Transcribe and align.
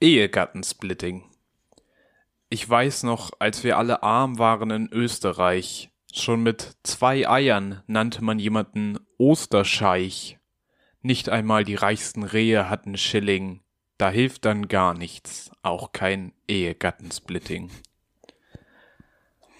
Ehegattensplitting. 0.00 1.24
Ich 2.48 2.68
weiß 2.68 3.02
noch, 3.02 3.32
als 3.38 3.64
wir 3.64 3.76
alle 3.76 4.02
arm 4.02 4.38
waren 4.38 4.70
in 4.70 4.88
Österreich, 4.90 5.90
schon 6.12 6.42
mit 6.42 6.76
zwei 6.82 7.28
Eiern 7.28 7.82
nannte 7.86 8.24
man 8.24 8.38
jemanden 8.38 8.98
Osterscheich. 9.18 10.38
Nicht 11.02 11.28
einmal 11.28 11.64
die 11.64 11.74
reichsten 11.74 12.22
Rehe 12.22 12.70
hatten 12.70 12.96
Schilling. 12.96 13.60
Da 13.98 14.08
hilft 14.10 14.46
dann 14.46 14.68
gar 14.68 14.94
nichts, 14.94 15.50
auch 15.62 15.92
kein 15.92 16.32
Ehegattensplitting. 16.48 17.70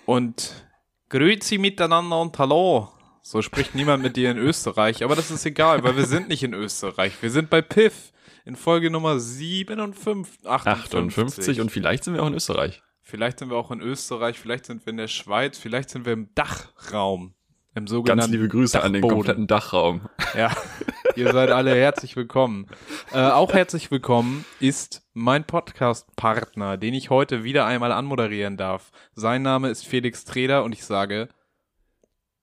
Und 0.06 0.66
Grüezi 1.10 1.58
miteinander 1.58 2.18
und 2.18 2.38
Hallo. 2.38 2.88
So 3.20 3.42
spricht 3.42 3.74
niemand 3.74 4.02
mit 4.02 4.16
dir 4.16 4.30
in 4.30 4.38
Österreich, 4.38 5.04
aber 5.04 5.16
das 5.16 5.30
ist 5.30 5.44
egal, 5.44 5.84
weil 5.84 5.96
wir 5.96 6.06
sind 6.06 6.28
nicht 6.28 6.42
in 6.42 6.54
Österreich. 6.54 7.12
Wir 7.20 7.30
sind 7.30 7.50
bei 7.50 7.60
Piff 7.60 8.12
in 8.50 8.56
Folge 8.56 8.90
Nummer 8.90 9.20
57, 9.20 10.44
58. 10.44 10.98
58 10.98 11.60
und 11.60 11.70
vielleicht 11.70 12.02
sind 12.02 12.14
wir 12.14 12.22
auch 12.24 12.26
in 12.26 12.34
Österreich. 12.34 12.82
Vielleicht 13.00 13.38
sind 13.38 13.48
wir 13.50 13.56
auch 13.56 13.70
in 13.70 13.80
Österreich, 13.80 14.40
vielleicht 14.40 14.66
sind 14.66 14.84
wir 14.84 14.90
in 14.90 14.96
der 14.96 15.06
Schweiz, 15.06 15.56
vielleicht 15.56 15.88
sind 15.90 16.04
wir 16.04 16.12
im 16.12 16.34
Dachraum. 16.34 17.34
Im 17.76 17.86
sogenannten 17.86 18.22
Ganz 18.22 18.32
liebe 18.32 18.48
Grüße 18.48 18.72
Dachboden. 18.72 18.96
an 18.96 19.00
den 19.00 19.08
kompletten 19.08 19.46
Dachraum. 19.46 20.08
Ja, 20.36 20.50
ihr 21.14 21.32
seid 21.32 21.52
alle 21.52 21.76
herzlich 21.76 22.16
willkommen. 22.16 22.66
Äh, 23.12 23.20
auch 23.20 23.52
herzlich 23.52 23.92
willkommen 23.92 24.44
ist 24.58 25.06
mein 25.12 25.44
Podcast-Partner, 25.44 26.76
den 26.76 26.94
ich 26.94 27.08
heute 27.08 27.44
wieder 27.44 27.66
einmal 27.66 27.92
anmoderieren 27.92 28.56
darf. 28.56 28.90
Sein 29.14 29.42
Name 29.42 29.68
ist 29.68 29.86
Felix 29.86 30.24
Treder 30.24 30.64
und 30.64 30.72
ich 30.72 30.84
sage 30.84 31.28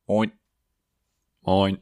Moin. 0.05 0.31
Moin. 1.41 1.79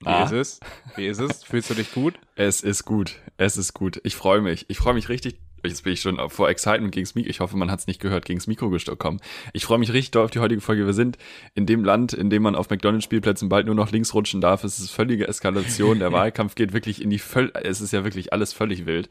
Wie 0.00 0.06
Ah. 0.08 0.24
ist 0.24 0.32
es? 0.32 0.60
Wie 0.96 1.06
ist 1.06 1.18
es? 1.20 1.42
Fühlst 1.42 1.70
du 1.70 1.74
dich 1.74 1.92
gut? 1.92 2.14
Es 2.36 2.60
ist 2.60 2.84
gut. 2.84 3.16
Es 3.36 3.56
ist 3.56 3.74
gut. 3.74 4.00
Ich 4.04 4.14
freue 4.16 4.40
mich. 4.40 4.66
Ich 4.68 4.78
freue 4.78 4.94
mich 4.94 5.08
richtig. 5.08 5.38
Jetzt 5.64 5.82
bin 5.82 5.92
ich 5.92 6.00
schon 6.00 6.20
vor 6.30 6.48
Excitement 6.48 6.94
gegens 6.94 7.16
Mikro. 7.16 7.28
Ich 7.28 7.40
hoffe, 7.40 7.56
man 7.56 7.68
hat 7.68 7.80
es 7.80 7.88
nicht 7.88 8.00
gehört, 8.00 8.24
gegens 8.24 8.46
Mikro 8.46 8.70
gekommen. 8.70 9.18
Ich 9.52 9.64
freue 9.64 9.78
mich 9.78 9.92
richtig 9.92 10.12
doll 10.12 10.24
auf 10.24 10.30
die 10.30 10.38
heutige 10.38 10.60
Folge. 10.60 10.86
Wir 10.86 10.92
sind 10.92 11.18
in 11.56 11.66
dem 11.66 11.84
Land, 11.84 12.12
in 12.12 12.30
dem 12.30 12.42
man 12.44 12.54
auf 12.54 12.70
McDonalds-Spielplätzen 12.70 13.48
bald 13.48 13.66
nur 13.66 13.74
noch 13.74 13.90
links 13.90 14.14
rutschen 14.14 14.40
darf. 14.40 14.62
Es 14.62 14.78
ist 14.78 14.90
völlige 14.92 15.26
Eskalation. 15.26 15.98
Der 15.98 16.12
Wahlkampf 16.12 16.54
geht 16.54 16.72
wirklich 16.72 17.02
in 17.02 17.10
die 17.10 17.18
Völl. 17.18 17.50
Es 17.64 17.80
ist 17.80 17.92
ja 17.92 18.04
wirklich 18.04 18.32
alles 18.32 18.52
völlig 18.52 18.86
wild. 18.86 19.08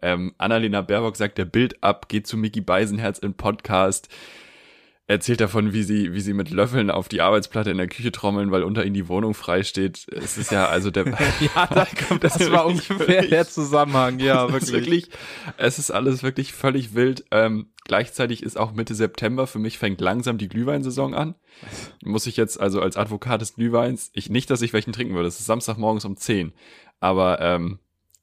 Ähm, 0.00 0.34
Annalena 0.38 0.82
Baerbock 0.82 1.16
sagt 1.16 1.36
der 1.36 1.46
Bild 1.46 1.82
ab, 1.82 2.08
geht 2.08 2.28
zu 2.28 2.36
Mickey 2.36 2.60
Beisenherz 2.60 3.18
im 3.18 3.34
Podcast. 3.34 4.08
Erzählt 5.10 5.40
davon, 5.40 5.72
wie 5.72 5.84
sie, 5.84 6.12
wie 6.12 6.20
sie 6.20 6.34
mit 6.34 6.50
Löffeln 6.50 6.90
auf 6.90 7.08
die 7.08 7.22
Arbeitsplatte 7.22 7.70
in 7.70 7.78
der 7.78 7.88
Küche 7.88 8.12
trommeln, 8.12 8.50
weil 8.50 8.62
unter 8.62 8.84
ihnen 8.84 8.92
die 8.92 9.08
Wohnung 9.08 9.32
frei 9.32 9.62
steht. 9.62 10.06
Es 10.12 10.36
ist 10.36 10.52
ja 10.52 10.66
also 10.68 10.90
der, 10.90 11.06
Ja, 11.40 11.66
da, 11.66 11.86
das 12.20 12.52
war 12.52 12.66
ungefähr 12.66 13.22
der 13.22 13.48
Zusammenhang. 13.48 14.18
Ja, 14.18 14.44
es 14.44 14.64
ist 14.64 14.72
wirklich. 14.72 15.06
wirklich, 15.06 15.18
es 15.56 15.78
ist 15.78 15.90
alles 15.90 16.22
wirklich 16.22 16.52
völlig 16.52 16.94
wild. 16.94 17.24
Ähm, 17.30 17.68
gleichzeitig 17.84 18.42
ist 18.42 18.58
auch 18.58 18.72
Mitte 18.72 18.94
September, 18.94 19.46
für 19.46 19.58
mich 19.58 19.78
fängt 19.78 20.02
langsam 20.02 20.36
die 20.36 20.48
Glühweinsaison 20.48 21.14
an. 21.14 21.36
Muss 22.04 22.26
ich 22.26 22.36
jetzt 22.36 22.60
also 22.60 22.82
als 22.82 22.98
Advokat 22.98 23.40
des 23.40 23.54
Glühweins, 23.54 24.10
ich 24.12 24.28
nicht, 24.28 24.50
dass 24.50 24.60
ich 24.60 24.74
welchen 24.74 24.92
trinken 24.92 25.14
würde, 25.14 25.28
es 25.28 25.40
ist 25.40 25.46
Samstagmorgens 25.46 26.04
um 26.04 26.18
10. 26.18 26.52
Aber 27.00 27.40
ähm, 27.40 27.78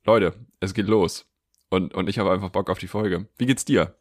Leute, 0.06 0.34
es 0.60 0.76
geht 0.76 0.88
los. 0.88 1.26
Und, 1.70 1.96
und 1.96 2.10
ich 2.10 2.20
habe 2.20 2.32
einfach 2.32 2.50
Bock 2.50 2.70
auf 2.70 2.78
die 2.78 2.88
Folge. 2.88 3.28
Wie 3.40 3.48
geht's 3.48 3.66
dir? 3.66 3.96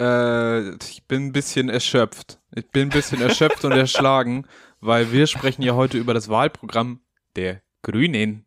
Äh, 0.00 0.74
ich 0.76 1.04
bin 1.06 1.26
ein 1.26 1.32
bisschen 1.32 1.68
erschöpft. 1.68 2.40
Ich 2.54 2.68
bin 2.70 2.84
ein 2.84 2.90
bisschen 2.90 3.20
erschöpft 3.22 3.64
und 3.64 3.72
erschlagen, 3.72 4.46
weil 4.80 5.12
wir 5.12 5.26
sprechen 5.26 5.62
ja 5.62 5.74
heute 5.74 5.98
über 5.98 6.14
das 6.14 6.28
Wahlprogramm 6.28 7.00
der 7.36 7.62
Grünen. 7.82 8.44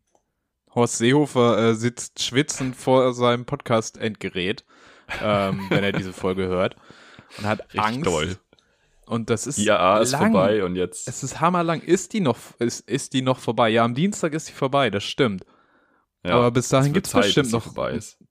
Horst 0.74 0.98
Seehofer 0.98 1.58
äh, 1.70 1.74
sitzt 1.74 2.22
schwitzend 2.22 2.76
vor 2.76 3.12
seinem 3.12 3.44
Podcast-Endgerät, 3.44 4.64
ähm, 5.20 5.66
wenn 5.68 5.82
er 5.82 5.92
diese 5.92 6.12
Folge 6.12 6.46
hört. 6.46 6.76
Und 7.38 7.46
hat 7.46 7.60
Richtig 7.64 7.80
Angst. 7.80 8.06
doll. 8.06 8.36
Und 9.06 9.28
das 9.28 9.48
ist 9.48 9.58
IAA 9.58 9.98
ist 10.02 10.12
lang. 10.12 10.30
vorbei 10.32 10.62
und 10.64 10.76
jetzt. 10.76 11.08
Es 11.08 11.24
ist 11.24 11.40
hammerlang. 11.40 11.80
Ist 11.80 12.12
die 12.12 12.20
noch, 12.20 12.36
ist, 12.60 12.88
ist 12.88 13.12
die 13.12 13.22
noch 13.22 13.40
vorbei? 13.40 13.68
Ja, 13.70 13.84
am 13.84 13.94
Dienstag 13.94 14.34
ist 14.34 14.48
die 14.48 14.52
vorbei, 14.52 14.88
das 14.90 15.02
stimmt. 15.02 15.44
Ja, 16.24 16.34
aber 16.36 16.50
bis 16.50 16.68
dahin 16.68 16.88
es 16.88 16.94
gibt's 16.94 17.10
Zeit, 17.10 17.22
bestimmt 17.24 17.46
sie 17.48 17.52
noch-. 17.52 17.74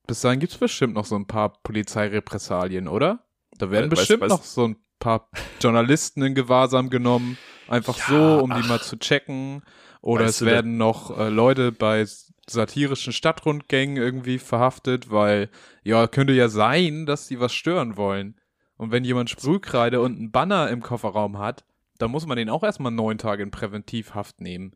Bis 0.06 0.20
dahin 0.20 0.40
gibt's 0.40 0.56
bestimmt 0.58 0.94
noch 0.94 1.04
so 1.04 1.16
ein 1.16 1.26
paar 1.26 1.52
Polizeirepressalien, 1.62 2.88
oder? 2.88 3.24
Da 3.58 3.70
werden 3.70 3.86
Weißt- 3.86 3.96
bestimmt 3.96 4.22
weißt- 4.24 4.28
noch 4.28 4.42
so 4.42 4.68
ein 4.68 4.76
paar 4.98 5.28
Journalisten 5.60 6.22
in 6.22 6.34
Gewahrsam 6.34 6.90
genommen, 6.90 7.36
einfach 7.68 7.96
Ja, 7.98 8.04
so, 8.08 8.38
um 8.42 8.50
die 8.50 8.60
ach. 8.62 8.68
mal 8.68 8.80
zu 8.80 8.98
checken. 8.98 9.62
Oder 10.02 10.24
Weißt 10.24 10.40
es 10.42 10.46
werden 10.46 10.78
noch 10.78 11.16
äh, 11.18 11.28
Leute 11.28 11.72
bei 11.72 12.06
satirischen 12.48 13.12
Stadtrundgängen 13.12 13.96
irgendwie 13.98 14.38
verhaftet, 14.38 15.10
weil 15.10 15.50
ja, 15.82 16.06
könnte 16.06 16.32
ja 16.32 16.48
sein, 16.48 17.04
dass 17.06 17.28
die 17.28 17.38
was 17.38 17.52
stören 17.52 17.96
wollen. 17.96 18.36
Und 18.76 18.92
wenn 18.92 19.04
jemand 19.04 19.28
Sprühkreide 19.28 20.00
und 20.00 20.16
einen 20.16 20.30
Banner 20.30 20.70
im 20.70 20.80
Kofferraum 20.82 21.38
hat, 21.38 21.64
dann 21.98 22.10
muss 22.10 22.26
man 22.26 22.38
den 22.38 22.48
auch 22.48 22.62
erstmal 22.62 22.92
neun 22.92 23.18
Tage 23.18 23.42
in 23.42 23.50
Präventivhaft 23.50 24.40
nehmen. 24.40 24.74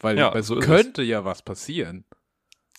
Weil 0.00 0.18
Ja, 0.18 0.34
es 0.34 0.48
so 0.48 0.58
könnte 0.58 1.02
ja 1.02 1.24
was 1.24 1.42
passieren. 1.42 2.04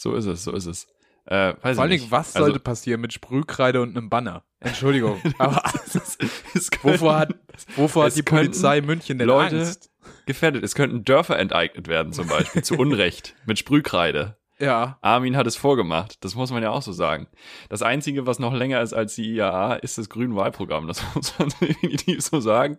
So 0.01 0.15
ist 0.15 0.25
es, 0.25 0.45
so 0.45 0.53
ist 0.53 0.65
es. 0.65 0.87
Äh, 1.25 1.53
weiß 1.61 1.75
Vor 1.75 1.81
allen 1.83 1.91
Dingen, 1.91 2.05
was 2.09 2.33
Also- 2.35 2.45
sollte 2.45 2.59
passieren 2.61 3.01
mit 3.01 3.11
Sprühkreide 3.11 3.81
und 3.81 3.95
einem 3.97 4.09
Banner? 4.09 4.43
Entschuldigung. 4.61 5.21
aber 5.37 5.61
Es 5.85 6.17
es 6.55 6.71
könnten- 6.71 6.87
wovor 7.01 7.17
hat, 7.17 7.35
wovor 7.75 8.05
hat 8.05 8.15
die 8.15 8.23
Polizei 8.23 8.79
München 8.81 9.17
denn 9.19 9.27
Leute- 9.27 9.57
Angst? 9.59 9.91
gefährdet. 10.25 10.63
Es 10.63 10.73
könnten 10.73 11.03
Dörfer 11.03 11.37
enteignet 11.37 11.87
werden, 11.89 12.13
zum 12.13 12.27
Beispiel, 12.27 12.63
zu 12.63 12.75
Unrecht, 12.77 13.35
mit 13.45 13.59
Sprühkreide. 13.59 14.37
Ja, 14.57 14.97
Armin 15.01 15.35
hat 15.37 15.47
es 15.47 15.55
vorgemacht, 15.55 16.23
das 16.23 16.35
muss 16.35 16.51
man 16.51 16.63
ja 16.63 16.69
auch 16.71 16.81
so 16.81 16.91
sagen. 16.93 17.27
Das 17.69 17.81
Einzige, 17.81 18.25
was 18.25 18.39
noch 18.39 18.53
länger 18.53 18.81
ist 18.81 18.93
als 18.93 19.15
die 19.15 19.35
IAA, 19.35 19.75
ist 19.75 19.97
das 19.97 20.09
grüne 20.09 20.35
Wahlprogramm. 20.35 20.87
Das 20.87 21.03
muss 21.15 21.37
man 21.37 21.49
definitiv 21.61 22.21
so 22.21 22.39
sagen. 22.39 22.77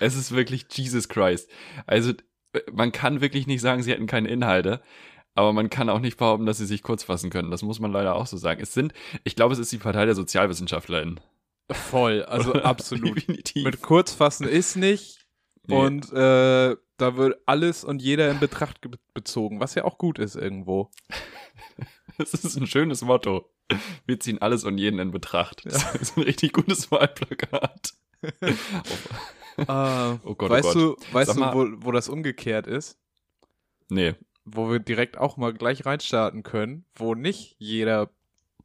Es 0.00 0.14
ist 0.16 0.32
wirklich 0.32 0.66
Jesus 0.72 1.08
Christ. 1.08 1.50
Also, 1.86 2.12
äh, 2.52 2.60
man 2.72 2.92
kann 2.92 3.20
wirklich 3.20 3.46
nicht 3.46 3.60
sagen, 3.60 3.82
sie 3.82 3.92
hätten 3.92 4.06
keine 4.06 4.28
Inhalte. 4.28 4.80
Aber 5.36 5.52
man 5.52 5.70
kann 5.70 5.88
auch 5.88 6.00
nicht 6.00 6.16
behaupten, 6.16 6.46
dass 6.46 6.58
sie 6.58 6.66
sich 6.66 6.82
kurz 6.82 7.04
fassen 7.04 7.30
können. 7.30 7.50
Das 7.50 7.62
muss 7.62 7.78
man 7.78 7.92
leider 7.92 8.16
auch 8.16 8.26
so 8.26 8.36
sagen. 8.36 8.60
Es 8.60 8.74
sind, 8.74 8.92
ich 9.22 9.36
glaube, 9.36 9.52
es 9.52 9.60
ist 9.60 9.70
die 9.70 9.78
Partei 9.78 10.04
der 10.06 10.14
SozialwissenschaftlerInnen. 10.16 11.20
voll, 11.70 12.24
also 12.24 12.52
absolut. 12.62 13.16
Definitiv. 13.16 13.64
Mit 13.64 13.82
Kurzfassen 13.82 14.48
ist 14.48 14.76
nicht 14.76 15.22
Nee. 15.68 15.74
und 15.76 16.12
äh, 16.12 16.76
da 16.96 17.16
wird 17.16 17.40
alles 17.44 17.82
und 17.82 18.00
jeder 18.00 18.30
in 18.30 18.38
Betracht 18.38 18.82
ge 18.82 18.92
bezogen, 19.14 19.58
was 19.58 19.74
ja 19.74 19.84
auch 19.84 19.98
gut 19.98 20.18
ist 20.18 20.34
irgendwo. 20.36 20.90
Das 22.18 22.32
ist 22.32 22.56
ein 22.56 22.66
schönes 22.66 23.02
Motto. 23.02 23.50
Wir 24.06 24.18
ziehen 24.18 24.40
alles 24.40 24.64
und 24.64 24.78
jeden 24.78 24.98
in 25.00 25.10
Betracht. 25.10 25.66
Das 25.66 25.94
ist 25.96 26.16
ein 26.16 26.22
richtig 26.22 26.54
gutes 26.54 26.90
Wahlplakat. 26.90 27.92
Äh, 28.22 28.52
Oh 29.68 30.34
Gott, 30.34 30.50
oh 30.50 30.54
weißt 30.54 30.62
Gott. 30.62 30.74
du, 30.76 30.96
weißt 31.12 31.36
du, 31.36 31.40
wo, 31.40 31.66
wo 31.86 31.92
das 31.92 32.08
umgekehrt 32.08 32.66
ist? 32.66 32.98
Nee. 33.90 34.14
Wo 34.48 34.70
wir 34.70 34.78
direkt 34.78 35.18
auch 35.18 35.36
mal 35.36 35.52
gleich 35.52 35.84
reinstarten 35.84 36.42
können, 36.44 36.84
wo 36.94 37.14
nicht 37.14 37.56
jeder 37.58 38.10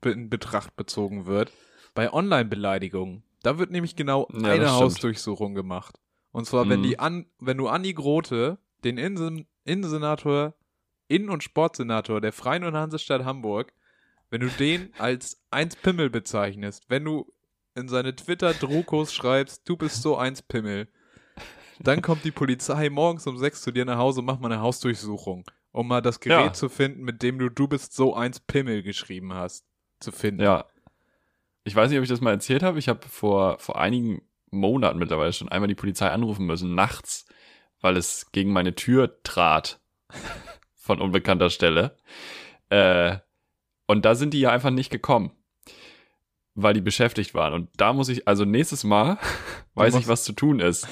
in 0.06 0.30
Betracht 0.30 0.76
bezogen 0.76 1.26
wird. 1.26 1.52
Bei 1.96 2.14
Online-Beleidigungen. 2.14 3.24
Da 3.44 3.58
wird 3.58 3.72
nämlich 3.72 3.96
genau 3.96 4.28
Ja, 4.32 4.52
eine. 4.52 4.72
Hausdurchsuchung 4.72 5.56
gemacht. 5.56 6.00
Und 6.32 6.46
zwar, 6.46 6.70
wenn 6.70 6.80
Mhm. 6.82 6.84
die 6.84 7.00
an, 7.00 7.26
wenn 7.40 7.58
du 7.58 7.68
Andi 7.68 7.94
Grote, 7.94 8.58
den 8.84 8.98
Insen 8.98 9.48
Innensenator, 9.66 10.54
Innen- 11.08 11.30
und 11.30 11.44
Sportsenator 11.44 12.22
der 12.22 12.32
Freien 12.32 12.64
und 12.64 12.76
Hansestadt 12.76 13.26
Hamburg, 13.26 13.74
wenn 14.30 14.42
du 14.42 14.50
den 14.50 14.94
als 14.98 15.42
eins 15.52 15.76
Pimmel 15.76 16.10
bezeichnest, 16.10 16.86
wenn 16.90 17.04
du 17.04 17.32
in 17.76 17.88
seine 17.90 18.16
Twitter-Drokos 18.16 19.14
schreibst, 19.14 19.68
du 19.68 19.78
bist 19.78 20.02
so 20.02 20.16
eins 20.18 20.42
Pimmel, 20.42 20.88
dann 21.80 22.02
kommt 22.02 22.24
die 22.26 22.32
Polizei 22.32 22.90
morgens 22.90 23.28
um 23.28 23.38
sechs 23.38 23.62
zu 23.62 23.72
dir 23.72 23.86
nach 23.86 23.98
Hause 23.98 24.20
und 24.20 24.26
macht 24.26 24.40
mal 24.42 24.52
eine 24.52 24.62
Hausdurchsuchung, 24.62 25.44
um 25.72 25.88
mal 25.88 26.02
das 26.02 26.20
Gerät 26.20 26.46
Ja. 26.46 26.54
zu 26.54 26.70
finden, 26.70 27.04
mit 27.04 27.22
dem 27.24 27.40
du 27.40 27.50
du 27.50 27.68
bist 27.68 27.94
so 27.94 28.16
eins 28.16 28.40
Pimmel 28.40 28.84
geschrieben 28.84 29.34
hast, 29.34 29.66
zu 30.00 30.12
finden. 30.12 30.42
Ja. 30.42 30.66
Ich 31.64 31.76
weiß 31.76 31.90
nicht, 31.90 32.00
ob 32.00 32.04
ich 32.04 32.10
das 32.10 32.22
mal 32.22 32.32
erzählt 32.32 32.64
habe. 32.64 32.80
Ich 32.80 32.90
habe 32.90 33.08
vor, 33.08 33.60
vor 33.60 33.80
einigen 33.80 34.22
Monaten 34.50 34.98
mittlerweile 35.00 35.32
schon 35.34 35.50
einmal 35.50 35.68
die 35.68 35.76
Polizei 35.76 36.10
anrufen 36.10 36.46
müssen, 36.46 36.74
nachts, 36.76 37.26
weil 37.82 37.98
es 37.98 38.32
gegen 38.32 38.52
meine 38.52 38.76
Tür 38.76 39.22
trat. 39.24 39.80
Von 40.84 41.00
unbekannter 41.00 41.52
Stelle. 41.52 41.96
Äh, 42.70 43.18
und 43.86 44.04
da 44.04 44.16
sind 44.16 44.34
die 44.34 44.40
ja 44.40 44.50
einfach 44.52 44.72
nicht 44.72 44.90
gekommen. 44.90 45.32
Weil 46.56 46.74
die 46.74 46.82
beschäftigt 46.82 47.34
waren. 47.36 47.54
Und 47.54 47.70
da 47.78 47.94
muss 47.94 48.10
ich, 48.10 48.28
also 48.28 48.44
nächstes 48.46 48.84
Mal 48.84 49.20
weiß 49.76 49.96
ich, 49.96 50.08
was 50.08 50.24
zu 50.24 50.34
tun 50.34 50.60
ist. 50.60 50.88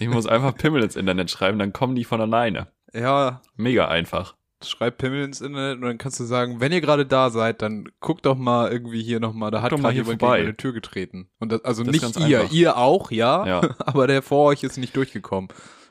Ich 0.00 0.08
muss 0.08 0.26
einfach 0.26 0.54
Pimmel 0.56 0.82
ins 0.82 0.96
Internet 0.96 1.30
schreiben, 1.30 1.58
dann 1.58 1.72
kommen 1.72 1.94
die 1.94 2.04
von 2.04 2.20
alleine. 2.20 2.66
Ja 2.92 3.40
Mega 3.56 3.88
einfach. 3.88 4.34
schreib 4.62 4.98
Pimmel 4.98 5.24
ins 5.24 5.40
Internet 5.40 5.76
und 5.76 5.82
dann 5.82 5.98
kannst 5.98 6.18
du 6.20 6.24
sagen, 6.24 6.60
wenn 6.60 6.72
ihr 6.72 6.80
gerade 6.80 7.06
da 7.06 7.30
seid, 7.30 7.62
dann 7.62 7.88
guckt 8.00 8.26
doch 8.26 8.36
mal 8.36 8.70
irgendwie 8.70 9.02
hier 9.02 9.20
nochmal, 9.20 9.50
da 9.50 9.62
hat 9.62 9.70
gerade 9.70 9.94
jemand 9.94 10.20
vorbei. 10.20 10.38
gegen 10.38 10.48
eine 10.48 10.56
Tür 10.56 10.72
getreten. 10.72 11.28
Und 11.38 11.52
das, 11.52 11.64
also 11.64 11.84
Das 11.84 11.92
nicht 11.92 12.02
ganz 12.02 12.16
ihr, 12.16 12.40
einfach. 12.40 12.52
ihr 12.52 12.76
auch, 12.76 13.10
ja, 13.10 13.46
Ja. 13.46 13.60
aber 13.78 14.06
der 14.06 14.22
vor 14.22 14.46
euch 14.46 14.62
ist 14.64 14.76
nicht 14.78 14.96
durchgekommen. 14.96 15.48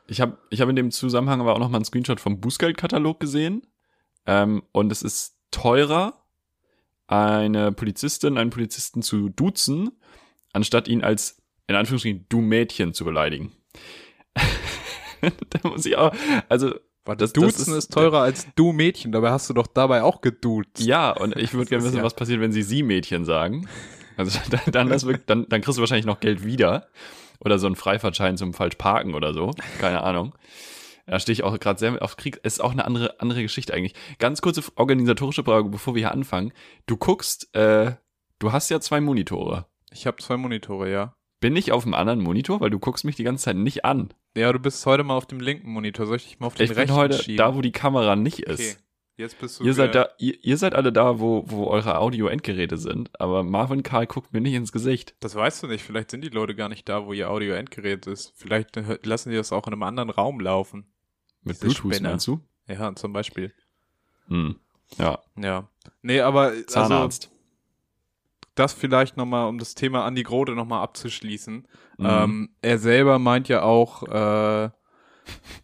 Ich 0.08 0.22
habe 0.22 0.38
ich 0.50 0.62
hab 0.62 0.70
in 0.70 0.76
dem 0.76 0.92
Zusammenhang 0.92 1.42
aber 1.42 1.54
auch 1.54 1.60
noch 1.60 1.70
mal 1.70 1.78
einen 1.78 1.86
Screenshot 1.86 2.20
vom 2.20 2.40
Bußgeldkatalog 2.40 3.20
gesehen. 3.20 3.68
Ähm, 4.26 4.64
und 4.72 4.92
es 4.92 5.02
ist 5.04 5.38
teurer 5.52 6.14
eine 7.08 7.72
Polizistin, 7.72 8.38
einen 8.38 8.50
Polizisten 8.50 9.02
zu 9.02 9.30
duzen, 9.30 9.92
anstatt 10.52 10.90
ihn 10.90 11.04
als, 11.04 11.42
in 11.68 11.76
Anführungsstrichen, 11.76 12.26
du 12.28 12.42
Mädchen 12.42 12.94
zu 12.94 13.06
beleidigen. 13.06 13.54
da 15.22 15.70
muss 15.70 15.86
ich 15.86 15.96
auch, 15.98 16.14
also 16.50 16.76
Warte, 17.08 17.24
das, 17.24 17.34
Duzen 17.34 17.72
ist, 17.72 17.86
ist, 17.86 17.94
teurer 17.94 18.22
als 18.22 18.48
du 18.56 18.74
Mädchen, 18.74 19.12
dabei 19.12 19.32
hast 19.32 19.50
du 19.50 19.54
doch 19.54 19.68
dabei 19.68 20.04
auch 20.04 20.20
geduzt. 20.22 20.80
Ja, 20.80 21.12
und 21.12 21.36
ich 21.38 21.54
würde 21.54 21.70
gerne 21.70 21.86
wissen, 21.86 21.98
ja. 21.98 22.04
was 22.04 22.16
passiert, 22.16 22.42
wenn 22.42 22.52
sie 22.52 22.64
sie 22.64 22.84
Mädchen 22.84 23.24
sagen. 23.24 23.68
Also 24.18 24.40
dann, 24.50 24.90
dann, 24.90 25.02
wirklich, 25.02 25.26
dann, 25.26 25.48
dann 25.48 25.62
kriegst 25.62 25.78
du 25.78 25.82
wahrscheinlich 25.82 26.06
noch 26.06 26.20
Geld 26.20 26.44
wieder. 26.44 26.88
Oder 27.40 27.60
so 27.60 27.68
ein 27.68 27.76
Freifahrtschein 27.76 28.36
zum 28.36 28.54
falsch 28.54 28.76
parken 28.76 29.14
oder 29.14 29.34
so. 29.34 29.52
Keine 29.80 30.02
Ahnung. 30.02 30.34
Da 31.06 31.20
stehe 31.20 31.34
ich 31.34 31.44
auch 31.44 31.58
gerade 31.60 31.80
sehr 31.80 32.02
auf 32.02 32.18
Krieg. 32.18 32.40
Es 32.44 32.56
ist 32.56 32.60
auch 32.60 32.72
eine 32.72 32.84
andere, 32.84 33.22
andere 33.22 33.42
Geschichte 33.42 33.74
eigentlich. 33.74 33.94
Ganz 34.20 34.42
kurze 34.42 34.62
organisatorische 34.76 35.44
Frage, 35.44 35.70
bevor 35.70 35.96
wir 35.96 36.02
hier 36.02 36.12
anfangen. 36.12 36.52
Du 36.88 36.98
guckst, 36.98 37.56
äh, 37.56 37.94
du 38.40 38.52
hast 38.52 38.70
ja 38.70 38.82
zwei 38.82 39.00
Monitore. 39.00 39.68
Ich 39.92 40.06
habe 40.08 40.18
zwei 40.18 40.36
Monitore, 40.36 40.92
ja. 40.92 41.14
Bin 41.40 41.56
ich 41.56 41.72
auf 41.72 41.84
dem 41.84 41.94
anderen 41.94 42.22
Monitor, 42.22 42.60
weil 42.62 42.70
du 42.72 42.80
guckst 42.80 43.06
mich 43.06 43.16
die 43.16 43.24
ganze 43.24 43.46
Zeit 43.46 43.58
nicht 43.58 43.86
an. 43.86 44.10
Ja, 44.36 44.52
du 44.52 44.60
bist 44.60 44.86
heute 44.86 45.04
mal 45.04 45.16
auf 45.16 45.28
dem 45.28 45.40
linken 45.40 45.72
Monitor. 45.72 46.08
Soll 46.08 46.18
ich 46.18 46.24
dich 46.24 46.40
mal 46.40 46.48
auf 46.48 46.56
den 46.56 46.66
ich 46.66 46.72
rechten 46.72 46.88
bin 46.88 46.96
heute 46.96 47.18
schieben? 47.22 47.38
da, 47.38 47.56
wo 47.56 47.62
die 47.62 47.72
Kamera 47.72 48.16
nicht 48.16 48.40
ist. 48.40 48.60
Okay. 48.60 48.76
Jetzt 49.18 49.40
bist 49.40 49.60
du 49.60 49.64
ihr 49.64 49.74
seid 49.74 49.96
da, 49.96 50.10
ihr, 50.20 50.36
ihr, 50.44 50.58
seid 50.58 50.76
alle 50.76 50.94
da, 50.94 51.20
wo, 51.20 51.44
wo 51.48 51.66
eure 51.68 51.98
Audio-Endgeräte 51.98 52.78
sind, 52.78 53.20
aber 53.20 53.44
Marvin 53.44 53.82
Karl 53.82 54.06
guckt 54.06 54.32
mir 54.32 54.42
nicht 54.42 54.54
ins 54.54 54.72
Gesicht. 54.72 55.16
Das 55.22 55.34
weißt 55.34 55.64
du 55.64 55.68
nicht. 55.68 55.84
Vielleicht 55.84 56.12
sind 56.12 56.24
die 56.24 56.30
Leute 56.30 56.54
gar 56.54 56.70
nicht 56.70 56.88
da, 56.88 57.08
wo 57.08 57.14
ihr 57.14 57.32
Audio-Endgerät 57.32 58.06
ist. 58.06 58.34
Vielleicht 58.36 58.76
lassen 59.06 59.32
die 59.32 59.36
das 59.36 59.52
auch 59.52 59.66
in 59.66 59.74
einem 59.74 59.82
anderen 59.82 60.12
Raum 60.12 60.40
laufen. 60.40 60.86
Mit 61.42 61.56
Diese 61.56 61.66
Bluetooth 61.66 61.96
Spinner. 61.96 62.10
meinst 62.12 62.28
du? 62.28 62.42
Ja, 62.68 62.96
zum 62.96 63.12
Beispiel. 63.12 63.54
Hm. 64.28 64.58
Ja. 65.00 65.20
Ja. 65.36 65.68
Nee, 66.04 66.22
aber 66.22 66.54
Zahnarzt. 66.68 67.26
Also, 67.26 67.37
das 68.60 68.74
vielleicht 68.74 69.18
nochmal, 69.18 69.48
um 69.48 69.58
das 69.60 69.76
Thema 69.76 70.06
Andi 70.06 70.24
Grote 70.24 70.54
nochmal 70.54 70.84
abzuschließen. 70.84 71.68
Mhm. 71.98 72.06
Ähm, 72.06 72.50
er 72.62 72.80
selber 72.80 73.20
meint 73.20 73.48
ja 73.48 73.62
auch, 73.64 74.04
äh, 74.04 74.70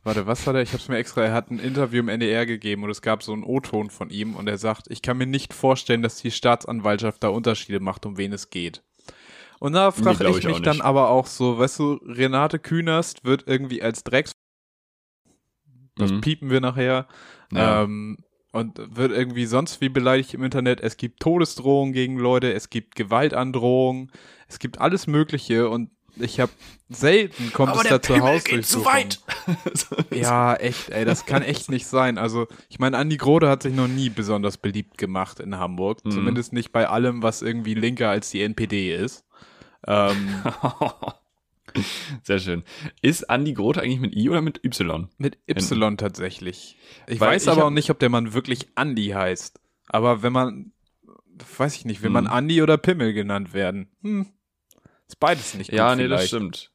warte, 0.04 0.28
was 0.28 0.46
hat 0.46 0.56
er? 0.56 0.62
Ich 0.62 0.74
hab's 0.74 0.88
mir 0.88 0.98
extra, 0.98 1.24
er 1.24 1.34
hat 1.34 1.52
ein 1.52 1.60
Interview 1.60 2.00
im 2.00 2.10
NDR 2.10 2.46
gegeben 2.46 2.84
und 2.84 2.90
es 2.90 3.02
gab 3.02 3.24
so 3.24 3.34
einen 3.34 3.44
O-Ton 3.44 3.90
von 3.90 4.10
ihm 4.10 4.36
und 4.36 4.48
er 4.48 4.58
sagt, 4.58 4.88
ich 4.90 5.02
kann 5.02 5.18
mir 5.18 5.28
nicht 5.28 5.54
vorstellen, 5.54 6.02
dass 6.02 6.18
die 6.18 6.32
Staatsanwaltschaft 6.32 7.24
da 7.24 7.30
Unterschiede 7.30 7.80
macht, 7.80 8.06
um 8.06 8.18
wen 8.18 8.34
es 8.34 8.50
geht. 8.50 8.84
Und 9.60 9.74
da 9.74 9.92
frage 9.92 10.26
nee, 10.26 10.30
ich, 10.32 10.38
ich 10.40 10.46
mich 10.46 10.62
dann 10.62 10.82
aber 10.82 11.10
auch 11.10 11.26
so, 11.26 11.58
weißt 11.58 11.80
du, 11.80 11.94
Renate 12.06 12.60
Künast 12.60 13.24
wird 13.24 13.48
irgendwie 13.48 13.82
als 13.82 14.04
Drecks 14.04 14.34
das 15.96 16.12
mhm. 16.12 16.22
piepen 16.22 16.50
wir 16.50 16.62
nachher. 16.62 17.08
Ja. 17.52 17.84
Ähm, 17.84 18.18
und 18.54 18.80
wird 18.96 19.12
irgendwie 19.12 19.48
sonst 19.48 19.82
wie 19.82 19.90
beleidigt 19.90 20.36
im 20.36 20.44
Internet. 20.44 20.80
Es 20.80 20.96
gibt 20.96 21.20
Todesdrohungen 21.20 21.92
gegen 21.92 22.18
Leute, 22.18 22.54
es 22.54 22.70
gibt 22.70 22.96
Gewaltandrohungen, 22.96 24.12
es 24.48 24.60
gibt 24.60 24.80
alles 24.80 25.08
Mögliche 25.08 25.68
und 25.68 25.90
ich 26.16 26.40
habe 26.40 26.52
selten 26.90 27.52
kommt 27.52 27.72
Aber 27.72 27.82
es 27.82 27.90
da 27.90 28.00
zu 28.00 28.20
Hause 28.20 28.44
durch 28.48 28.68
zu 28.68 28.86
weit. 28.86 29.20
ja, 30.12 30.54
echt, 30.54 30.92
ey, 30.92 31.04
das 31.04 31.26
kann 31.26 31.42
echt 31.42 31.72
nicht 31.72 31.88
sein. 31.88 32.20
Also, 32.20 32.48
ich 32.70 32.78
meine, 32.78 33.00
Andi 33.00 33.18
Grode 33.18 33.50
hat 33.50 33.64
sich 33.64 33.74
noch 33.74 33.88
nie 33.88 34.12
besonders 34.12 34.58
beliebt 34.58 35.00
gemacht 35.00 35.40
in 35.40 35.58
Hamburg, 35.58 36.06
mhm. 36.06 36.12
zumindest 36.12 36.54
nicht 36.54 36.72
bei 36.72 36.88
allem, 36.88 37.24
was 37.24 37.42
irgendwie 37.42 37.74
linker 37.74 38.12
als 38.12 38.30
die 38.30 38.44
NPD 38.44 38.96
ist. 38.96 39.26
Ähm, 39.88 40.44
Sehr 42.24 42.40
schön. 42.40 42.64
Ist 43.02 43.30
Andi 43.30 43.54
Grote 43.54 43.82
eigentlich 43.82 44.00
mit 44.00 44.16
I 44.16 44.30
oder 44.30 44.42
mit 44.42 44.64
Y? 44.64 45.10
Mit 45.18 45.38
Y 45.48 45.98
tatsächlich. 45.98 46.78
Ich 47.08 47.20
Weil 47.20 47.32
weiß 47.32 47.44
ich 47.44 47.50
aber 47.50 47.66
auch 47.66 47.70
nicht, 47.70 47.90
ob 47.90 48.00
der 48.00 48.10
Mann 48.10 48.34
wirklich 48.34 48.68
Andi 48.76 49.08
heißt. 49.08 49.60
Aber 49.88 50.24
wenn 50.24 50.34
man, 50.34 50.72
weiß 51.58 51.76
ich 51.76 51.86
nicht, 51.86 52.02
will 52.02 52.08
hm. 52.08 52.14
man 52.14 52.28
Andi 52.28 52.62
oder 52.62 52.78
Pimmel 52.78 53.14
genannt 53.14 53.54
werden? 53.54 53.90
Hm. 54.02 54.28
Ist 55.08 55.20
beides 55.20 55.54
nicht 55.54 55.70
gut 55.70 55.78
Ja, 55.78 55.96
nee, 55.96 56.04
vielleicht. 56.04 56.24
das 56.24 56.28
stimmt. 56.28 56.72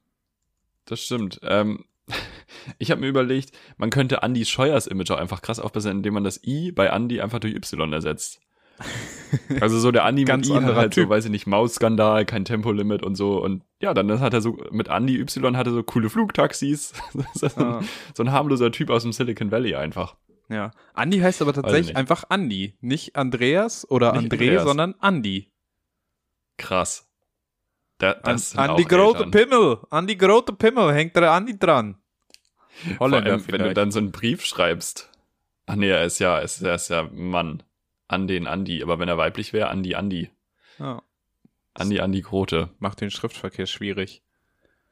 Das 0.85 1.01
stimmt. 1.03 1.41
Ähm, 1.43 1.85
ich 2.79 2.91
habe 2.91 3.01
mir 3.01 3.09
überlegt, 3.09 3.53
man 3.77 3.91
könnte 3.91 4.23
Andi 4.23 4.45
Scheuers 4.45 4.87
Image 4.87 5.11
auch 5.11 5.19
einfach 5.19 5.43
krass 5.43 5.61
aufbessern, 5.61 5.99
indem 5.99 6.15
man 6.15 6.25
das 6.25 6.43
I 6.45 6.73
bei 6.73 6.91
Andi 6.91 7.21
einfach 7.21 7.41
durch 7.41 7.55
Y 7.55 7.93
ersetzt. 7.93 8.41
Also 9.61 9.79
so 9.79 9.91
der 9.91 10.05
Andi 10.05 10.25
Ganz 10.25 10.49
mit 10.49 10.63
I 10.63 10.65
halt 10.65 10.95
typ. 10.95 11.05
so, 11.05 11.11
weiß 11.11 11.27
ich 11.27 11.31
nicht, 11.31 11.47
Mausskandal, 11.47 12.25
kein 12.25 12.45
Tempolimit 12.45 13.03
und 13.03 13.15
so. 13.15 13.43
Und 13.43 13.63
ja, 13.81 13.95
dann 13.95 14.21
hat 14.21 14.33
er 14.33 14.41
so, 14.41 14.59
mit 14.71 14.89
Andi 14.89 15.21
Y 15.21 15.57
hat 15.57 15.67
er 15.67 15.73
so 15.73 15.83
coole 15.83 16.11
Flugtaxis. 16.11 16.93
so, 17.35 17.47
ah. 17.57 17.83
so 18.15 18.23
ein 18.23 18.33
harmloser 18.33 18.73
Typ 18.73 18.91
aus 18.91 19.03
dem 19.03 19.13
Silicon 19.13 19.51
Valley 19.51 19.75
einfach. 19.75 20.17
Ja. 20.49 20.71
Andi 20.95 21.19
heißt 21.19 21.43
aber 21.43 21.53
tatsächlich 21.53 21.97
einfach 21.97 22.25
Andi. 22.29 22.77
Nicht 22.81 23.17
Andreas 23.17 23.89
oder 23.91 24.13
nicht 24.13 24.33
André, 24.33 24.45
Andreas. 24.45 24.65
sondern 24.65 24.95
Andi. 24.99 25.53
Krass. 26.57 27.09
Da, 27.99 28.15
das 28.15 28.57
An, 28.57 28.71
Andi 28.71 28.85
Grote 28.85 29.27
Pimmel. 29.27 29.79
Andi 29.91 30.17
Grote 30.17 30.53
Pimmel. 30.55 30.95
Hängt 30.95 31.17
der 31.17 31.33
Andi 31.33 31.59
dran. 31.59 31.99
Holländer 32.99 33.33
allem, 33.33 33.45
wenn 33.49 33.63
du 33.63 33.75
dann 33.75 33.91
so 33.91 33.99
einen 33.99 34.13
Brief 34.13 34.45
schreibst. 34.45 35.11
Ach 35.67 35.75
nee, 35.75 35.91
er 35.91 36.05
ist 36.05 36.19
ja, 36.19 36.39
er 36.39 36.45
ist, 36.45 36.63
er 36.63 36.77
ist 36.77 36.89
ja 36.89 37.09
Mann 37.13 37.63
an 38.09 38.27
den 38.27 38.47
Andi. 38.47 38.83
Aber 38.83 38.99
wenn 38.99 39.09
er 39.09 39.19
weiblich 39.19 39.53
wäre, 39.53 39.69
Andi 39.69 39.95
Andi. 39.95 40.31
Ja. 40.79 41.03
Andi 41.75 42.01
Andi 42.01 42.23
Grote. 42.23 42.71
Macht 42.79 43.01
den 43.01 43.11
Schriftverkehr 43.11 43.67
schwierig. 43.67 44.23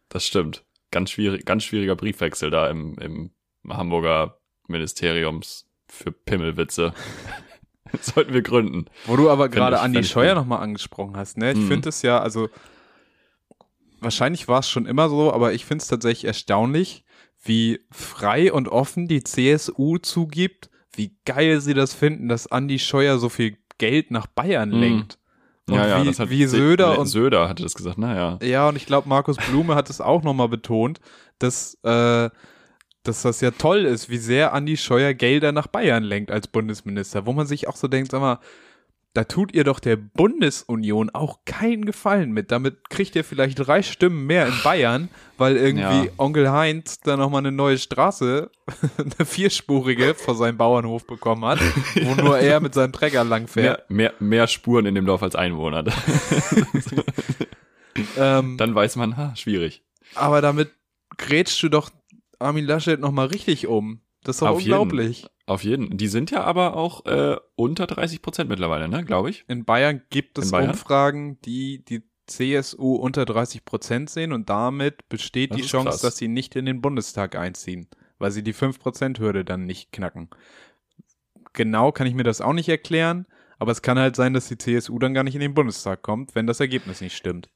Das 0.09 0.27
stimmt. 0.27 0.65
Ganz 0.91 1.11
schwierig, 1.11 1.45
ganz 1.45 1.65
schwieriger 1.65 1.97
Briefwechsel 1.97 2.51
da 2.51 2.71
im, 2.71 2.97
im 2.99 3.31
Hamburger 3.69 4.39
Ministeriums 4.69 5.69
für 5.89 6.13
Pimmelwitze. 6.13 6.95
Sollten 8.01 8.33
wir 8.33 8.43
gründen. 8.43 8.87
Wo 9.07 9.17
du 9.17 9.31
aber 9.31 9.49
gerade 9.49 9.81
Andi 9.81 10.05
Scheuer 10.05 10.35
nochmal 10.35 10.61
angesprochen 10.61 11.17
hast, 11.17 11.39
ne? 11.39 11.53
Ich 11.53 11.59
mhm. 11.59 11.69
finde 11.69 11.89
es 11.89 12.03
ja, 12.03 12.21
also 12.21 12.49
wahrscheinlich 14.01 14.49
war 14.49 14.61
es 14.61 14.69
schon 14.69 14.87
immer 14.87 15.09
so, 15.09 15.33
aber 15.33 15.53
ich 15.53 15.65
finde 15.65 15.83
es 15.83 15.89
tatsächlich 15.89 16.25
erstaunlich, 16.25 17.05
wie 17.43 17.81
frei 17.91 18.53
und 18.53 18.69
offen 18.69 19.09
die 19.09 19.23
CSU 19.23 19.99
zugibt, 19.99 20.71
wie 20.97 21.17
geil 21.25 21.61
sie 21.61 21.75
das 21.75 21.95
finden, 21.95 22.29
dass 22.29 22.47
Andi 22.47 22.79
Scheuer 22.79 23.19
so 23.19 23.29
viel 23.29 23.57
Geld 23.79 24.11
nach 24.11 24.27
Bayern 24.27 24.71
mhm. 24.71 24.81
lenkt. 24.81 25.19
Und 25.69 25.75
ja, 25.75 25.89
ja, 25.89 26.03
wie, 26.03 26.07
das 26.07 26.21
hat 26.21 26.31
wie 26.31 26.47
Söder 26.47 26.99
und 26.99 27.07
Söder 27.07 27.49
hatte 27.49 27.63
das 27.63 27.75
gesagt, 27.75 27.99
naja. 27.99 28.39
Ja, 28.41 28.69
und 28.69 28.77
ich 28.77 28.87
glaube, 28.87 29.09
Markus 29.09 29.37
Blume 29.37 29.75
hat 29.75 29.91
es 29.91 30.01
auch 30.01 30.23
nochmal 30.23 30.49
betont, 30.49 31.01
dass, 31.41 31.75
äh, 31.83 32.31
dass 33.03 33.23
das 33.23 33.41
ja 33.41 33.51
toll 33.51 33.85
ist, 33.85 34.09
wie 34.09 34.19
sehr 34.19 34.53
Andi 34.53 34.77
Scheuer 34.77 35.13
Gelder 35.13 35.51
nach 35.51 35.67
Bayern 35.67 36.05
lenkt 36.05 36.31
als 36.31 36.47
Bundesminister, 36.47 37.27
wo 37.27 37.33
man 37.33 37.47
sich 37.47 37.67
auch 37.67 37.77
so 37.77 37.89
denkt, 37.89 38.13
sag 38.13 38.21
mal, 38.21 38.39
da 39.17 39.25
tut 39.25 39.55
ihr 39.55 39.65
doch 39.65 39.81
der 39.81 39.97
Bundesunion 39.97 41.09
auch 41.09 41.39
keinen 41.47 41.87
Gefallen 41.87 42.33
mit. 42.33 42.53
Damit 42.53 42.91
kriegt 42.91 43.17
ihr 43.17 43.25
vielleicht 43.25 43.57
drei 43.59 43.81
Stimmen 43.81 44.27
mehr 44.27 44.47
in 44.47 44.53
Bayern, 44.63 45.09
weil 45.39 45.57
irgendwie 45.57 46.07
ja. 46.07 46.13
Onkel 46.19 46.51
Heinz 46.51 47.01
da 47.01 47.17
nochmal 47.17 47.39
eine 47.39 47.51
neue 47.51 47.79
Straße, 47.79 48.51
eine 48.99 49.27
vierspurige 49.27 50.15
vor 50.15 50.35
seinem 50.35 50.59
Bauernhof 50.59 51.07
bekommen 51.07 51.47
hat, 51.47 51.61
wo 52.03 52.15
nur 52.15 52.39
er 52.41 52.61
mit 52.61 52.75
seinem 52.75 52.93
Trecker 52.93 53.25
langfährt. 53.25 53.89
Mehr, 53.89 54.13
mehr, 54.21 54.29
mehr 54.29 54.47
Spuren 54.49 54.85
in 54.85 54.95
dem 54.95 55.07
Dorf 55.07 55.23
als 55.23 55.35
Einwohner. 55.35 55.85
ähm, 58.19 58.59
Dann 58.59 58.75
weiß 58.75 58.97
man, 58.97 59.17
ha, 59.17 59.35
schwierig. 59.35 59.83
Aber 60.15 60.43
damit 60.43 60.73
grätschst 61.17 61.63
du 61.63 61.71
doch 61.71 61.89
Armin 62.39 62.67
Laschet 62.67 63.01
nochmal 63.01 63.29
richtig 63.29 63.67
um. 63.67 64.03
Das 64.25 64.37
ist 64.37 64.43
doch 64.43 64.49
Auf 64.49 64.59
unglaublich. 64.59 65.23
Jeden. 65.23 65.36
Auf 65.47 65.63
jeden. 65.63 65.97
Die 65.97 66.09
sind 66.09 66.33
ja 66.33 66.43
aber 66.43 66.77
auch 66.77 67.07
äh, 67.07 67.37
unter 67.55 67.87
30 67.87 68.21
Prozent 68.21 68.51
mittlerweile, 68.51 68.89
ne, 68.89 69.05
glaube 69.05 69.31
ich. 69.31 69.45
In 69.47 69.65
Bayern 69.65 70.03
gibt 70.11 70.39
es 70.39 70.53
Umfragen, 70.53 71.41
die 71.43 71.85
die 71.85 72.03
CSU 72.27 72.97
unter 72.97 73.25
30 73.25 73.65
Prozent 73.65 74.11
sehen 74.11 74.33
und 74.33 74.51
damit 74.51 75.09
besteht 75.09 75.53
das 75.53 75.59
die 75.59 75.63
Chance, 75.63 75.91
krass. 75.91 76.01
dass 76.01 76.17
sie 76.17 76.27
nicht 76.27 76.57
in 76.57 76.67
den 76.67 76.81
Bundestag 76.81 77.37
einziehen, 77.37 77.87
weil 78.19 78.33
sie 78.33 78.43
die 78.43 78.53
5 78.53 78.81
Prozent 78.81 79.21
Hürde 79.21 79.45
dann 79.45 79.65
nicht 79.65 79.93
knacken. 79.93 80.29
Genau 81.53 81.93
kann 81.93 82.09
ich 82.09 82.15
mir 82.15 82.25
das 82.25 82.41
auch 82.41 82.53
nicht 82.53 82.69
erklären, 82.69 83.27
aber 83.61 83.71
es 83.71 83.83
kann 83.83 83.99
halt 83.99 84.17
sein, 84.17 84.35
dass 84.35 84.49
die 84.49 84.59
CSU 84.59 84.99
dann 84.99 85.15
gar 85.15 85.23
nicht 85.23 85.37
in 85.37 85.41
den 85.41 85.55
Bundestag 85.55 86.03
kommt, 86.03 86.35
wenn 86.35 86.49
das 86.49 86.59
Ergebnis 86.59 87.01
nicht 87.01 87.17
stimmt. 87.17 87.49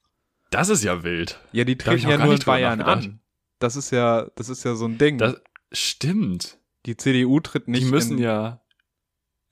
Das 0.51 0.69
ist 0.69 0.85
ja 0.85 1.03
wild. 1.03 1.41
Ja, 1.51 1.65
die 1.65 1.77
treten 1.77 2.09
ja 2.09 2.19
nur 2.19 2.35
in 2.35 2.41
Bayern 2.41 2.81
an. 2.81 3.21
Das 3.59 3.75
ist 3.75 3.91
ja, 3.91 4.29
das 4.37 4.49
ist 4.49 4.65
ja 4.65 4.77
so 4.77 4.87
ein 4.87 4.97
Ding. 4.97 5.19
Das 5.19 5.41
stimmt. 5.73 6.60
Die 6.87 6.97
CDU 6.97 7.41
tritt 7.41 7.69
nicht 7.69 7.87
die 7.87 7.91
müssen 7.91 8.19
in, 8.19 8.25
ja 8.25 8.61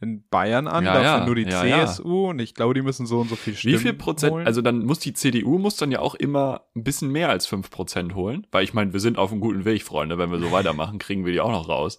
in 0.00 0.24
Bayern 0.28 0.68
an, 0.68 0.84
ja, 0.84 0.94
dafür 0.94 1.04
ja, 1.04 1.26
nur 1.26 1.34
die 1.34 1.42
ja, 1.42 1.86
CSU 1.86 2.28
und 2.28 2.38
ich 2.38 2.54
glaube, 2.54 2.74
die 2.74 2.82
müssen 2.82 3.06
so 3.06 3.20
und 3.20 3.28
so 3.28 3.36
viel 3.36 3.56
Stimmen 3.56 3.74
Wie 3.74 3.78
viel 3.78 3.94
Prozent, 3.94 4.32
holen. 4.32 4.46
also 4.46 4.62
dann 4.62 4.84
muss 4.84 5.00
die 5.00 5.12
CDU 5.12 5.58
muss 5.58 5.76
dann 5.76 5.90
ja 5.90 5.98
auch 5.98 6.14
immer 6.14 6.62
ein 6.76 6.84
bisschen 6.84 7.10
mehr 7.10 7.28
als 7.30 7.46
fünf 7.46 7.70
Prozent 7.70 8.14
holen, 8.14 8.46
weil 8.52 8.62
ich 8.62 8.74
meine, 8.74 8.92
wir 8.92 9.00
sind 9.00 9.18
auf 9.18 9.32
einem 9.32 9.40
guten 9.40 9.64
Weg, 9.64 9.82
Freunde, 9.82 10.16
wenn 10.16 10.30
wir 10.30 10.38
so 10.38 10.52
weitermachen, 10.52 10.98
kriegen 10.98 11.24
wir 11.24 11.32
die 11.32 11.40
auch 11.40 11.50
noch 11.50 11.68
raus. 11.68 11.98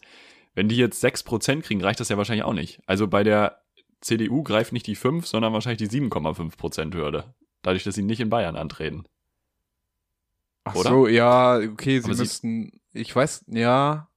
Wenn 0.56 0.70
die 0.70 0.78
jetzt 0.78 1.02
sechs 1.02 1.24
Prozent 1.24 1.64
kriegen, 1.64 1.84
reicht 1.84 2.00
das 2.00 2.10
ja 2.10 2.18
wahrscheinlich 2.18 2.46
auch 2.46 2.54
nicht. 2.54 2.82
Also 2.86 3.08
bei 3.08 3.24
der 3.24 3.62
CDU 4.00 4.44
greift 4.44 4.72
nicht 4.72 4.88
die 4.88 4.96
fünf, 4.96 5.28
sondern 5.28 5.52
wahrscheinlich 5.52 5.90
die 5.90 6.00
7,5 6.02 6.58
Prozent 6.58 6.96
Hürde. 6.96 7.34
Dadurch, 7.62 7.84
dass 7.84 7.96
sie 7.96 8.02
nicht 8.02 8.22
in 8.22 8.30
Bayern 8.30 8.56
antreten. 8.56 9.04
Ach 10.64 10.76
Oder? 10.76 10.90
so, 10.90 11.08
ja, 11.08 11.58
okay, 11.58 12.00
sie 12.00 12.10
müssten, 12.10 12.82
ich 12.94 13.14
weiß, 13.14 13.46
ja, 13.48 14.09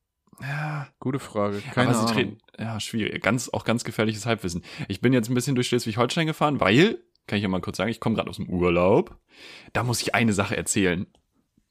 Ja, 0.43 0.89
Gute 1.01 1.19
Frage. 1.19 1.61
Keine 1.73 1.89
aber 1.91 1.95
sie 1.95 2.01
Ahnung. 2.03 2.15
treten. 2.15 2.39
Ja, 2.59 2.81
schwierig. 2.81 3.23
Ganz, 3.23 3.49
auch 3.49 3.65
ganz 3.65 3.85
gefährliches 3.85 4.27
Halbwissen. 4.27 4.63
Ich 4.89 5.01
bin 5.01 5.13
jetzt 5.13 5.31
ein 5.31 5.35
bisschen 5.35 5.55
durch 5.55 5.69
Schleswig-Holstein 5.69 6.27
gefahren, 6.27 6.61
weil, 6.61 6.99
kann 7.27 7.37
ich 7.37 7.43
ja 7.43 7.49
mal 7.49 7.61
kurz 7.61 7.77
sagen, 7.77 7.91
ich 7.91 8.01
komme 8.01 8.17
gerade 8.17 8.29
aus 8.29 8.37
dem 8.37 8.49
Urlaub. 8.49 9.17
Da 9.73 9.83
muss 9.85 10.03
ich 10.03 10.15
eine 10.15 10.33
Sache 10.33 10.57
erzählen. 10.57 11.07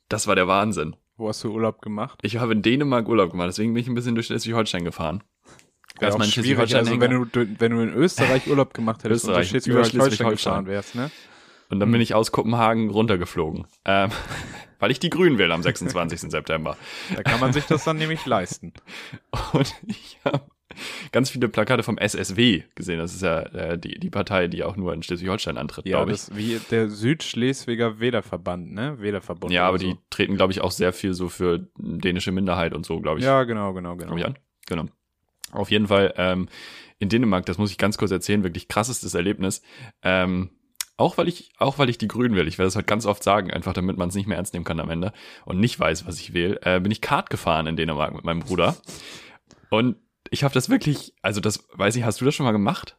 Das 0.09 0.27
war 0.27 0.35
der 0.35 0.47
Wahnsinn. 0.47 0.95
Wo 1.17 1.27
hast 1.27 1.43
du 1.43 1.51
Urlaub 1.53 1.81
gemacht? 1.81 2.19
Ich 2.23 2.37
habe 2.37 2.53
in 2.53 2.61
Dänemark 2.61 3.07
Urlaub 3.07 3.31
gemacht, 3.31 3.49
deswegen 3.49 3.73
bin 3.73 3.81
ich 3.81 3.87
ein 3.87 3.93
bisschen 3.95 4.15
durch 4.15 4.27
Schleswig-Holstein 4.27 4.83
gefahren. 4.83 5.23
Auch 6.01 6.15
in 6.15 6.23
schwierig, 6.23 6.75
also 6.75 6.99
wenn 6.99 7.11
du, 7.11 7.25
wenn 7.59 7.71
du 7.71 7.81
in 7.81 7.93
Österreich 7.93 8.47
Urlaub 8.47 8.73
gemacht 8.73 9.03
hättest 9.03 9.25
und 9.25 9.31
Österreich, 9.31 9.51
durch 9.51 9.67
über 9.67 9.83
Schleswig-Holstein 9.83 10.09
Schleswig-Holstein. 10.09 10.53
gefahren 10.53 10.65
wärst, 10.65 10.95
ne? 10.95 11.11
Und 11.71 11.79
dann 11.79 11.89
bin 11.89 12.01
ich 12.01 12.13
aus 12.13 12.31
Kopenhagen 12.31 12.89
runtergeflogen. 12.89 13.65
Ähm, 13.85 14.11
weil 14.79 14.91
ich 14.91 14.99
die 14.99 15.09
Grünen 15.09 15.37
wähle 15.37 15.53
am 15.53 15.63
26. 15.63 16.29
September. 16.29 16.75
Da 17.15 17.23
kann 17.23 17.39
man 17.39 17.53
sich 17.53 17.65
das 17.65 17.85
dann 17.85 17.97
nämlich 17.97 18.25
leisten. 18.25 18.73
Und 19.53 19.73
ich 19.87 20.19
habe 20.25 20.41
ganz 21.11 21.29
viele 21.29 21.47
Plakate 21.47 21.83
vom 21.83 21.97
SSW 21.97 22.63
gesehen. 22.75 22.99
Das 22.99 23.13
ist 23.13 23.21
ja 23.21 23.41
äh, 23.41 23.77
die, 23.79 23.99
die 23.99 24.09
Partei, 24.09 24.47
die 24.47 24.63
auch 24.63 24.75
nur 24.75 24.93
in 24.93 25.01
Schleswig-Holstein 25.01 25.57
antritt, 25.57 25.85
Ja, 25.85 25.97
glaube 25.97 26.11
ich. 26.11 26.25
das 26.25 26.35
wie 26.35 26.59
der 26.71 26.89
Südschleswiger 26.89 27.99
Wählerverband, 27.99 28.73
ne? 28.73 28.99
Wählerverbund. 28.99 29.53
Ja, 29.53 29.67
aber 29.67 29.79
so. 29.79 29.85
die 29.87 29.97
treten, 30.09 30.35
glaube 30.35 30.51
ich, 30.51 30.61
auch 30.61 30.71
sehr 30.71 30.91
viel 30.91 31.13
so 31.13 31.29
für 31.29 31.67
dänische 31.77 32.33
Minderheit 32.33 32.73
und 32.73 32.85
so, 32.85 32.99
glaube 32.99 33.19
ich. 33.19 33.25
Ja, 33.25 33.43
genau, 33.43 33.73
genau, 33.73 33.95
genau. 33.95 34.17
Ich 34.17 34.25
an. 34.25 34.37
Genau. 34.67 34.85
Auf 35.51 35.71
jeden 35.71 35.87
Fall 35.87 36.13
ähm, 36.17 36.49
in 36.99 37.07
Dänemark, 37.09 37.45
das 37.45 37.57
muss 37.57 37.71
ich 37.71 37.77
ganz 37.77 37.97
kurz 37.97 38.11
erzählen, 38.11 38.43
wirklich 38.43 38.67
krassestes 38.67 39.13
Erlebnis. 39.13 39.61
Ähm, 40.01 40.49
auch 40.97 41.17
weil 41.17 41.27
ich, 41.27 41.51
auch 41.57 41.79
weil 41.79 41.89
ich 41.89 41.97
die 41.97 42.07
Grünen 42.07 42.35
will, 42.35 42.47
ich 42.47 42.57
werde 42.57 42.67
das 42.67 42.75
halt 42.75 42.87
ganz 42.87 43.05
oft 43.05 43.23
sagen, 43.23 43.51
einfach 43.51 43.73
damit 43.73 43.97
man 43.97 44.09
es 44.09 44.15
nicht 44.15 44.27
mehr 44.27 44.37
ernst 44.37 44.53
nehmen 44.53 44.65
kann 44.65 44.79
am 44.79 44.89
Ende 44.89 45.13
und 45.45 45.59
nicht 45.59 45.79
weiß, 45.79 46.05
was 46.05 46.19
ich 46.19 46.33
will, 46.33 46.59
äh, 46.63 46.79
bin 46.79 46.91
ich 46.91 47.01
Kart 47.01 47.29
gefahren 47.29 47.67
in 47.67 47.75
Dänemark 47.75 48.13
mit 48.13 48.23
meinem 48.23 48.41
Bruder. 48.41 48.75
Und 49.69 49.97
ich 50.29 50.43
habe 50.43 50.53
das 50.53 50.69
wirklich, 50.69 51.13
also 51.21 51.41
das, 51.41 51.67
weiß 51.73 51.95
ich, 51.95 52.03
hast 52.03 52.21
du 52.21 52.25
das 52.25 52.35
schon 52.35 52.45
mal 52.45 52.51
gemacht? 52.51 52.97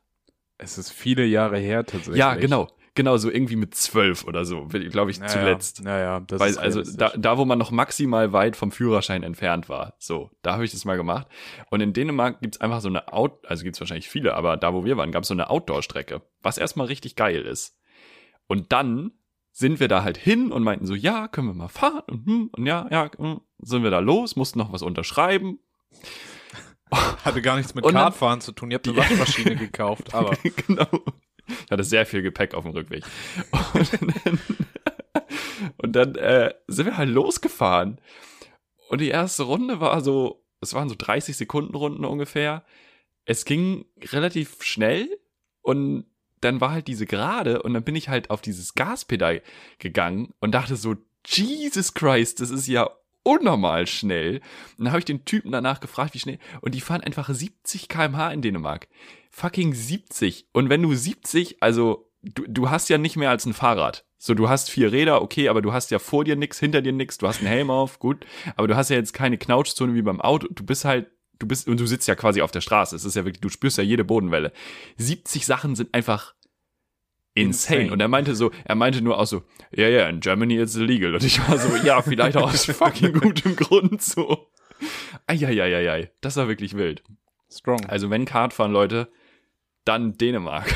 Es 0.59 0.79
ist 0.79 0.91
viele 0.91 1.25
Jahre 1.25 1.59
her 1.59 1.85
tatsächlich. 1.85 2.19
Ja, 2.19 2.35
genau. 2.35 2.69
Genau, 2.95 3.17
so 3.17 3.31
irgendwie 3.31 3.57
mit 3.57 3.75
zwölf 3.75 4.25
oder 4.25 4.45
so, 4.45 4.67
glaube 4.67 5.11
ich, 5.11 5.19
Naja, 5.19 5.33
zuletzt. 5.33 5.83
Naja, 5.83 6.21
das 6.21 6.41
Weil, 6.41 6.51
ist 6.51 6.59
also 6.59 6.83
da, 6.83 7.09
da, 7.17 7.39
wo 7.39 7.47
man 7.47 7.59
noch 7.59 7.71
maximal 7.71 8.35
weit 8.35 8.55
vom 8.55 8.71
Führerschein 8.71 9.23
entfernt 9.23 9.71
war, 9.71 9.95
so, 9.99 10.31
da 10.43 10.53
habe 10.53 10.67
ich 10.67 10.73
das 10.73 10.85
mal 10.85 10.97
gemacht. 10.97 11.27
Und 11.71 11.81
in 11.81 11.95
Dänemark 11.95 12.43
gibt's 12.43 12.61
einfach 12.61 12.83
so 12.83 12.89
eine 12.89 13.11
Out, 13.11 13.47
also 13.47 13.65
gibt's 13.65 13.81
wahrscheinlich 13.81 14.11
viele, 14.11 14.35
aber 14.35 14.59
da, 14.59 14.75
wo 14.75 14.85
wir 14.85 14.99
waren, 14.99 15.11
gab's 15.11 15.29
so 15.29 15.35
eine 15.35 15.49
Outdoor-Strecke, 15.49 16.21
was 16.43 16.59
erstmal 16.59 16.87
richtig 16.87 17.17
geil 17.17 17.41
ist. 17.41 17.79
Und 18.47 18.73
dann 18.73 19.13
sind 19.53 19.81
wir 19.81 19.89
da 19.89 20.03
halt 20.03 20.17
hin 20.17 20.51
und 20.51 20.63
meinten 20.63 20.87
so, 20.87 20.95
ja, 20.95 21.29
können 21.29 21.49
wir 21.49 21.55
mal 21.55 21.69
fahren 21.69 22.03
und, 22.11 22.27
hm, 22.27 22.51
und 22.57 22.67
ja, 22.67 22.87
ja, 22.91 23.11
hm, 23.17 23.41
sind 23.59 23.83
wir 23.83 23.91
da 23.91 23.99
los, 23.99 24.35
mussten 24.37 24.59
noch 24.59 24.73
was 24.73 24.83
unterschreiben. 24.83 25.59
Hatte 27.25 27.43
gar 27.43 27.57
nichts 27.57 27.75
mit 27.75 27.85
Und 27.85 27.95
dann- 27.95 28.03
Kartfahren 28.05 28.41
zu 28.41 28.53
tun. 28.53 28.71
Ihr 28.71 28.77
habt 28.77 28.89
eine 28.89 28.97
Waschmaschine 28.99 29.57
gekauft, 29.57 30.15
aber 30.15 30.37
genau. 30.67 30.89
Ich 31.47 31.71
hatte 31.71 31.85
sehr 31.85 32.07
viel 32.07 32.23
Gepäck 32.23 32.55
auf 32.55 32.65
dem 32.65 32.73
Rückweg. 32.73 33.05
Und 33.75 33.93
dann, 33.93 34.39
und 35.79 35.93
dann 35.97 36.15
äh, 36.17 36.55
sind 36.69 36.87
wir 36.87 36.97
halt 36.97 37.11
losgefahren. 37.11 38.01
Und 38.89 39.01
die 39.01 39.09
erste 39.09 39.45
Runde 39.45 39.81
war 39.81 40.01
so, 40.03 40.45
es 40.61 40.75
waren 40.75 40.89
so 40.89 40.95
30 40.97 41.37
Sekunden 41.37 41.75
Runden 41.75 42.05
ungefähr. 42.05 42.65
Es 43.25 43.45
ging 43.45 43.85
relativ 44.13 44.63
schnell 44.63 45.09
und 45.63 46.05
dann 46.45 46.61
war 46.61 46.73
halt 46.73 46.89
diese 46.89 47.07
Gerade 47.07 47.63
und 47.63 47.75
dann 47.75 47.85
bin 47.85 47.97
ich 47.97 48.09
halt 48.09 48.31
auf 48.31 48.43
dieses 48.43 48.75
Gaspedal 48.75 49.43
gegangen 49.79 50.35
und 50.41 50.53
dachte 50.53 50.77
so, 50.77 50.97
Jesus 51.25 51.95
Christ, 51.95 52.41
das 52.41 52.51
ist 52.51 52.67
ja 52.67 52.91
unnormal 53.23 53.87
schnell. 53.87 54.41
Und 54.77 54.85
dann 54.85 54.93
habe 54.93 54.99
ich 54.99 55.05
den 55.05 55.25
Typen 55.25 55.53
danach 55.53 55.81
gefragt, 55.81 56.15
wie 56.15 56.19
schnell. 56.19 56.39
Und 56.61 56.75
die 56.75 56.81
fahren 56.81 57.03
einfach 57.03 57.33
70 57.33 57.89
km/h 57.89 58.33
in 58.33 58.43
Dänemark. 58.43 58.89
Fucking 59.31 59.73
70. 59.73 60.47
Und 60.53 60.69
wenn 60.69 60.83
du 60.83 60.95
70, 60.95 61.63
also 61.63 62.11
du, 62.23 62.45
du 62.47 62.71
hast 62.71 62.89
ja 62.89 62.99
nicht 62.99 63.17
mehr 63.17 63.31
als 63.31 63.47
ein 63.47 63.55
Fahrrad. 63.55 64.05
So, 64.19 64.35
du 64.35 64.49
hast 64.49 64.71
vier 64.71 64.93
Räder, 64.93 65.21
okay, 65.23 65.49
aber 65.49 65.63
du 65.63 65.73
hast 65.73 65.91
ja 65.91 65.99
vor 65.99 66.25
dir 66.25 66.37
nix, 66.37 66.59
hinter 66.61 66.81
dir 66.81 66.93
nix, 66.93 67.19
du 67.19 67.27
hast 67.27 67.39
einen 67.39 67.49
Helm 67.49 67.71
auf, 67.71 67.99
gut. 67.99 68.25
Aber 68.57 68.69
du 68.69 68.77
hast 68.77 68.89
ja 68.89 68.97
jetzt 68.97 69.15
keine 69.15 69.39
Knautschzone 69.39 69.95
wie 69.95 70.03
beim 70.03 70.21
Auto. 70.21 70.47
Du 70.51 70.65
bist 70.65 70.85
halt, 70.85 71.11
du 71.43 71.47
bist, 71.47 71.69
und 71.69 71.79
du 71.79 71.87
sitzt 71.87 72.09
ja 72.09 72.15
quasi 72.15 72.41
auf 72.41 72.51
der 72.51 72.61
Straße. 72.61 72.95
Es 72.97 73.05
ist 73.05 73.17
ja 73.17 73.25
wirklich, 73.25 73.41
du 73.41 73.49
spürst 73.49 73.79
ja 73.79 73.85
jede 73.85 74.05
Bodenwelle. 74.05 74.53
70 74.97 75.45
Sachen 75.45 75.75
sind 75.75 75.93
einfach 75.93 76.35
insane. 77.35 77.81
Insane. 77.81 77.93
Und 77.93 78.01
er 78.01 78.09
meinte 78.09 78.35
so, 78.35 78.51
er 78.65 78.75
meinte 78.75 79.03
nur 79.03 79.19
auch 79.19 79.27
so, 79.27 79.43
ja, 79.73 79.89
ja, 79.89 80.09
in 80.09 80.21
Germany 80.21 80.59
it's 80.59 80.77
illegal. 80.77 81.15
Und 81.15 81.25
ich 81.25 81.47
war 81.49 81.59
so, 81.59 81.75
ja, 81.77 82.03
vielleicht 82.03 82.37
auch 82.37 82.53
aus 82.53 82.65
fucking 82.67 83.13
gutem 83.13 83.57
Grund 83.57 84.03
so. 84.03 84.49
Eieieiei, 85.27 86.11
das 86.21 86.37
war 86.37 86.49
wirklich 86.49 86.77
wild. 86.77 87.03
strong. 87.51 87.85
Also 87.87 88.11
wenn 88.11 88.25
Kart 88.25 88.53
fahren, 88.53 88.73
Leute, 88.73 89.09
dann 89.85 90.17
Dänemark. 90.17 90.67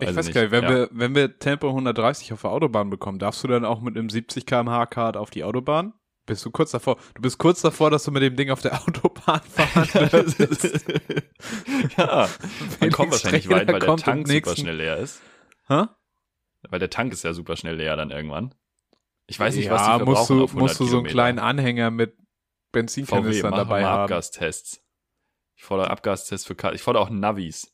Ich 0.00 0.08
Weiß 0.08 0.16
weiß 0.16 0.26
nicht, 0.26 0.34
gar 0.34 0.42
nicht, 0.42 0.50
wenn, 0.50 0.64
ja. 0.64 0.70
wir, 0.70 0.88
wenn 0.90 1.14
wir 1.14 1.38
Tempo 1.38 1.68
130 1.68 2.32
auf 2.32 2.40
der 2.40 2.50
Autobahn 2.50 2.90
bekommen, 2.90 3.20
darfst 3.20 3.44
du 3.44 3.48
dann 3.48 3.64
auch 3.64 3.80
mit 3.80 3.96
einem 3.96 4.10
70 4.10 4.46
km/h 4.46 4.86
Kart 4.86 5.16
auf 5.16 5.30
die 5.30 5.44
Autobahn? 5.44 5.92
Bist 6.24 6.44
du 6.44 6.50
kurz 6.50 6.70
davor? 6.70 6.98
Du 7.14 7.22
bist 7.22 7.38
kurz 7.38 7.62
davor, 7.62 7.90
dass 7.90 8.04
du 8.04 8.12
mit 8.12 8.22
dem 8.22 8.36
Ding 8.36 8.50
auf 8.50 8.62
der 8.62 8.74
Autobahn 8.82 9.40
fahren 9.48 10.12
würdest. 10.12 10.84
ja, 11.96 12.28
man 12.80 12.92
kommt 12.92 13.12
wahrscheinlich 13.12 13.48
weit, 13.48 13.68
weil 13.68 13.80
der 13.80 13.96
Tank 13.96 14.28
super 14.28 14.56
schnell 14.56 14.76
leer 14.76 14.96
ist. 14.98 15.20
Hä? 15.66 15.86
Weil 16.68 16.78
der 16.78 16.90
Tank 16.90 17.12
ist 17.12 17.24
ja 17.24 17.32
super 17.32 17.56
schnell 17.56 17.76
leer 17.76 17.96
dann 17.96 18.10
irgendwann. 18.10 18.54
Ich 19.26 19.38
weiß 19.38 19.56
nicht, 19.56 19.66
ja, 19.66 19.72
was 19.72 19.82
die 19.82 19.88
verbrauchen 19.88 20.10
musst 20.14 20.30
du, 20.30 20.44
auf 20.44 20.50
100 20.50 20.62
musst 20.62 20.80
du 20.80 20.84
so 20.84 20.98
einen 20.98 21.06
Kilometer. 21.06 21.12
kleinen 21.12 21.38
Anhänger 21.38 21.90
mit 21.90 22.16
Benzinkanistern 22.72 23.52
dabei 23.52 23.84
haben. 23.84 24.02
Abgastests. 24.02 24.80
Ich 25.56 25.64
fordere 25.64 25.90
Abgastests 25.90 26.46
für 26.46 26.54
Karts. 26.54 26.76
Ich 26.76 26.82
fordere 26.82 27.02
auch 27.02 27.10
Navis 27.10 27.72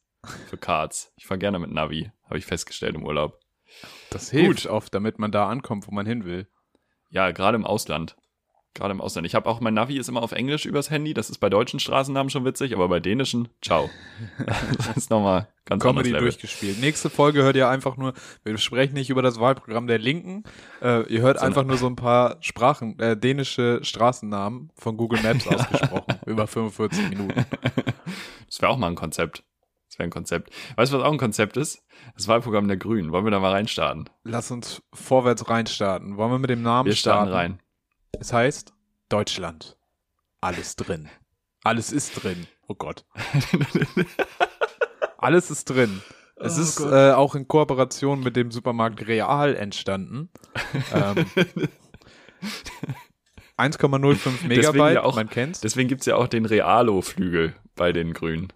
für 0.48 0.58
Karts. 0.58 1.12
Ich 1.16 1.26
fahre 1.26 1.38
gerne 1.38 1.58
mit 1.58 1.70
Navi, 1.70 2.10
habe 2.24 2.38
ich 2.38 2.44
festgestellt 2.44 2.94
im 2.94 3.04
Urlaub. 3.04 3.40
Das 4.10 4.30
hilft 4.30 4.66
oft, 4.66 4.92
damit 4.94 5.18
man 5.18 5.32
da 5.32 5.48
ankommt, 5.48 5.86
wo 5.86 5.92
man 5.92 6.06
hin 6.06 6.24
will. 6.24 6.48
Ja, 7.10 7.30
gerade 7.30 7.56
im 7.56 7.64
Ausland. 7.64 8.16
Gerade 8.78 8.92
im 8.92 9.00
Ausland. 9.00 9.26
Ich 9.26 9.34
habe 9.34 9.48
auch, 9.48 9.60
mein 9.60 9.74
Navi 9.74 9.98
ist 9.98 10.08
immer 10.08 10.22
auf 10.22 10.30
Englisch 10.30 10.64
übers 10.64 10.88
Handy. 10.88 11.12
Das 11.12 11.30
ist 11.30 11.38
bei 11.38 11.50
deutschen 11.50 11.80
Straßennamen 11.80 12.30
schon 12.30 12.44
witzig, 12.44 12.72
aber 12.74 12.88
bei 12.88 13.00
dänischen, 13.00 13.48
ciao. 13.60 13.90
das 14.76 14.96
ist 14.96 15.10
nochmal 15.10 15.48
ganz 15.64 15.82
Comedy 15.82 16.10
anderes 16.10 16.12
Level. 16.12 16.20
durchgespielt. 16.30 16.80
Nächste 16.80 17.10
Folge 17.10 17.42
hört 17.42 17.56
ihr 17.56 17.68
einfach 17.68 17.96
nur, 17.96 18.12
wir 18.44 18.56
sprechen 18.58 18.94
nicht 18.94 19.10
über 19.10 19.20
das 19.20 19.40
Wahlprogramm 19.40 19.88
der 19.88 19.98
Linken, 19.98 20.44
äh, 20.80 21.02
ihr 21.12 21.22
hört 21.22 21.38
Sondern- 21.40 21.42
einfach 21.58 21.64
nur 21.64 21.76
so 21.76 21.86
ein 21.88 21.96
paar 21.96 22.36
Sprachen, 22.40 22.96
äh, 23.00 23.16
dänische 23.16 23.80
Straßennamen 23.82 24.70
von 24.76 24.96
Google 24.96 25.20
Maps 25.22 25.46
ausgesprochen, 25.48 26.14
über 26.26 26.46
45 26.46 27.08
Minuten. 27.10 27.44
Das 28.46 28.62
wäre 28.62 28.70
auch 28.70 28.78
mal 28.78 28.86
ein 28.88 28.94
Konzept. 28.94 29.42
Das 29.88 29.98
wäre 29.98 30.06
ein 30.06 30.10
Konzept. 30.10 30.50
Weißt 30.76 30.92
du, 30.92 30.98
was 30.98 31.04
auch 31.04 31.12
ein 31.12 31.18
Konzept 31.18 31.56
ist? 31.56 31.82
Das 32.14 32.28
Wahlprogramm 32.28 32.68
der 32.68 32.76
Grünen. 32.76 33.10
Wollen 33.10 33.24
wir 33.24 33.30
da 33.32 33.40
mal 33.40 33.50
reinstarten? 33.52 34.08
Lass 34.22 34.50
uns 34.52 34.82
vorwärts 34.94 35.48
reinstarten. 35.50 36.16
Wollen 36.16 36.30
wir 36.30 36.38
mit 36.38 36.50
dem 36.50 36.62
Namen 36.62 36.86
Wir 36.86 36.94
starten 36.94 37.28
starten? 37.30 37.32
rein. 37.54 37.58
Es 38.18 38.32
heißt 38.32 38.72
Deutschland. 39.08 39.76
Alles 40.40 40.76
drin. 40.76 41.08
Alles 41.64 41.92
ist 41.92 42.22
drin. 42.22 42.46
Oh 42.68 42.74
Gott. 42.74 43.04
Alles 45.18 45.50
ist 45.50 45.64
drin. 45.70 46.00
Es 46.36 46.56
Oh 46.58 46.62
ist 46.62 46.80
äh, 46.80 47.12
auch 47.12 47.34
in 47.34 47.48
Kooperation 47.48 48.20
mit 48.20 48.36
dem 48.36 48.50
Supermarkt 48.52 49.06
Real 49.08 49.56
entstanden. 49.56 50.28
Ähm, 50.94 51.26
1,05 53.58 54.46
Megabyte, 54.46 54.94
ja 54.94 55.02
auch- 55.02 55.16
man 55.16 55.28
kennt's. 55.28 55.60
Deswegen 55.60 55.88
gibt's 55.88 56.06
ja 56.06 56.14
auch 56.16 56.28
den 56.28 56.44
Realo-Flügel 56.46 57.56
bei 57.74 57.92
den 57.92 58.12
Grünen. 58.12 58.52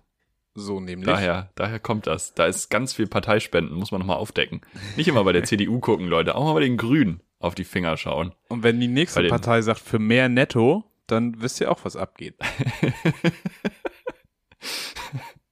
So 0.55 0.79
nämlich. 0.81 1.07
Daher, 1.07 1.51
daher 1.57 1.81
kommt 1.81 2.07
das. 2.07 2.35
Da 2.35 2.47
ist 2.47 2.69
ganz 2.71 2.93
viel 2.93 3.07
Parteispenden, 3.07 3.75
muss 3.77 3.91
man 3.91 4.01
nochmal 4.01 4.19
aufdecken. 4.19 4.61
Nicht 4.97 5.09
immer 5.09 5.25
bei 5.25 5.33
der 5.33 5.45
CDU 5.45 5.81
gucken, 5.81 6.07
Leute, 6.07 6.35
auch 6.37 6.45
mal 6.45 6.53
bei 6.55 6.61
den 6.61 6.77
Grünen 6.77 7.21
auf 7.43 7.55
die 7.55 7.65
Finger 7.65 7.97
schauen. 7.97 8.33
Und 8.49 8.63
wenn 8.63 8.79
die 8.81 8.89
nächste 8.89 9.23
Partei 9.29 9.63
sagt, 9.63 9.81
für 9.81 9.99
mehr 9.99 10.29
Netto, 10.29 10.85
dann 11.07 11.41
wisst 11.43 11.61
ihr 11.61 11.71
auch, 11.71 11.85
was 11.85 11.97
abgeht. 11.97 12.37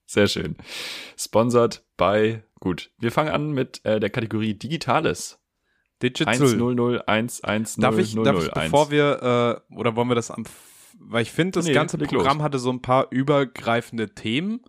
Sehr 0.05 0.27
schön. 0.27 0.55
Sponsored 1.17 1.83
bei, 1.97 2.43
gut, 2.59 2.91
wir 2.99 3.11
fangen 3.11 3.29
an 3.29 3.51
mit 3.51 3.83
äh, 3.85 3.99
der 3.99 4.09
Kategorie 4.09 4.53
Digitales. 4.55 5.39
Digital. 6.01 6.35
100111001. 6.35 7.79
Darf 7.79 7.97
ich, 7.97 8.15
darf 8.15 8.43
ich, 8.43 8.51
bevor 8.51 8.91
wir, 8.91 9.61
äh, 9.71 9.75
oder 9.75 9.95
wollen 9.95 10.09
wir 10.09 10.15
das 10.15 10.31
am, 10.31 10.43
weil 10.99 11.21
ich 11.21 11.31
finde, 11.31 11.51
das 11.59 11.65
Nee, 11.65 11.73
ganze 11.73 11.97
Programm 11.97 12.37
los. 12.37 12.43
hatte 12.43 12.59
so 12.59 12.71
ein 12.71 12.81
paar 12.81 13.07
übergreifende 13.11 14.13
Themen. 14.13 14.61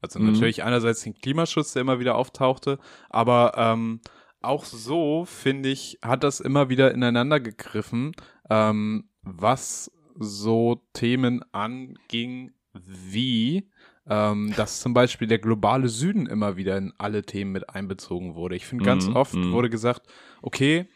Also 0.00 0.18
Mhm. 0.20 0.32
natürlich 0.32 0.62
einerseits 0.62 1.02
den 1.02 1.14
Klimaschutz, 1.14 1.72
der 1.72 1.82
immer 1.82 1.98
wieder 1.98 2.14
auftauchte, 2.14 2.78
aber 3.10 3.52
ähm, 3.56 4.00
auch 4.46 4.64
so, 4.64 5.24
finde 5.24 5.68
ich, 5.68 5.98
hat 6.02 6.24
das 6.24 6.40
immer 6.40 6.68
wieder 6.68 6.92
ineinander 6.92 7.40
gegriffen, 7.40 8.12
ähm, 8.50 9.08
was 9.22 9.90
so 10.18 10.82
Themen 10.92 11.44
anging, 11.52 12.52
wie 12.72 13.68
ähm, 14.08 14.52
dass 14.56 14.80
zum 14.80 14.94
Beispiel 14.94 15.26
der 15.26 15.38
globale 15.38 15.88
Süden 15.88 16.26
immer 16.26 16.56
wieder 16.56 16.76
in 16.76 16.92
alle 16.98 17.22
Themen 17.22 17.52
mit 17.52 17.70
einbezogen 17.70 18.34
wurde. 18.34 18.54
Ich 18.56 18.66
finde, 18.66 18.84
ganz 18.84 19.08
Mhm, 19.08 19.16
oft 19.16 19.34
mhm. 19.34 19.52
wurde 19.52 19.68
gesagt, 19.68 20.06
okay, 20.42 20.86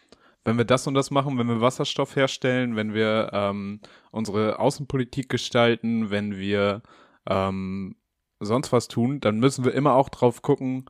wenn 0.45 0.57
wir 0.57 0.65
das 0.65 0.87
und 0.87 0.95
das 0.95 1.11
machen, 1.11 1.39
wenn 1.39 1.49
wir 1.49 1.61
Wasserstoff 1.61 2.17
herstellen, 2.17 2.77
wenn 2.77 2.95
wir 2.95 3.31
ähm, 3.33 3.81
unsere 4.11 4.59
Außenpolitik 4.59 5.29
gestalten, 5.29 6.11
wenn 6.11 6.37
wir 6.37 6.83
ähm, 7.29 7.97
sonst 8.39 8.73
was 8.73 8.89
tun, 8.89 9.21
dann 9.21 9.39
müssen 9.39 9.65
wir 9.65 9.75
immer 9.75 9.95
auch 9.95 10.09
drauf 10.09 10.41
gucken, 10.41 10.87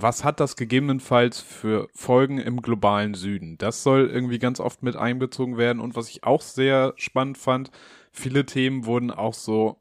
was 0.00 0.24
hat 0.24 0.40
das 0.40 0.56
gegebenenfalls 0.56 1.40
für 1.40 1.88
Folgen 1.94 2.38
im 2.38 2.62
globalen 2.62 3.14
Süden? 3.14 3.58
Das 3.58 3.82
soll 3.82 4.10
irgendwie 4.10 4.38
ganz 4.38 4.60
oft 4.60 4.82
mit 4.82 4.96
einbezogen 4.96 5.56
werden. 5.56 5.80
Und 5.80 5.96
was 5.96 6.08
ich 6.08 6.24
auch 6.24 6.42
sehr 6.42 6.94
spannend 6.96 7.38
fand, 7.38 7.70
viele 8.12 8.44
Themen 8.44 8.86
wurden 8.86 9.10
auch 9.10 9.34
so 9.34 9.80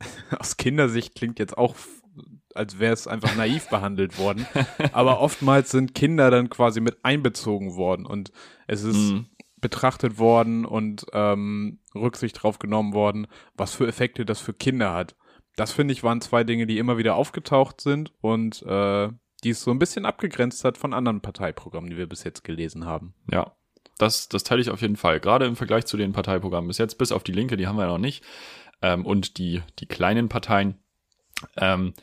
aus 0.38 0.56
Kindersicht 0.56 1.14
klingt 1.14 1.38
jetzt 1.38 1.56
auch, 1.56 1.74
als 2.54 2.78
wäre 2.78 2.92
es 2.92 3.06
einfach 3.06 3.34
naiv 3.34 3.68
behandelt 3.68 4.18
worden. 4.18 4.46
Aber 4.92 5.20
oftmals 5.20 5.70
sind 5.70 5.94
Kinder 5.94 6.30
dann 6.30 6.50
quasi 6.50 6.80
mit 6.80 7.04
einbezogen 7.04 7.74
worden 7.74 8.06
und 8.06 8.30
es 8.66 8.82
ist 8.82 9.12
mhm. 9.12 9.26
betrachtet 9.56 10.18
worden 10.18 10.64
und 10.64 11.06
ähm, 11.12 11.80
Rücksicht 11.94 12.42
drauf 12.42 12.58
genommen 12.58 12.94
worden, 12.94 13.26
was 13.54 13.74
für 13.74 13.86
Effekte 13.86 14.24
das 14.24 14.40
für 14.40 14.54
Kinder 14.54 14.92
hat 14.92 15.16
das 15.56 15.72
finde 15.72 15.92
ich 15.92 16.02
waren 16.02 16.20
zwei 16.20 16.44
Dinge, 16.44 16.66
die 16.66 16.78
immer 16.78 16.98
wieder 16.98 17.16
aufgetaucht 17.16 17.80
sind 17.80 18.12
und 18.20 18.62
äh, 18.62 19.08
die 19.42 19.50
es 19.50 19.62
so 19.62 19.70
ein 19.70 19.78
bisschen 19.78 20.06
abgegrenzt 20.06 20.64
hat 20.64 20.78
von 20.78 20.92
anderen 20.92 21.20
Parteiprogrammen, 21.20 21.90
die 21.90 21.96
wir 21.96 22.08
bis 22.08 22.24
jetzt 22.24 22.44
gelesen 22.44 22.84
haben. 22.86 23.14
Ja, 23.30 23.52
das, 23.98 24.28
das 24.28 24.44
teile 24.44 24.60
ich 24.60 24.70
auf 24.70 24.82
jeden 24.82 24.96
Fall. 24.96 25.20
Gerade 25.20 25.46
im 25.46 25.56
Vergleich 25.56 25.86
zu 25.86 25.96
den 25.96 26.12
Parteiprogrammen 26.12 26.68
bis 26.68 26.78
jetzt, 26.78 26.98
bis 26.98 27.12
auf 27.12 27.22
die 27.22 27.32
Linke, 27.32 27.56
die 27.56 27.66
haben 27.66 27.76
wir 27.76 27.84
ja 27.84 27.90
noch 27.90 27.98
nicht. 27.98 28.24
Ähm, 28.82 29.06
und 29.06 29.38
die, 29.38 29.62
die 29.78 29.86
kleinen 29.86 30.28
Parteien. 30.28 30.78
Ähm, 31.56 31.94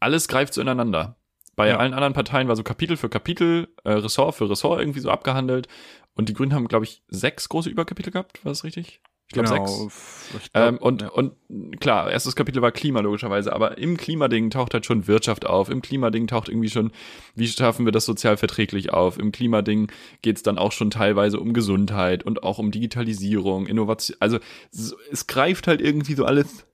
alles 0.00 0.28
greift 0.28 0.54
so 0.54 0.60
ineinander. 0.60 1.16
Bei 1.56 1.68
ja. 1.68 1.78
allen 1.78 1.94
anderen 1.94 2.14
Parteien 2.14 2.48
war 2.48 2.56
so 2.56 2.62
Kapitel 2.62 2.96
für 2.96 3.08
Kapitel, 3.08 3.68
äh, 3.84 3.92
Ressort 3.92 4.34
für 4.34 4.48
Ressort 4.48 4.80
irgendwie 4.80 5.00
so 5.00 5.10
abgehandelt. 5.10 5.68
Und 6.14 6.28
die 6.28 6.34
Grünen 6.34 6.54
haben, 6.54 6.68
glaube 6.68 6.84
ich, 6.84 7.02
sechs 7.08 7.48
große 7.48 7.68
Überkapitel 7.68 8.10
gehabt, 8.10 8.44
war 8.44 8.52
das 8.52 8.64
richtig? 8.64 9.00
Ich 9.28 9.32
glaube 9.32 9.48
genau, 9.48 9.66
sechs. 9.66 10.30
Glaub, 10.52 10.68
ähm, 10.68 10.78
und, 10.78 11.02
ja. 11.02 11.08
und 11.08 11.34
klar, 11.80 12.10
erstes 12.10 12.36
Kapitel 12.36 12.62
war 12.62 12.70
Klima 12.70 13.00
logischerweise, 13.00 13.52
aber 13.52 13.76
im 13.76 13.96
Klimading 13.96 14.50
taucht 14.50 14.72
halt 14.72 14.86
schon 14.86 15.08
Wirtschaft 15.08 15.46
auf. 15.46 15.68
Im 15.68 15.82
Klimading 15.82 16.28
taucht 16.28 16.48
irgendwie 16.48 16.68
schon, 16.68 16.92
wie 17.34 17.48
schaffen 17.48 17.86
wir 17.86 17.92
das 17.92 18.04
sozial 18.04 18.36
verträglich 18.36 18.92
auf? 18.92 19.18
Im 19.18 19.32
Klimading 19.32 19.90
geht 20.22 20.36
es 20.36 20.42
dann 20.44 20.58
auch 20.58 20.70
schon 20.70 20.90
teilweise 20.90 21.40
um 21.40 21.54
Gesundheit 21.54 22.22
und 22.22 22.44
auch 22.44 22.58
um 22.58 22.70
Digitalisierung, 22.70 23.66
Innovation. 23.66 24.16
Also 24.20 24.38
es 24.70 25.26
greift 25.26 25.66
halt 25.66 25.80
irgendwie 25.80 26.14
so 26.14 26.24
alles 26.24 26.64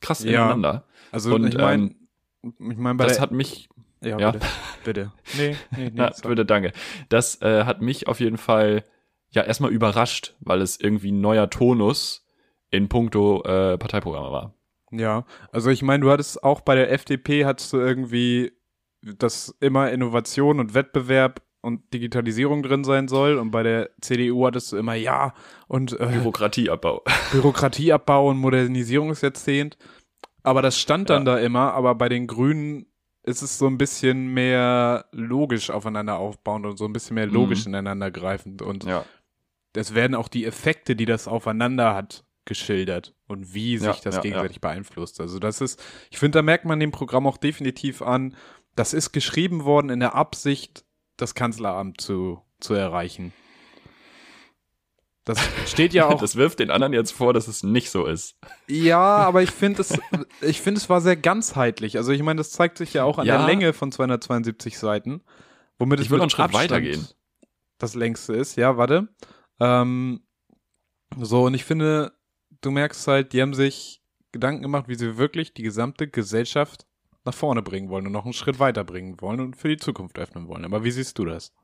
krass 0.00 0.22
ja. 0.24 0.44
ineinander. 0.44 0.84
Also 1.10 1.34
und, 1.34 1.46
ich 1.46 1.56
meine, 1.56 1.94
ähm, 2.42 2.70
ich 2.70 2.76
mein, 2.76 2.98
das 2.98 3.18
hat 3.18 3.32
mich 3.32 3.70
ja, 4.02 4.18
ja. 4.18 4.30
bitte. 4.32 4.46
bitte. 4.84 5.12
Nee, 5.36 5.56
nee, 5.70 5.84
nee. 5.84 5.90
Na, 5.94 6.12
bitte, 6.28 6.44
danke. 6.44 6.72
Das 7.08 7.40
äh, 7.40 7.64
hat 7.64 7.80
mich 7.80 8.06
auf 8.08 8.20
jeden 8.20 8.36
Fall 8.36 8.84
ja 9.34 9.42
erstmal 9.42 9.72
überrascht, 9.72 10.34
weil 10.40 10.62
es 10.62 10.78
irgendwie 10.78 11.12
ein 11.12 11.20
neuer 11.20 11.50
Tonus 11.50 12.26
in 12.70 12.88
puncto 12.88 13.42
äh, 13.44 13.78
Parteiprogramme 13.78 14.32
war. 14.32 14.54
Ja, 14.90 15.24
also 15.52 15.70
ich 15.70 15.82
meine, 15.82 16.04
du 16.04 16.10
hattest 16.10 16.42
auch 16.44 16.60
bei 16.60 16.74
der 16.74 16.92
FDP 16.92 17.44
hattest 17.44 17.72
du 17.72 17.78
irgendwie, 17.78 18.52
dass 19.02 19.54
immer 19.60 19.90
Innovation 19.90 20.60
und 20.60 20.74
Wettbewerb 20.74 21.42
und 21.62 21.92
Digitalisierung 21.92 22.62
drin 22.62 22.84
sein 22.84 23.08
soll 23.08 23.38
und 23.38 23.50
bei 23.50 23.62
der 23.62 23.90
CDU 24.00 24.46
hattest 24.46 24.70
du 24.72 24.76
immer 24.76 24.94
ja 24.94 25.34
und 25.66 25.98
äh, 25.98 26.06
Bürokratieabbau. 26.06 27.02
Bürokratieabbau 27.32 28.28
und 28.28 28.38
Modernisierungsjahrzehnt. 28.38 29.78
Aber 30.42 30.60
das 30.60 30.78
stand 30.78 31.08
dann 31.08 31.26
ja. 31.26 31.36
da 31.36 31.38
immer, 31.40 31.72
aber 31.72 31.94
bei 31.94 32.10
den 32.10 32.26
Grünen 32.26 32.86
ist 33.22 33.40
es 33.40 33.56
so 33.56 33.66
ein 33.66 33.78
bisschen 33.78 34.34
mehr 34.34 35.06
logisch 35.12 35.70
aufeinander 35.70 36.18
aufbauend 36.18 36.66
und 36.66 36.76
so 36.76 36.84
ein 36.84 36.92
bisschen 36.92 37.14
mehr 37.14 37.26
logisch 37.26 37.64
mhm. 37.64 37.72
ineinander 37.72 38.10
greifend 38.10 38.60
und 38.60 38.84
ja 38.84 39.04
es 39.74 39.94
werden 39.94 40.14
auch 40.14 40.28
die 40.28 40.44
Effekte, 40.44 40.96
die 40.96 41.06
das 41.06 41.28
aufeinander 41.28 41.94
hat, 41.94 42.24
geschildert 42.44 43.14
und 43.26 43.54
wie 43.54 43.78
sich 43.78 43.86
ja, 43.86 44.00
das 44.04 44.16
ja, 44.16 44.20
gegenseitig 44.20 44.56
ja. 44.56 44.68
beeinflusst. 44.68 45.20
Also 45.20 45.38
das 45.38 45.60
ist, 45.60 45.82
ich 46.10 46.18
finde, 46.18 46.38
da 46.38 46.42
merkt 46.42 46.64
man 46.64 46.80
dem 46.80 46.90
Programm 46.90 47.26
auch 47.26 47.38
definitiv 47.38 48.02
an, 48.02 48.36
das 48.76 48.92
ist 48.92 49.12
geschrieben 49.12 49.64
worden 49.64 49.90
in 49.90 50.00
der 50.00 50.14
Absicht, 50.14 50.84
das 51.16 51.34
Kanzleramt 51.34 52.00
zu, 52.00 52.42
zu 52.60 52.74
erreichen. 52.74 53.32
Das 55.24 55.38
steht 55.66 55.94
ja 55.94 56.06
auch. 56.08 56.20
Das 56.20 56.36
wirft 56.36 56.58
den 56.58 56.70
anderen 56.70 56.92
jetzt 56.92 57.12
vor, 57.12 57.32
dass 57.32 57.48
es 57.48 57.62
nicht 57.62 57.90
so 57.90 58.04
ist. 58.04 58.36
Ja, 58.68 59.00
aber 59.00 59.42
ich 59.42 59.50
finde 59.50 59.80
es, 59.80 59.98
ich 60.42 60.60
finde 60.60 60.78
es 60.78 60.90
war 60.90 61.00
sehr 61.00 61.16
ganzheitlich. 61.16 61.96
Also 61.96 62.12
ich 62.12 62.22
meine, 62.22 62.38
das 62.38 62.50
zeigt 62.50 62.78
sich 62.78 62.92
ja 62.92 63.04
auch 63.04 63.18
an 63.18 63.26
der 63.26 63.46
Länge 63.46 63.72
von 63.72 63.90
272 63.90 64.78
Seiten, 64.78 65.22
womit 65.78 66.00
ich 66.00 66.06
es 66.06 66.10
würde 66.10 66.24
einen 66.24 66.30
Schritt 66.30 66.52
weitergehen. 66.52 67.06
Das 67.78 67.94
längste 67.94 68.34
ist. 68.34 68.56
Ja, 68.56 68.76
warte. 68.76 69.08
Ähm, 69.64 70.20
so, 71.16 71.44
und 71.44 71.54
ich 71.54 71.64
finde, 71.64 72.12
du 72.60 72.70
merkst 72.70 73.06
halt, 73.08 73.32
die 73.32 73.40
haben 73.40 73.54
sich 73.54 74.02
Gedanken 74.32 74.62
gemacht, 74.62 74.88
wie 74.88 74.94
sie 74.94 75.16
wirklich 75.16 75.54
die 75.54 75.62
gesamte 75.62 76.06
Gesellschaft 76.08 76.86
nach 77.24 77.34
vorne 77.34 77.62
bringen 77.62 77.88
wollen 77.88 78.06
und 78.06 78.12
noch 78.12 78.24
einen 78.24 78.34
Schritt 78.34 78.58
weiter 78.58 78.84
bringen 78.84 79.20
wollen 79.20 79.40
und 79.40 79.56
für 79.56 79.68
die 79.68 79.78
Zukunft 79.78 80.18
öffnen 80.18 80.48
wollen. 80.48 80.64
Aber 80.64 80.84
wie 80.84 80.90
siehst 80.90 81.18
du 81.18 81.24
das? 81.24 81.54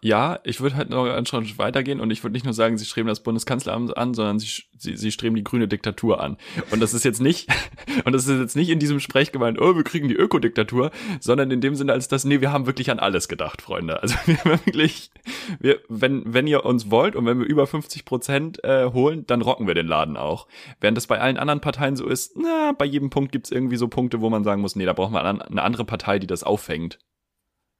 Ja, 0.00 0.40
ich 0.44 0.60
würde 0.60 0.76
halt 0.76 0.90
noch 0.90 1.06
Schritt 1.24 1.58
weitergehen 1.58 2.00
und 2.00 2.10
ich 2.10 2.22
würde 2.22 2.34
nicht 2.34 2.44
nur 2.44 2.54
sagen, 2.54 2.76
sie 2.76 2.84
streben 2.84 3.08
das 3.08 3.22
Bundeskanzleramt 3.22 3.96
an, 3.96 4.14
sondern 4.14 4.38
sie, 4.38 4.64
sie, 4.76 4.96
sie 4.96 5.10
streben 5.10 5.34
die 5.34 5.44
grüne 5.44 5.66
Diktatur 5.66 6.20
an. 6.20 6.36
Und 6.70 6.80
das 6.80 6.94
ist 6.94 7.04
jetzt 7.04 7.20
nicht, 7.20 7.48
und 8.04 8.12
das 8.12 8.26
ist 8.26 8.38
jetzt 8.38 8.56
nicht 8.56 8.68
in 8.68 8.78
diesem 8.78 9.00
Sprech 9.00 9.32
gemeint, 9.32 9.60
oh, 9.60 9.76
wir 9.76 9.84
kriegen 9.84 10.08
die 10.08 10.14
Ökodiktatur, 10.14 10.90
sondern 11.20 11.50
in 11.50 11.60
dem 11.60 11.74
Sinne 11.74 11.92
als 11.92 12.08
das, 12.08 12.24
nee, 12.24 12.40
wir 12.40 12.52
haben 12.52 12.66
wirklich 12.66 12.90
an 12.90 12.98
alles 12.98 13.28
gedacht, 13.28 13.62
Freunde. 13.62 14.02
Also 14.02 14.14
wir 14.26 14.38
haben 14.38 14.50
wirklich, 14.64 15.10
wir, 15.58 15.80
wenn, 15.88 16.22
wenn 16.26 16.46
ihr 16.46 16.64
uns 16.64 16.90
wollt 16.90 17.16
und 17.16 17.26
wenn 17.26 17.38
wir 17.38 17.46
über 17.46 17.66
50 17.66 18.04
Prozent 18.04 18.62
äh, 18.64 18.90
holen, 18.92 19.26
dann 19.26 19.42
rocken 19.42 19.66
wir 19.66 19.74
den 19.74 19.86
Laden 19.86 20.16
auch. 20.16 20.46
Während 20.80 20.96
das 20.96 21.06
bei 21.06 21.20
allen 21.20 21.38
anderen 21.38 21.60
Parteien 21.60 21.96
so 21.96 22.06
ist, 22.06 22.36
na, 22.36 22.72
bei 22.72 22.84
jedem 22.84 23.10
Punkt 23.10 23.32
gibt's 23.32 23.50
irgendwie 23.50 23.76
so 23.76 23.88
Punkte, 23.88 24.20
wo 24.20 24.30
man 24.30 24.44
sagen 24.44 24.60
muss, 24.60 24.76
nee, 24.76 24.84
da 24.84 24.92
brauchen 24.92 25.14
wir 25.14 25.24
eine 25.24 25.62
andere 25.62 25.84
Partei, 25.84 26.18
die 26.18 26.26
das 26.26 26.44
auffängt. 26.44 26.98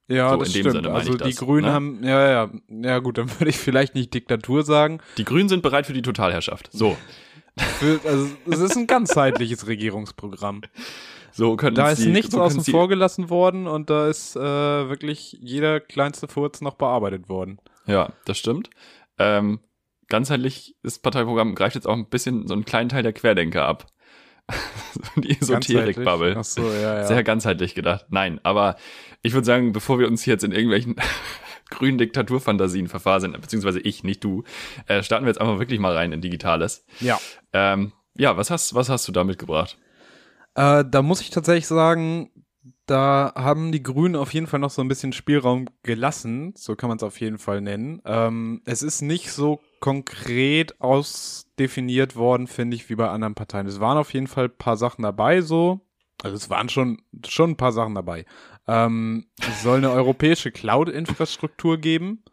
Ja, 0.09 0.31
so, 0.31 0.37
das 0.37 0.51
stimmt. 0.51 0.87
Also 0.87 1.13
die 1.13 1.31
das, 1.31 1.37
Grünen 1.37 1.67
ne? 1.67 1.73
haben, 1.73 2.05
ja, 2.05 2.31
ja, 2.31 2.51
ja 2.69 2.99
gut, 2.99 3.19
dann 3.19 3.31
würde 3.39 3.49
ich 3.49 3.57
vielleicht 3.57 3.95
nicht 3.95 4.13
Diktatur 4.13 4.63
sagen. 4.63 5.01
Die 5.17 5.25
Grünen 5.25 5.49
sind 5.49 5.63
bereit 5.63 5.87
für 5.87 5.95
die 5.95 6.03
Totalherrschaft. 6.03 6.69
So. 6.73 6.97
Für, 7.57 8.01
also 8.05 8.29
es 8.51 8.59
ist 8.59 8.77
ein 8.77 8.87
ganzheitliches 8.87 9.67
Regierungsprogramm. 9.67 10.63
So 11.33 11.57
können 11.57 11.75
Da 11.75 11.91
ist 11.91 12.05
nichts 12.05 12.33
so 12.33 12.43
außen 12.43 12.65
vor 12.65 12.89
gelassen 12.89 13.31
worden 13.31 13.67
und 13.67 13.91
da 13.91 14.09
ist 14.09 14.37
äh, 14.37 14.41
wirklich 14.41 15.37
jeder 15.41 15.81
kleinste 15.81 16.29
Furz 16.29 16.61
noch 16.61 16.75
bearbeitet 16.75 17.29
worden. 17.29 17.59
Ja, 17.87 18.13
das 18.25 18.39
stimmt. 18.39 18.71
Ähm, 19.19 19.61
ganzheitlich 20.09 20.77
ist 20.83 21.03
Parteiprogramm 21.03 21.55
greift 21.55 21.75
jetzt 21.75 21.87
auch 21.87 21.95
ein 21.95 22.09
bisschen 22.09 22.47
so 22.47 22.55
einen 22.55 22.65
kleinen 22.65 22.89
Teil 22.89 23.03
der 23.03 23.13
Querdenker 23.13 23.65
ab. 23.65 23.87
die 25.17 25.41
Esoterik-Bubble. 25.41 26.43
So, 26.45 26.71
ja, 26.71 26.99
ja. 26.99 27.05
Sehr 27.05 27.25
ganzheitlich 27.25 27.75
gedacht. 27.75 28.07
Nein, 28.11 28.41
aber 28.43 28.77
ich 29.25 29.33
würde 29.33 29.47
sagen, 29.47 29.73
bevor 29.73 29.99
wir 29.99 30.07
uns 30.07 30.27
jetzt 30.27 30.45
in 30.45 30.53
irgendwelchen 30.53 30.97
grünen 31.71 31.99
Diktaturfantasien 31.99 32.89
verfahren, 32.89 33.37
beziehungsweise 33.41 33.81
ich, 33.81 34.05
nicht 34.05 34.23
du, 34.23 34.45
äh, 34.87 35.03
starten 35.03 35.25
wir 35.25 35.31
jetzt 35.31 35.41
einfach 35.41 35.59
wirklich 35.59 35.81
mal 35.81 35.97
rein 35.97 36.13
in 36.13 36.21
Digitales. 36.21 36.85
Ja. 37.01 37.19
Ähm, 37.53 37.93
ja, 38.17 38.37
was 38.37 38.51
hast, 38.51 38.75
was 38.75 38.91
hast 38.91 39.09
du 39.09 39.13
da 39.13 39.25
mitgebracht? 39.25 39.79
Äh, 40.55 40.85
da 40.89 41.03
muss 41.03 41.23
ich 41.23 41.31
tatsächlich 41.31 41.67
sagen, 41.67 42.31
da 42.85 43.33
haben 43.35 43.73
die 43.73 43.83
Grünen 43.83 44.15
auf 44.15 44.35
jeden 44.35 44.47
Fall 44.47 44.61
noch 44.61 44.71
so 44.71 44.83
ein 44.83 44.89
bisschen 44.89 45.15
Spielraum 45.15 45.69
gelassen, 45.83 46.53
so 46.55 46.77
kann 46.77 46.89
man 46.89 46.99
es 46.99 47.03
auf 47.03 47.19
jeden 47.19 47.39
Fall 47.39 47.63
nennen. 47.63 48.03
Ähm, 48.05 48.61
es 48.67 48.83
ist 48.83 49.01
nicht 49.01 49.33
so 49.33 49.61
konkret 49.81 50.83
ausdefiniert 50.83 52.15
worden, 52.15 52.47
finde 52.47 52.77
ich, 52.77 52.91
wie 52.91 52.95
bei 52.95 53.09
anderen 53.09 53.35
Parteien. 53.35 53.67
Es 53.67 53.81
waren 53.81 53.97
auf 53.97 54.13
jeden 54.13 54.27
Fall 54.27 54.47
ein 54.47 54.59
paar 54.59 54.77
Sachen 54.77 55.03
dabei, 55.03 55.41
so. 55.41 55.81
Also 56.23 56.37
es 56.37 56.49
waren 56.49 56.69
schon, 56.69 57.03
schon 57.27 57.51
ein 57.51 57.57
paar 57.57 57.73
Sachen 57.73 57.95
dabei. 57.95 58.25
Ähm, 58.67 59.27
es 59.41 59.63
soll 59.63 59.79
eine 59.79 59.91
europäische 59.91 60.51
Cloud-Infrastruktur 60.51 61.79
geben. 61.79 62.25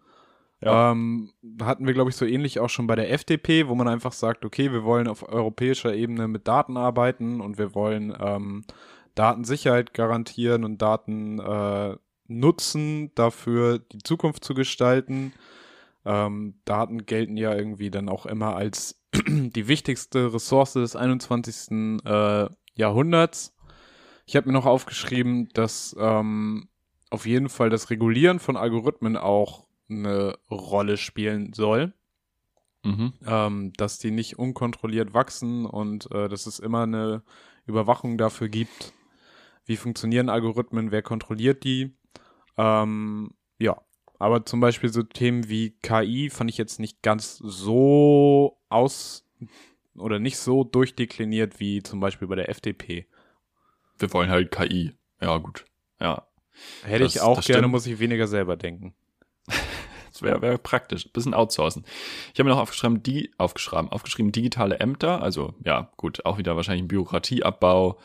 Ja. 0.64 0.92
Ähm, 0.92 1.32
hatten 1.62 1.88
wir, 1.88 1.94
glaube 1.94 2.12
ich, 2.12 2.16
so 2.16 2.26
ähnlich 2.26 2.60
auch 2.60 2.70
schon 2.70 2.88
bei 2.88 2.96
der 2.96 3.12
FDP, 3.12 3.68
wo 3.68 3.76
man 3.76 3.88
einfach 3.88 4.14
sagt, 4.14 4.46
okay, 4.46 4.72
wir 4.72 4.84
wollen 4.84 5.08
auf 5.08 5.28
europäischer 5.28 5.94
Ebene 5.94 6.28
mit 6.28 6.48
Daten 6.48 6.78
arbeiten 6.78 7.42
und 7.42 7.58
wir 7.58 7.74
wollen 7.74 8.16
ähm, 8.20 8.64
Datensicherheit 9.16 9.94
garantieren 9.94 10.64
und 10.64 10.82
Daten 10.82 11.40
äh, 11.40 11.96
nutzen, 12.28 13.12
dafür 13.16 13.80
die 13.80 14.00
Zukunft 14.00 14.44
zu 14.44 14.54
gestalten. 14.54 15.34
Ähm, 16.06 16.56
Daten 16.66 17.06
gelten 17.06 17.38
ja 17.38 17.54
irgendwie 17.54 17.92
dann 17.92 18.08
auch 18.08 18.26
immer 18.26 18.56
als 18.56 19.02
die 19.28 19.68
wichtigste 19.68 20.34
Ressource 20.34 20.74
des 20.74 20.96
21. 20.96 22.02
Äh, 22.06 22.48
Jahrhunderts. 22.74 23.54
Ich 24.32 24.38
habe 24.38 24.48
mir 24.48 24.54
noch 24.54 24.66
aufgeschrieben, 24.66 25.50
dass 25.50 25.94
ähm, 26.00 26.70
auf 27.10 27.26
jeden 27.26 27.50
Fall 27.50 27.70
das 27.70 27.90
Regulieren 27.90 28.40
von 28.40 28.56
Algorithmen 28.56 29.18
auch 29.18 29.68
eine 29.90 30.38
Rolle 30.50 30.96
spielen 30.96 31.52
soll. 31.52 31.92
Mhm. 32.86 33.12
Ähm, 33.26 33.74
dass 33.76 34.00
die 34.00 34.10
nicht 34.10 34.40
unkontrolliert 34.40 35.14
wachsen 35.14 35.66
und 35.66 36.10
äh, 36.12 36.30
dass 36.30 36.46
es 36.46 36.60
immer 36.60 36.84
eine 36.84 37.24
Überwachung 37.66 38.18
dafür 38.18 38.48
gibt, 38.48 38.94
wie 39.66 39.76
funktionieren 39.76 40.30
Algorithmen, 40.30 40.92
wer 40.92 41.02
kontrolliert 41.02 41.66
die. 41.66 41.94
Ähm, 42.56 43.32
ja, 43.60 43.82
aber 44.18 44.46
zum 44.46 44.62
Beispiel 44.62 44.94
so 44.94 45.04
Themen 45.04 45.50
wie 45.50 45.72
KI 45.82 46.30
fand 46.30 46.50
ich 46.50 46.58
jetzt 46.58 46.80
nicht 46.80 47.02
ganz 47.02 47.36
so 47.36 48.62
aus 48.70 49.28
oder 49.98 50.20
nicht 50.20 50.38
so 50.38 50.64
durchdekliniert 50.64 51.60
wie 51.60 51.84
zum 51.84 52.00
Beispiel 52.00 52.30
bei 52.30 52.36
der 52.36 52.48
FDP. 52.48 53.08
Wir 54.02 54.12
wollen 54.14 54.30
halt 54.30 54.52
KI. 54.52 54.94
Ja, 55.22 55.38
gut. 55.38 55.66
Ja. 56.00 56.26
Hätte 56.84 57.04
Das- 57.04 57.16
ich 57.16 57.22
auch 57.22 57.42
gerne, 57.42 57.60
stimmt. 57.60 57.72
muss 57.72 57.86
ich 57.86 58.00
weniger 58.00 58.28
selber 58.28 58.56
denken. 58.58 58.94
Das 60.14 60.22
wäre 60.22 60.42
wär 60.42 60.58
praktisch. 60.58 61.06
Ein 61.06 61.12
bisschen 61.14 61.34
outsourcen. 61.34 61.86
Ich 62.34 62.40
habe 62.40 62.50
mir 62.50 62.54
noch 62.56 62.62
aufgeschrieben, 62.62 63.02
die, 63.02 63.32
aufgeschrieben, 63.38 63.90
aufgeschrieben, 63.90 64.34
digitale 64.34 64.80
Ämter. 64.82 65.22
Also, 65.24 65.54
ja, 65.64 65.90
gut, 65.96 66.26
auch 66.26 66.38
wieder 66.38 66.58
wahrscheinlich 66.58 66.84
ein 66.84 66.90
Bürokratieabbau. 66.90 67.98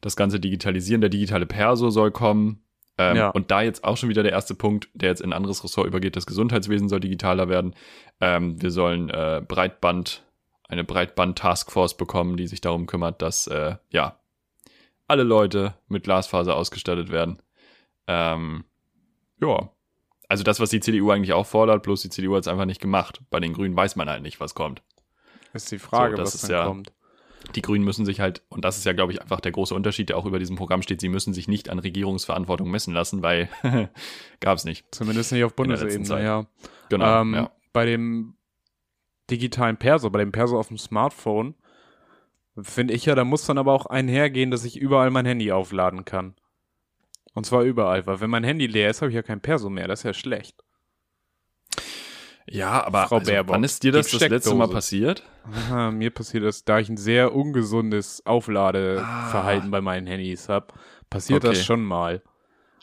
Das 0.00 0.16
ganze 0.16 0.40
Digitalisieren, 0.40 1.02
der 1.02 1.10
digitale 1.10 1.44
Perso 1.44 1.90
soll 1.90 2.10
kommen. 2.12 2.64
Ähm, 2.96 3.16
Ja. 3.18 3.28
Und 3.28 3.50
da 3.50 3.60
jetzt 3.60 3.84
auch 3.84 3.98
schon 3.98 4.08
wieder 4.08 4.22
der 4.22 4.32
erste 4.32 4.54
Punkt, 4.54 4.88
der 4.94 5.10
jetzt 5.10 5.20
in 5.20 5.30
ein 5.30 5.32
anderes 5.36 5.62
Ressort 5.62 5.86
übergeht, 5.86 6.16
das 6.16 6.24
Gesundheitswesen 6.26 6.88
soll 6.88 7.00
digitaler 7.00 7.48
werden. 7.50 7.74
Ähm, 8.22 8.60
wir 8.62 8.70
sollen 8.70 9.10
äh, 9.10 9.42
Breitband, 9.46 10.24
eine 10.68 10.82
Breitband-Taskforce 10.82 11.96
bekommen, 11.98 12.38
die 12.38 12.46
sich 12.46 12.62
darum 12.62 12.86
kümmert, 12.86 13.20
dass, 13.20 13.46
äh, 13.48 13.76
ja, 13.90 14.18
alle 15.08 15.22
Leute 15.22 15.74
mit 15.88 16.04
Glasfaser 16.04 16.56
ausgestattet 16.56 17.10
werden. 17.10 17.42
Ähm, 18.06 18.64
ja, 19.40 19.70
also 20.28 20.42
das, 20.44 20.60
was 20.60 20.70
die 20.70 20.80
CDU 20.80 21.10
eigentlich 21.10 21.32
auch 21.32 21.46
fordert, 21.46 21.82
bloß 21.82 22.02
die 22.02 22.10
CDU 22.10 22.34
hat 22.34 22.42
es 22.42 22.48
einfach 22.48 22.64
nicht 22.64 22.80
gemacht. 22.80 23.20
Bei 23.30 23.40
den 23.40 23.52
Grünen 23.52 23.76
weiß 23.76 23.96
man 23.96 24.08
halt 24.08 24.22
nicht, 24.22 24.40
was 24.40 24.54
kommt. 24.54 24.82
Ist 25.52 25.70
die 25.70 25.78
Frage, 25.78 26.16
So, 26.16 26.22
was 26.22 26.40
dann 26.40 26.50
ja- 26.50 26.66
kommt. 26.66 26.92
Die 27.54 27.60
Grünen 27.60 27.84
müssen 27.84 28.06
sich 28.06 28.20
halt, 28.20 28.42
und 28.48 28.64
das 28.64 28.78
ist 28.78 28.84
ja, 28.86 28.94
glaube 28.94 29.12
ich, 29.12 29.20
einfach 29.20 29.38
der 29.38 29.52
große 29.52 29.74
Unterschied, 29.74 30.08
der 30.08 30.16
auch 30.16 30.24
über 30.24 30.38
diesem 30.38 30.56
Programm 30.56 30.80
steht, 30.80 31.02
sie 31.02 31.10
müssen 31.10 31.34
sich 31.34 31.46
nicht 31.46 31.68
an 31.68 31.78
Regierungsverantwortung 31.78 32.70
messen 32.70 32.94
lassen, 32.94 33.22
weil 33.22 33.50
gab 34.40 34.56
es 34.56 34.64
nicht. 34.64 34.86
Zumindest 34.92 35.30
nicht 35.30 35.44
auf 35.44 35.54
Bundesebene, 35.54 36.24
ja. 36.24 36.46
Genau. 36.88 37.20
ähm, 37.20 37.34
ja. 37.34 37.50
Bei 37.74 37.84
dem 37.84 38.36
digitalen 39.30 39.76
Perso, 39.76 40.08
bei 40.08 40.20
dem 40.20 40.32
Perso 40.32 40.58
auf 40.58 40.68
dem 40.68 40.78
Smartphone, 40.78 41.54
finde 42.62 42.94
ich 42.94 43.04
ja, 43.06 43.14
da 43.14 43.24
muss 43.24 43.46
dann 43.46 43.58
aber 43.58 43.72
auch 43.72 43.86
einhergehen, 43.86 44.50
dass 44.50 44.64
ich 44.64 44.76
überall 44.76 45.10
mein 45.10 45.26
Handy 45.26 45.50
aufladen 45.52 46.04
kann. 46.04 46.34
Und 47.34 47.46
zwar 47.46 47.62
überall, 47.62 48.06
weil 48.06 48.20
wenn 48.20 48.30
mein 48.30 48.44
Handy 48.44 48.66
leer 48.66 48.90
ist, 48.90 49.02
habe 49.02 49.10
ich 49.10 49.16
ja 49.16 49.22
kein 49.22 49.40
Perso 49.40 49.68
mehr. 49.68 49.88
Das 49.88 50.00
ist 50.00 50.04
ja 50.04 50.14
schlecht. 50.14 50.62
ja, 52.46 52.84
aber 52.84 53.08
Frau 53.08 53.16
also, 53.18 53.30
Baerbock, 53.30 53.54
wann 53.56 53.64
ist 53.64 53.82
dir 53.82 53.90
das 53.92 54.10
das 54.10 54.28
letzte 54.28 54.54
Mal 54.54 54.68
passiert? 54.68 55.24
Aha, 55.52 55.90
mir 55.90 56.10
passiert 56.10 56.44
das, 56.44 56.64
da 56.64 56.78
ich 56.78 56.88
ein 56.88 56.96
sehr 56.96 57.34
ungesundes 57.34 58.24
Aufladeverhalten 58.26 59.68
Ah. 59.68 59.70
bei 59.70 59.80
meinen 59.80 60.06
Handys 60.06 60.48
habe, 60.48 60.68
passiert 61.10 61.44
Okay. 61.44 61.54
das 61.54 61.64
schon 61.64 61.82
mal. 61.84 62.22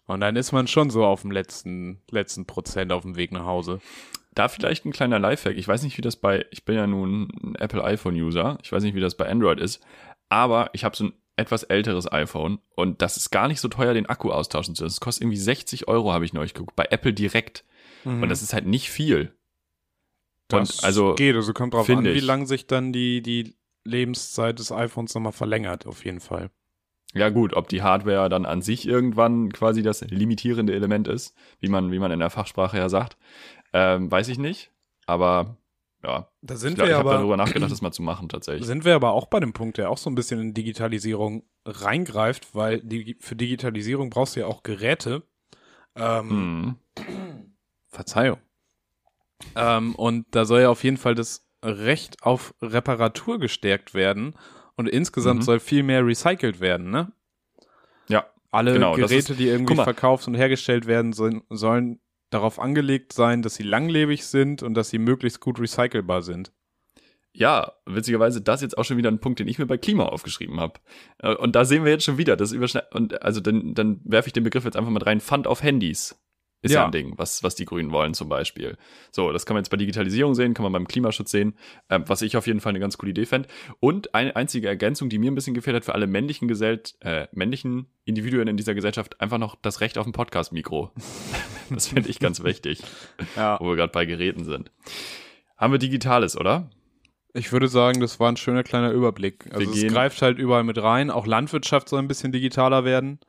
Und 0.08 0.20
dann 0.20 0.36
ist 0.36 0.52
man 0.52 0.68
schon 0.68 0.90
so 0.90 1.06
auf 1.06 1.22
dem 1.22 1.32
letzten, 1.32 2.02
letzten 2.10 2.46
Prozent 2.46 2.92
auf 2.92 3.04
dem 3.04 3.16
Weg 3.16 3.32
nach 3.32 3.46
Hause. 3.46 3.80
Da 4.34 4.48
vielleicht 4.48 4.86
ein 4.86 4.92
kleiner 4.94 5.20
Lifehack. 5.20 5.58
Ich 5.58 5.68
weiß 5.68 5.84
nicht, 5.84 5.98
wie 5.98 6.02
das 6.02 6.16
bei, 6.16 6.46
ich 6.52 6.64
bin 6.64 6.76
ja 6.76 6.88
nun 6.88 7.30
ein 7.44 7.56
Apple 7.56 7.84
iPhone-User. 7.84 8.58
Ich 8.64 8.72
weiß 8.72 8.84
nicht, 8.84 8.96
wie 8.96 9.02
das 9.02 9.16
bei 9.16 9.30
Android 9.30 9.60
ist. 9.60 9.82
Aber 10.30 10.70
ich 10.74 10.84
habe 10.86 10.96
so 10.96 11.06
ein 11.06 11.14
etwas 11.36 11.64
älteres 11.64 12.12
iPhone 12.12 12.60
und 12.76 13.02
das 13.02 13.18
ist 13.18 13.32
gar 13.32 13.48
nicht 13.48 13.60
so 13.60 13.68
teuer, 13.68 13.94
den 13.94 14.06
Akku 14.06 14.32
austauschen 14.32 14.76
zu 14.76 14.84
lassen. 14.84 14.96
Das 14.96 15.00
kostet 15.02 15.24
irgendwie 15.24 15.38
60 15.38 15.88
Euro, 15.88 16.14
habe 16.14 16.24
ich 16.24 16.34
neulich 16.34 16.54
geguckt. 16.54 16.76
Bei 16.76 16.88
Apple 16.90 17.14
direkt. 17.14 17.66
Und 18.04 18.30
das 18.30 18.42
ist 18.42 18.54
halt 18.54 18.66
nicht 18.66 18.90
viel. 18.90 19.34
Das 20.48 20.80
Und 20.80 20.84
also, 20.86 21.16
geht, 21.16 21.36
also 21.36 21.54
kommt 21.54 21.74
drauf 21.74 21.90
an, 21.90 22.04
wie 22.04 22.10
ich. 22.10 22.24
lang 22.24 22.46
sich 22.46 22.68
dann 22.68 22.92
die, 22.92 23.22
die 23.22 23.56
Lebenszeit 23.84 24.60
des 24.60 24.72
iPhones 24.72 25.14
nochmal 25.14 25.32
verlängert, 25.32 25.86
auf 25.86 26.04
jeden 26.06 26.20
Fall. 26.20 26.50
ja 27.14 27.30
gut, 27.30 27.54
ob 27.54 27.68
die 27.70 27.82
Hardware 27.82 28.30
dann 28.30 28.46
an 28.46 28.62
sich 28.62 28.88
irgendwann 28.88 29.52
quasi 29.52 29.84
das 29.84 30.02
limitierende 30.02 30.74
Element 30.74 31.08
ist, 31.08 31.36
wie 31.60 31.70
man, 31.70 31.92
wie 31.92 32.00
man 32.00 32.12
in 32.12 32.20
der 32.20 32.30
Fachsprache 32.30 32.78
ja 32.78 32.90
sagt, 32.90 33.18
ähm, 33.74 34.12
weiß 34.12 34.28
ich 34.30 34.38
nicht. 34.38 34.72
Aber 35.06 35.58
ja, 36.04 36.28
Da 36.42 36.56
ich, 36.56 36.60
sind 36.62 36.74
ich 36.78 36.84
wir 36.84 36.98
habe 36.98 37.10
darüber 37.10 37.38
nachgedacht, 37.38 37.72
das 37.72 37.82
mal 37.82 37.92
zu 37.92 38.02
machen 38.02 38.30
tatsächlich. 38.30 38.66
sind 38.66 38.86
wir 38.86 38.96
aber 38.96 39.12
auch 39.12 39.28
bei 39.28 39.40
dem 39.40 39.54
Punkt, 39.54 39.78
der 39.78 39.90
auch 39.90 39.98
so 39.98 40.10
ein 40.10 40.16
bisschen 40.16 40.40
in 40.40 40.54
Digitalisierung 40.54 41.44
reingreift, 41.66 42.56
weil 42.56 42.82
die, 42.82 43.16
für 43.20 43.36
Digitalisierung 43.36 44.10
brauchst 44.10 44.36
du 44.36 44.42
ja 44.42 44.48
auch 44.48 44.64
Geräte. 44.64 45.24
Ähm, 45.96 46.78
Hm. 46.98 47.36
Verzeihung. 47.90 48.40
Ähm, 49.56 49.96
und 49.96 50.26
da 50.32 50.46
soll 50.46 50.62
ja 50.62 50.70
auf 50.70 50.84
jeden 50.84 50.98
Fall 50.98 51.16
das 51.16 51.46
Recht 51.64 52.24
auf 52.24 52.54
Reparatur 52.62 53.40
gestärkt 53.40 53.94
werden 53.94 54.34
und 54.76 54.88
insgesamt 54.88 55.42
Mhm. 55.42 55.46
soll 55.46 55.60
viel 55.60 55.84
mehr 55.84 56.06
recycelt 56.06 56.60
werden, 56.60 56.90
ne? 56.90 57.12
Ja, 58.08 58.26
Alle 58.50 58.74
Genau, 58.74 58.96
Geräte, 58.96 59.34
ist- 59.34 59.40
die 59.40 59.48
irgendwie 59.48 59.76
verkauft 59.76 60.28
und 60.28 60.36
hergestellt 60.36 60.86
werden, 60.88 61.14
sollen, 61.14 61.44
sollen 61.50 62.00
darauf 62.32 62.60
angelegt 62.60 63.14
sein, 63.14 63.44
dass 63.44 63.56
sie 63.56 63.64
langlebig 63.64 64.26
sind 64.26 64.64
und 64.64 64.74
dass 64.74 64.90
sie 64.90 64.98
möglichst 64.98 65.40
gut 65.40 65.60
recycelbar 65.60 66.24
sind. 66.24 66.52
Ja, 67.34 67.74
witzigerweise 67.86 68.42
das 68.42 68.62
jetzt 68.62 68.78
auch 68.78 68.84
schon 68.84 68.98
wieder 68.98 69.10
ein 69.10 69.20
Punkt, 69.20 69.40
den 69.40 69.48
ich 69.48 69.58
mir 69.58 69.66
bei 69.66 69.78
Klima 69.78 70.06
aufgeschrieben 70.06 70.60
habe. 70.60 70.80
Und 71.40 71.56
da 71.56 71.64
sehen 71.64 71.86
wir 71.86 71.92
jetzt 71.92 72.04
schon 72.04 72.18
wieder, 72.18 72.36
das 72.36 72.52
überschneidet 72.52 72.94
und 72.94 73.22
also 73.22 73.40
dann, 73.40 73.74
dann 73.74 74.02
werfe 74.04 74.28
ich 74.28 74.34
den 74.34 74.44
Begriff 74.44 74.66
jetzt 74.66 74.76
einfach 74.76 74.92
mal 74.92 75.02
rein. 75.02 75.22
Pfand 75.22 75.48
auf 75.48 75.64
Handys 75.64 76.21
ist 76.62 76.72
ja, 76.74 76.82
Ja. 76.82 76.86
ein 76.86 76.92
Ding, 76.92 77.14
was 77.18 77.44
was 77.44 77.56
die 77.56 77.66
Grünen 77.66 77.92
wollen 77.92 78.14
zum 78.14 78.30
Beispiel. 78.30 78.78
So, 79.12 79.32
das 79.32 79.46
kann 79.46 79.56
man 79.56 79.62
jetzt 79.64 79.70
bei 79.70 79.78
Digitalisierung 79.78 80.36
sehen, 80.36 80.54
kann 80.54 80.64
man 80.64 80.72
beim 80.74 80.88
Klimaschutz 80.88 81.32
sehen, 81.32 81.56
ähm, 81.90 82.04
was 82.08 82.22
ich 82.22 82.38
auf 82.38 82.48
jeden 82.48 82.60
Fall 82.62 82.72
eine 82.72 82.80
ganz 82.80 82.98
coole 82.98 83.12
Idee 83.12 83.26
fände. 83.26 83.50
Und 83.80 84.14
eine 84.14 84.36
einzige 84.36 84.68
Ergänzung, 84.68 85.10
die 85.10 85.18
mir 85.20 85.32
ein 85.32 85.36
bisschen 85.36 85.54
gefehlt 85.54 85.76
hat 85.76 85.86
für 85.86 85.96
alle 85.96 86.08
männlichen 86.08 86.48
Gesell 86.48 86.82
äh, 87.02 87.28
männlichen 87.32 87.88
Individuen 88.06 88.48
in 88.48 88.58
dieser 88.58 88.74
Gesellschaft, 88.76 89.20
einfach 89.22 89.38
noch 89.38 89.56
das 89.62 89.82
Recht 89.82 89.98
auf 89.98 90.06
ein 90.06 90.12
Podcast-Mikro. 90.12 90.92
das 91.70 91.88
finde 91.88 92.10
ich 92.10 92.20
ganz 92.20 92.44
wichtig, 92.44 92.82
Ja. 93.36 93.60
wo 93.60 93.66
wir 93.70 93.76
gerade 93.76 93.92
bei 93.92 94.06
Geräten 94.06 94.44
sind. 94.46 94.72
Haben 95.58 95.74
wir 95.74 95.80
Digitales, 95.80 96.36
oder? 96.38 96.70
Ich 97.34 97.52
würde 97.54 97.68
sagen, 97.70 98.02
das 98.02 98.20
war 98.20 98.30
ein 98.30 98.36
schöner 98.36 98.64
kleiner 98.64 98.92
Überblick. 98.92 99.46
Also 99.54 99.72
es 99.72 99.88
greift 99.88 100.22
halt 100.22 100.38
überall 100.38 100.64
mit 100.66 100.78
rein. 100.82 101.10
Auch 101.10 101.26
Landwirtschaft 101.26 101.88
soll 101.88 102.00
ein 102.00 102.08
bisschen 102.10 102.32
digitaler 102.34 102.84
werden. 102.84 103.20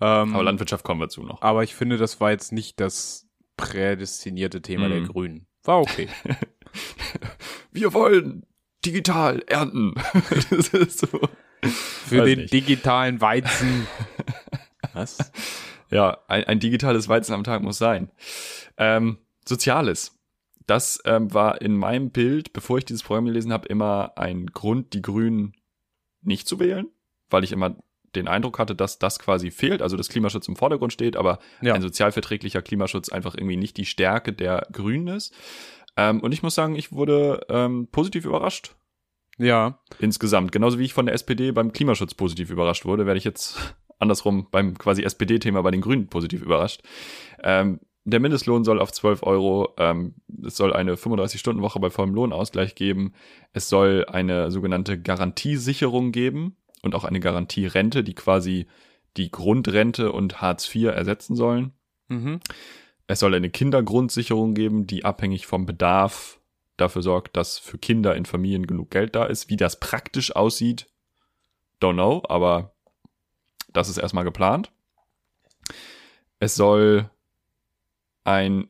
Ähm, 0.00 0.34
Aber 0.34 0.42
Landwirtschaft 0.42 0.84
kommen 0.84 1.00
wir 1.00 1.08
zu 1.08 1.22
noch. 1.22 1.42
aber 1.42 1.62
ich 1.62 1.74
finde, 1.74 1.96
das 1.98 2.20
war 2.20 2.30
jetzt 2.30 2.52
nicht 2.52 2.80
das 2.80 3.28
prädestinierte 3.56 4.62
Thema 4.62 4.88
der 4.88 5.00
Mhm. 5.00 5.08
Grünen. 5.08 5.46
War 5.64 5.80
okay. 5.80 6.08
wir 7.72 7.92
wollen 7.92 8.46
digital 8.84 9.42
ernten. 9.46 9.94
das 10.50 10.68
ist 10.68 10.98
so. 11.00 11.06
Für 11.62 12.18
Weiß 12.20 12.24
den 12.24 12.38
nicht. 12.40 12.52
digitalen 12.52 13.20
Weizen. 13.20 13.86
Was? 14.94 15.30
Ja, 15.90 16.18
ein, 16.28 16.44
ein 16.44 16.60
digitales 16.60 17.08
Weizen 17.08 17.34
am 17.34 17.44
Tag 17.44 17.62
muss 17.62 17.78
sein. 17.78 18.10
Ähm, 18.78 19.18
Soziales. 19.46 20.16
Das 20.66 21.00
ähm, 21.04 21.34
war 21.34 21.60
in 21.60 21.76
meinem 21.76 22.10
Bild, 22.10 22.52
bevor 22.52 22.78
ich 22.78 22.84
dieses 22.84 23.02
Programm 23.02 23.24
gelesen 23.26 23.52
habe, 23.52 23.66
immer 23.68 24.12
ein 24.16 24.46
Grund, 24.46 24.92
die 24.94 25.02
Grünen 25.02 25.52
nicht 26.22 26.46
zu 26.46 26.58
wählen, 26.60 26.86
weil 27.28 27.42
ich 27.44 27.52
immer 27.52 27.76
den 28.16 28.28
Eindruck 28.28 28.58
hatte, 28.58 28.74
dass 28.74 28.98
das 28.98 29.18
quasi 29.18 29.50
fehlt, 29.50 29.82
also 29.82 29.96
dass 29.96 30.08
Klimaschutz 30.08 30.48
im 30.48 30.56
Vordergrund 30.56 30.92
steht, 30.92 31.16
aber 31.16 31.38
Ja. 31.60 31.74
ein 31.74 31.82
sozialverträglicher 31.82 32.62
Klimaschutz 32.62 33.08
einfach 33.08 33.34
irgendwie 33.34 33.56
nicht 33.56 33.76
die 33.76 33.86
Stärke 33.86 34.32
der 34.32 34.66
Grünen 34.72 35.08
ist. 35.08 35.34
Ähm, 35.96 36.20
und 36.20 36.32
ich 36.32 36.42
muss 36.42 36.54
sagen, 36.54 36.74
ich 36.76 36.92
wurde 36.92 37.44
ähm, 37.48 37.88
positiv 37.90 38.24
überrascht 38.24 38.74
Ja. 39.38 39.80
insgesamt. 39.98 40.52
Genauso 40.52 40.78
wie 40.78 40.84
ich 40.84 40.92
von 40.94 41.06
der 41.06 41.14
SPD 41.14 41.52
beim 41.52 41.72
Klimaschutz 41.72 42.14
positiv 42.14 42.50
überrascht 42.50 42.84
wurde, 42.84 43.06
werde 43.06 43.18
ich 43.18 43.24
jetzt 43.24 43.56
andersrum 43.98 44.48
beim 44.50 44.76
quasi 44.78 45.02
SPD-Thema 45.02 45.62
bei 45.62 45.70
den 45.70 45.80
Grünen 45.82 46.06
positiv 46.08 46.42
überrascht. 46.42 46.82
Ähm, 47.42 47.80
der 48.04 48.18
Mindestlohn 48.18 48.64
soll 48.64 48.80
auf 48.80 48.92
12 48.92 49.22
Euro, 49.24 49.74
ähm, 49.76 50.14
es 50.44 50.56
soll 50.56 50.72
eine 50.72 50.94
35-Stunden-Woche 50.96 51.78
bei 51.80 51.90
vollem 51.90 52.14
Lohnausgleich 52.14 52.74
geben, 52.74 53.12
es 53.52 53.68
soll 53.68 54.06
eine 54.08 54.50
sogenannte 54.50 54.98
Garantiesicherung 55.00 56.10
geben 56.10 56.56
und 56.82 56.94
auch 56.94 57.04
eine 57.04 57.20
Garantierente, 57.20 58.02
die 58.02 58.14
quasi 58.14 58.66
die 59.16 59.30
Grundrente 59.30 60.12
und 60.12 60.40
Hartz 60.40 60.72
IV 60.74 60.88
ersetzen 60.88 61.36
sollen. 61.36 61.72
Mhm. 62.08 62.40
Es 63.06 63.20
soll 63.20 63.34
eine 63.34 63.50
Kindergrundsicherung 63.50 64.54
geben, 64.54 64.86
die 64.86 65.04
abhängig 65.04 65.46
vom 65.46 65.66
Bedarf 65.66 66.40
dafür 66.76 67.02
sorgt, 67.02 67.36
dass 67.36 67.58
für 67.58 67.78
Kinder 67.78 68.14
in 68.14 68.24
Familien 68.24 68.66
genug 68.66 68.90
Geld 68.90 69.14
da 69.14 69.24
ist. 69.24 69.50
Wie 69.50 69.56
das 69.56 69.80
praktisch 69.80 70.34
aussieht, 70.34 70.86
don't 71.80 71.94
know, 71.94 72.22
aber 72.28 72.72
das 73.72 73.88
ist 73.88 73.98
erstmal 73.98 74.24
geplant. 74.24 74.70
Es 76.38 76.54
soll 76.54 77.10
ein 78.24 78.69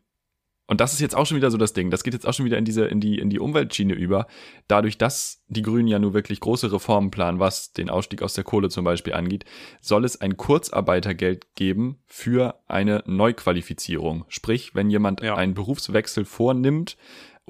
und 0.70 0.80
das 0.80 0.92
ist 0.92 1.00
jetzt 1.00 1.16
auch 1.16 1.26
schon 1.26 1.36
wieder 1.36 1.50
so 1.50 1.58
das 1.58 1.72
Ding. 1.72 1.90
Das 1.90 2.04
geht 2.04 2.14
jetzt 2.14 2.28
auch 2.28 2.32
schon 2.32 2.46
wieder 2.46 2.56
in 2.56 2.64
diese, 2.64 2.84
in 2.84 3.00
die, 3.00 3.18
in 3.18 3.28
die 3.28 3.40
Umweltschiene 3.40 3.92
über. 3.92 4.28
Dadurch, 4.68 4.96
dass 4.98 5.42
die 5.48 5.62
Grünen 5.62 5.88
ja 5.88 5.98
nur 5.98 6.14
wirklich 6.14 6.38
große 6.38 6.70
Reformen 6.70 7.10
planen, 7.10 7.40
was 7.40 7.72
den 7.72 7.90
Ausstieg 7.90 8.22
aus 8.22 8.34
der 8.34 8.44
Kohle 8.44 8.68
zum 8.68 8.84
Beispiel 8.84 9.14
angeht, 9.14 9.44
soll 9.80 10.04
es 10.04 10.20
ein 10.20 10.36
Kurzarbeitergeld 10.36 11.56
geben 11.56 11.98
für 12.06 12.60
eine 12.68 13.02
Neuqualifizierung. 13.04 14.26
Sprich, 14.28 14.72
wenn 14.76 14.90
jemand 14.90 15.22
Ja. 15.22 15.34
einen 15.34 15.54
Berufswechsel 15.54 16.24
vornimmt 16.24 16.96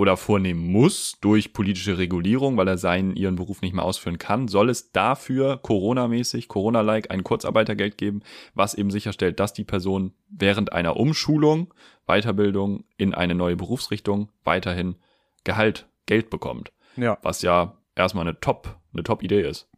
oder 0.00 0.16
vornehmen 0.16 0.72
muss 0.72 1.18
durch 1.20 1.52
politische 1.52 1.98
Regulierung, 1.98 2.56
weil 2.56 2.66
er 2.68 2.78
seinen 2.78 3.14
ihren 3.16 3.36
Beruf 3.36 3.60
nicht 3.60 3.74
mehr 3.74 3.84
ausführen 3.84 4.16
kann, 4.16 4.48
soll 4.48 4.70
es 4.70 4.92
dafür 4.92 5.58
Corona-mäßig, 5.58 6.48
Corona-like 6.48 7.10
ein 7.10 7.22
Kurzarbeitergeld 7.22 7.98
geben, 7.98 8.22
was 8.54 8.72
eben 8.72 8.90
sicherstellt, 8.90 9.38
dass 9.40 9.52
die 9.52 9.64
Person 9.64 10.14
während 10.30 10.72
einer 10.72 10.96
Umschulung, 10.96 11.74
Weiterbildung 12.06 12.84
in 12.96 13.12
eine 13.12 13.34
neue 13.34 13.56
Berufsrichtung 13.56 14.32
weiterhin 14.42 14.96
Gehalt, 15.44 15.86
Geld 16.06 16.30
bekommt. 16.30 16.72
Ja. 16.96 17.18
Was 17.20 17.42
ja 17.42 17.76
erstmal 17.94 18.26
eine 18.26 18.40
Top, 18.40 18.78
eine 18.94 19.02
Top-Idee 19.02 19.42
ist. 19.42 19.68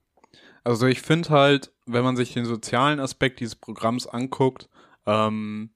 Also 0.63 0.87
ich 0.87 1.03
finde 1.03 1.31
halt, 1.31 1.73
wenn 1.87 2.05
man 2.05 2.17
sich 2.17 2.33
den 2.33 2.45
sozialen 2.45 3.01
Aspekt 3.01 3.41
dieses 3.41 3.57
Programms 3.57 4.07
anguckt, 4.07 4.69
ähm, 5.05 5.71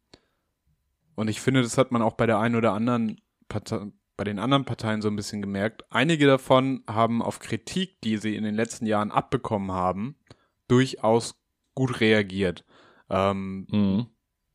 und 1.16 1.26
ich 1.26 1.40
finde, 1.40 1.62
das 1.62 1.78
hat 1.78 1.90
man 1.90 2.02
auch 2.02 2.12
bei 2.12 2.26
der 2.26 2.38
einen 2.38 2.54
oder 2.54 2.74
anderen 2.74 3.20
Partei, 3.48 3.86
bei 4.16 4.24
den 4.24 4.38
anderen 4.38 4.64
Parteien 4.64 5.02
so 5.02 5.08
ein 5.08 5.16
bisschen 5.16 5.42
gemerkt. 5.42 5.84
Einige 5.90 6.26
davon 6.26 6.82
haben 6.86 7.22
auf 7.22 7.38
Kritik, 7.38 8.00
die 8.02 8.16
sie 8.16 8.34
in 8.36 8.44
den 8.44 8.54
letzten 8.54 8.86
Jahren 8.86 9.10
abbekommen 9.10 9.72
haben, 9.72 10.16
durchaus 10.68 11.34
gut 11.74 12.00
reagiert. 12.00 12.64
Ähm, 13.10 13.66
Mhm. 13.70 14.06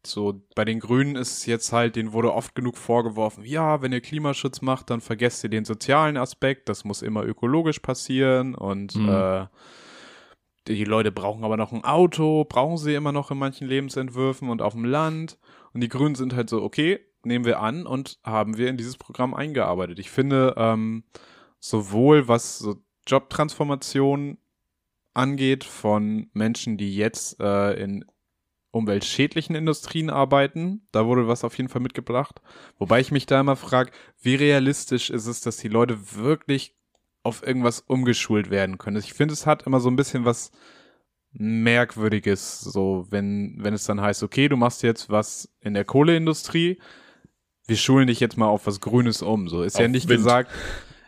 so 0.06 0.42
bei 0.56 0.66
den 0.66 0.80
Grünen 0.80 1.16
ist 1.16 1.32
es 1.38 1.46
jetzt 1.46 1.72
halt, 1.72 1.96
denen 1.96 2.12
wurde 2.12 2.34
oft 2.34 2.56
genug 2.56 2.76
vorgeworfen, 2.76 3.46
ja, 3.46 3.82
wenn 3.84 3.94
ihr 3.94 4.02
Klimaschutz 4.02 4.62
macht, 4.62 4.90
dann 4.90 5.00
vergesst 5.00 5.44
ihr 5.44 5.50
den 5.52 5.64
sozialen 5.64 6.18
Aspekt, 6.18 6.68
das 6.70 6.84
muss 6.84 7.04
immer 7.04 7.24
ökologisch 7.24 7.80
passieren 7.80 8.56
und 8.56 8.96
Mhm. 8.96 9.08
äh, 9.10 9.46
die 10.68 10.84
Leute 10.86 11.12
brauchen 11.12 11.44
aber 11.44 11.58
noch 11.58 11.72
ein 11.72 11.84
Auto, 11.84 12.46
brauchen 12.46 12.78
sie 12.78 12.94
immer 12.94 13.12
noch 13.12 13.32
in 13.32 13.38
manchen 13.38 13.68
Lebensentwürfen 13.68 14.50
und 14.50 14.62
auf 14.62 14.74
dem 14.74 14.86
Land. 14.86 15.40
Und 15.74 15.82
die 15.82 15.90
Grünen 15.90 16.16
sind 16.16 16.36
halt 16.36 16.50
so, 16.50 16.62
okay, 16.62 17.00
nehmen 17.26 17.46
wir 17.46 17.60
an 17.60 17.86
und 17.86 18.20
haben 18.24 18.58
wir 18.58 18.70
in 18.70 18.78
dieses 18.78 18.98
Programm 18.98 19.34
eingearbeitet. 19.34 20.00
Ich 20.00 20.10
finde, 20.10 20.56
ähm, 20.58 21.04
sowohl 21.60 22.28
was 22.28 22.60
so 22.60 22.76
Jobtransformation 23.08 24.38
angeht 25.14 25.64
von 25.64 26.30
Menschen, 26.34 26.78
die 26.78 26.96
jetzt 26.96 27.40
äh, 27.40 27.74
in 27.74 28.06
umweltschädlichen 28.72 29.56
Industrien 29.56 30.10
arbeiten. 30.10 30.88
Da 30.92 31.06
wurde 31.06 31.28
was 31.28 31.44
auf 31.44 31.58
jeden 31.58 31.70
Fall 31.70 31.82
mitgebracht. 31.82 32.42
Wobei 32.78 33.00
ich 33.00 33.12
mich 33.12 33.26
da 33.26 33.40
immer 33.40 33.58
frage, 33.58 33.92
wie 34.22 34.36
realistisch 34.36 35.10
ist 35.10 35.28
es, 35.28 35.42
dass 35.42 35.58
die 35.58 35.68
Leute 35.68 36.16
wirklich 36.16 36.76
auf 37.24 37.46
irgendwas 37.46 37.82
umgeschult 37.82 38.50
werden 38.50 38.78
können. 38.78 38.98
Ich 38.98 39.14
finde, 39.14 39.34
es 39.34 39.46
hat 39.46 39.64
immer 39.64 39.80
so 39.80 39.90
ein 39.90 39.96
bisschen 39.96 40.26
was 40.26 40.52
Merkwürdiges, 41.34 42.60
so 42.62 43.06
wenn, 43.10 43.58
wenn 43.60 43.74
es 43.74 43.86
dann 43.86 44.02
heißt, 44.02 44.24
okay, 44.24 44.50
du 44.50 44.58
machst 44.58 44.84
jetzt 44.84 45.10
was 45.10 45.50
in 45.62 45.74
der 45.74 45.86
Kohleindustrie, 45.86 46.80
wir 47.68 47.78
schulen 47.78 48.08
dich 48.08 48.20
jetzt 48.20 48.38
mal 48.38 48.48
auf 48.48 48.68
was 48.68 48.80
Grünes 48.80 49.22
um. 49.22 49.48
So 49.48 49.64
ist 49.64 49.78
ja 49.80 49.86
Auf 49.86 49.92
nicht 49.92 50.10
Wind. 50.10 50.20
gesagt, 50.20 50.52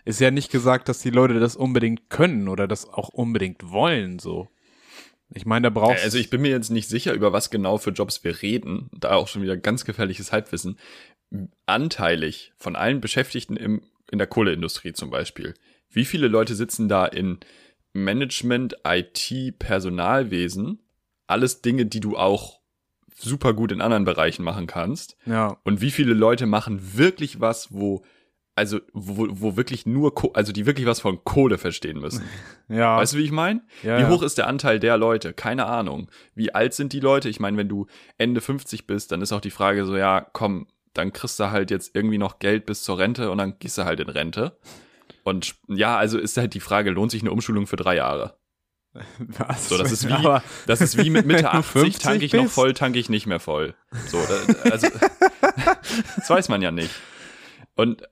ist 0.06 0.20
ja 0.20 0.32
nicht 0.32 0.52
gesagt, 0.52 0.90
dass 0.90 1.00
die 1.00 1.10
Leute 1.10 1.40
das 1.40 1.56
unbedingt 1.56 2.10
können 2.10 2.48
oder 2.48 2.68
das 2.68 2.88
auch 2.88 3.10
unbedingt 3.10 3.72
wollen. 3.72 4.20
So, 4.20 4.50
ich 5.30 5.46
meine, 5.46 5.64
da 5.64 5.70
brauchst 5.70 6.04
Also 6.04 6.18
ich 6.18 6.30
bin 6.30 6.42
mir 6.42 6.52
jetzt 6.52 6.70
nicht 6.70 6.90
sicher, 6.90 7.14
über 7.14 7.34
was 7.34 7.50
genau 7.50 7.78
für 7.78 7.92
Jobs 7.92 8.24
wir 8.24 8.42
reden. 8.42 8.90
Da 8.92 9.14
auch 9.16 9.28
schon 9.28 9.42
wieder 9.42 9.58
ganz 9.58 9.86
gefährliches 9.86 10.32
Halbwissen. 10.32 10.78
Anteilig 11.66 12.54
von 12.58 12.76
allen 12.76 13.02
Beschäftigten 13.02 13.56
im, 13.56 13.82
in 14.12 14.20
der 14.20 14.28
Kohleindustrie 14.28 14.94
zum 14.94 15.10
Beispiel. 15.10 15.56
Wie 15.90 16.06
viele 16.06 16.28
Leute 16.28 16.56
sitzen 16.56 16.88
da 16.88 17.06
in 17.06 17.40
Management, 17.94 18.76
IT, 18.86 19.58
Personalwesen? 19.60 20.80
Alles 21.28 21.62
Dinge, 21.62 21.86
die 21.86 22.00
du 22.00 22.18
auch 22.18 22.60
super 23.24 23.54
gut 23.54 23.72
in 23.72 23.82
anderen 23.82 24.06
Bereichen 24.06 24.44
machen 24.44 24.68
kannst. 24.68 25.18
ja, 25.26 25.58
Und 25.64 25.82
wie 25.82 25.92
viele 25.92 26.14
Leute 26.14 26.46
machen 26.46 26.98
wirklich 26.98 27.40
was, 27.40 27.74
wo, 27.74 28.04
also, 28.56 28.80
wo, 28.94 29.28
wo 29.32 29.56
wirklich 29.58 29.86
nur, 29.86 30.14
Ko 30.14 30.32
also 30.34 30.52
die 30.52 30.66
wirklich 30.66 30.86
was 30.86 31.00
von 31.00 31.24
Kohle 31.24 31.58
verstehen 31.58 32.00
müssen. 32.00 32.24
ja, 32.70 32.98
Weißt 32.98 33.14
du, 33.14 33.18
wie 33.18 33.24
ich 33.24 33.32
meine? 33.32 33.62
ja, 33.82 33.98
Wie 33.98 34.06
hoch 34.14 34.22
ist 34.22 34.38
der 34.38 34.48
Anteil 34.48 34.80
der 34.80 34.98
Leute? 34.98 35.34
Keine 35.34 35.66
Ahnung. 35.66 36.10
Wie 36.36 36.54
alt 36.54 36.74
sind 36.74 36.94
die 36.94 37.00
Leute? 37.00 37.30
Ich 37.30 37.40
meine, 37.40 37.58
wenn 37.58 37.70
du 37.70 37.88
Ende 38.18 38.42
50 38.42 38.86
bist, 38.86 39.12
dann 39.12 39.22
ist 39.22 39.34
auch 39.34 39.42
die 39.42 39.50
Frage 39.52 39.86
so, 39.86 39.96
ja, 39.98 40.22
komm, 40.34 40.68
dann 40.94 41.12
kriegst 41.14 41.40
du 41.40 41.50
halt 41.50 41.72
jetzt 41.72 41.96
irgendwie 41.96 42.20
noch 42.20 42.38
Geld 42.38 42.66
bis 42.68 42.84
zur 42.84 43.00
Rente 43.00 43.32
und 43.32 43.40
dann 43.40 43.58
gehst 43.58 43.78
du 43.80 43.86
halt 43.86 44.00
in 44.00 44.10
Rente. 44.10 44.58
Und 45.24 45.56
ja, 45.68 45.98
also 45.98 46.20
ist 46.20 46.38
halt 46.38 46.54
die 46.54 46.60
Frage, 46.60 46.92
lohnt 46.92 47.10
sich 47.12 47.22
eine 47.22 47.32
Umschulung 47.32 47.66
für 47.66 47.78
drei 47.78 47.96
Jahre? 47.96 48.36
Was? 49.20 49.70
So, 49.70 49.78
das 49.78 49.92
ist 49.92 50.08
wie, 50.08 50.12
Aber 50.14 50.44
das 50.68 50.82
ist 50.82 50.98
wie 50.98 51.10
mit 51.10 51.26
Mitte 51.26 51.44
Wenn 51.46 51.52
du 51.52 51.58
80, 51.58 51.72
50 51.72 52.02
tanke 52.04 52.26
ich 52.26 52.34
noch 52.34 52.44
bist. 52.44 52.54
voll, 52.56 52.74
tanke 52.74 53.00
ich 53.00 53.10
nicht 53.10 53.26
mehr 53.26 53.40
voll. 53.40 53.74
So, 54.08 54.20
da, 54.28 54.70
also, 54.70 54.88
das 56.18 56.30
weiß 56.30 56.50
man 56.50 56.62
ja 56.62 56.72
nicht. 56.72 56.92
Und, 57.76 58.04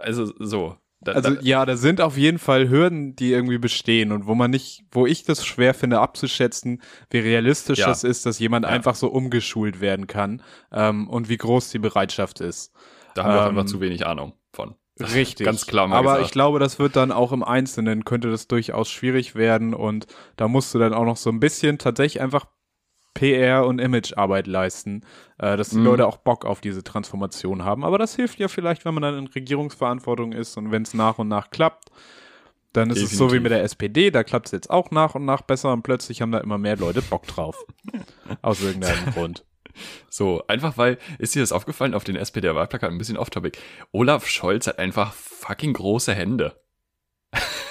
also, 0.00 0.32
so. 0.38 0.76
Da, 1.00 1.12
Also 1.12 1.34
da, 1.34 1.40
ja, 1.42 1.64
da 1.66 1.76
sind 1.76 2.00
auf 2.00 2.16
jeden 2.16 2.38
Fall 2.38 2.68
Hürden, 2.68 3.14
die 3.16 3.30
irgendwie 3.30 3.58
bestehen 3.58 4.12
und 4.12 4.26
wo 4.26 4.34
man 4.34 4.50
nicht, 4.50 4.84
wo 4.90 5.06
ich 5.06 5.24
das 5.24 5.44
schwer 5.46 5.74
finde 5.74 6.00
abzuschätzen, 6.00 6.82
wie 7.10 7.18
realistisch 7.18 7.78
Ja. 7.78 7.86
das 7.88 8.02
ist, 8.02 8.24
dass 8.26 8.38
jemand 8.38 8.64
Ja. 8.64 8.70
einfach 8.72 8.94
so 8.94 9.08
umgeschult 9.08 9.80
werden 9.80 10.06
kann 10.06 10.42
ähm, 10.72 11.08
und 11.08 11.28
wie 11.28 11.36
groß 11.36 11.70
die 11.70 11.78
Bereitschaft 11.78 12.40
ist. 12.40 12.72
da 13.14 13.24
haben 13.24 13.34
wir 13.34 13.40
auch 13.42 13.50
ähm, 13.50 13.58
einfach 13.58 13.70
zu 13.70 13.80
wenig 13.80 14.06
Ahnung 14.06 14.32
von. 14.52 14.74
Richtig. 15.00 15.44
Ganz 15.44 15.66
klar 15.66 15.90
Aber 15.92 16.12
gesagt. 16.12 16.24
ich 16.26 16.30
glaube, 16.32 16.58
das 16.58 16.78
wird 16.78 16.96
dann 16.96 17.12
auch 17.12 17.32
im 17.32 17.42
Einzelnen 17.44 18.04
könnte 18.04 18.30
das 18.30 18.48
durchaus 18.48 18.88
schwierig 18.90 19.34
werden 19.34 19.74
und 19.74 20.06
da 20.36 20.48
musst 20.48 20.74
du 20.74 20.78
dann 20.78 20.94
auch 20.94 21.04
noch 21.04 21.16
so 21.18 21.30
ein 21.30 21.40
bisschen 21.40 21.78
tatsächlich 21.78 22.22
einfach 22.22 22.46
PR 23.14 23.66
und 23.66 23.78
Imagearbeit 23.78 24.46
leisten, 24.46 25.02
äh, 25.38 25.56
dass 25.56 25.70
die 25.70 25.78
Mhm. 25.78 25.84
Leute 25.84 26.06
auch 26.06 26.18
Bock 26.18 26.44
auf 26.44 26.60
diese 26.60 26.84
Transformation 26.84 27.64
haben. 27.64 27.84
Aber 27.84 27.98
das 27.98 28.14
hilft 28.16 28.38
ja 28.38 28.48
vielleicht, 28.48 28.84
wenn 28.84 28.94
man 28.94 29.02
dann 29.02 29.16
in 29.18 29.26
Regierungsverantwortung 29.26 30.32
ist 30.32 30.56
und 30.58 30.70
wenn 30.70 30.82
es 30.82 30.92
nach 30.94 31.18
und 31.18 31.28
nach 31.28 31.50
klappt. 31.50 31.88
Dann 32.74 32.90
ist 32.90 32.98
es 33.02 33.12
so 33.12 33.24
wie 33.26 33.38
Definitiv. 33.38 33.42
mit 33.42 33.52
der 33.52 33.62
SPD, 33.62 34.10
da 34.10 34.22
klappt 34.22 34.46
es 34.46 34.52
jetzt 34.52 34.68
auch 34.68 34.90
nach 34.90 35.14
und 35.14 35.24
nach 35.24 35.40
besser 35.40 35.72
und 35.72 35.82
plötzlich 35.82 36.20
haben 36.20 36.30
da 36.32 36.38
immer 36.40 36.58
mehr 36.58 36.76
Leute 36.76 37.00
Bock 37.00 37.26
drauf. 37.26 37.64
Aus 38.42 38.60
irgendeinem 38.62 39.12
Grund. 39.14 39.46
So, 40.08 40.44
einfach 40.48 40.76
weil, 40.78 40.98
ist 41.18 41.34
dir 41.34 41.40
das 41.40 41.52
aufgefallen 41.52 41.94
auf 41.94 42.04
den 42.04 42.16
SPD-Wahlplakat, 42.16 42.90
ein 42.90 42.98
bisschen 42.98 43.16
off-topic. 43.16 43.58
Olaf 43.92 44.26
Scholz 44.26 44.66
hat 44.66 44.78
einfach 44.78 45.12
fucking 45.12 45.72
große 45.74 46.14
Hände. 46.14 46.60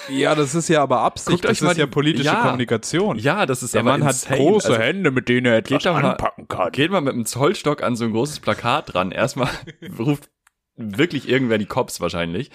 Ja, 0.08 0.36
das 0.36 0.54
ist 0.54 0.68
ja 0.68 0.82
aber 0.82 1.00
Absicht, 1.00 1.30
Guckt 1.30 1.44
das 1.44 1.50
euch 1.52 1.62
mal 1.62 1.72
ist 1.72 1.78
ja 1.78 1.86
die- 1.86 1.90
politische 1.90 2.24
ja. 2.26 2.42
Kommunikation. 2.42 3.18
Ja, 3.18 3.44
das 3.46 3.62
ist 3.64 3.74
Der 3.74 3.80
aber 3.80 3.90
Mann 3.92 4.04
hat 4.04 4.12
insane. 4.12 4.36
große 4.36 4.68
Also, 4.68 4.80
Hände, 4.80 5.10
mit 5.10 5.28
denen 5.28 5.46
er 5.46 5.56
etwas 5.56 5.82
Geht 5.82 5.86
anpacken 5.92 6.46
kann. 6.46 6.70
Geht 6.70 6.92
mal 6.92 7.00
mit 7.00 7.14
einem 7.14 7.26
Zollstock 7.26 7.82
an 7.82 7.96
so 7.96 8.04
ein 8.04 8.12
großes 8.12 8.38
Plakat 8.38 8.94
dran. 8.94 9.10
Erstmal 9.10 9.48
ruft 9.98 10.30
wirklich 10.76 11.28
irgendwer 11.28 11.58
die 11.58 11.66
Cops 11.66 12.00
wahrscheinlich. 12.00 12.50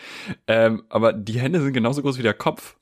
Ähm, 0.48 0.84
aber 0.88 1.12
die 1.12 1.40
Hände 1.42 1.60
sind 1.62 1.74
genauso 1.74 2.02
groß 2.04 2.18
wie 2.20 2.24
der 2.24 2.34
Kopf. 2.36 2.78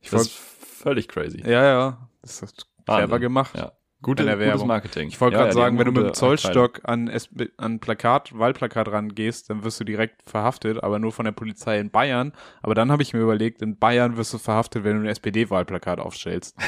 Ich 0.00 0.08
Das 0.10 0.18
wollt- 0.20 0.26
ist 0.28 0.38
völlig 0.82 1.08
crazy. 1.08 1.42
Ja, 1.44 1.62
ja, 1.64 2.08
das 2.22 2.40
ist 2.40 2.66
clever 2.86 3.18
gemacht. 3.18 3.54
Ja. 3.54 3.72
Gute, 4.04 4.24
gutes. 4.24 4.64
Marketing. 4.64 5.08
Ich 5.08 5.18
wollte 5.18 5.36
Ja, 5.36 5.44
gerade 5.44 5.56
ja, 5.56 5.62
sagen, 5.62 5.78
wenn 5.78 5.86
du 5.86 5.92
mit 5.92 6.04
dem 6.04 6.12
Zollstock 6.12 6.80
an, 6.84 7.08
SB 7.08 7.48
an 7.56 7.80
Plakat, 7.80 8.38
Wahlplakat 8.38 8.88
rangehst, 8.88 9.48
dann 9.48 9.64
wirst 9.64 9.80
du 9.80 9.84
direkt 9.84 10.28
verhaftet, 10.28 10.82
aber 10.82 10.98
nur 10.98 11.10
von 11.10 11.24
der 11.24 11.32
Polizei 11.32 11.80
in 11.80 11.90
Bayern. 11.90 12.32
Aber 12.60 12.74
dann 12.74 12.92
habe 12.92 13.02
ich 13.02 13.14
mir 13.14 13.20
überlegt, 13.20 13.62
in 13.62 13.78
Bayern 13.78 14.18
wirst 14.18 14.34
du 14.34 14.38
verhaftet, 14.38 14.84
wenn 14.84 14.96
du 14.98 15.04
ein 15.04 15.08
SPD-Wahlplakat 15.08 16.00
aufstellst. 16.00 16.54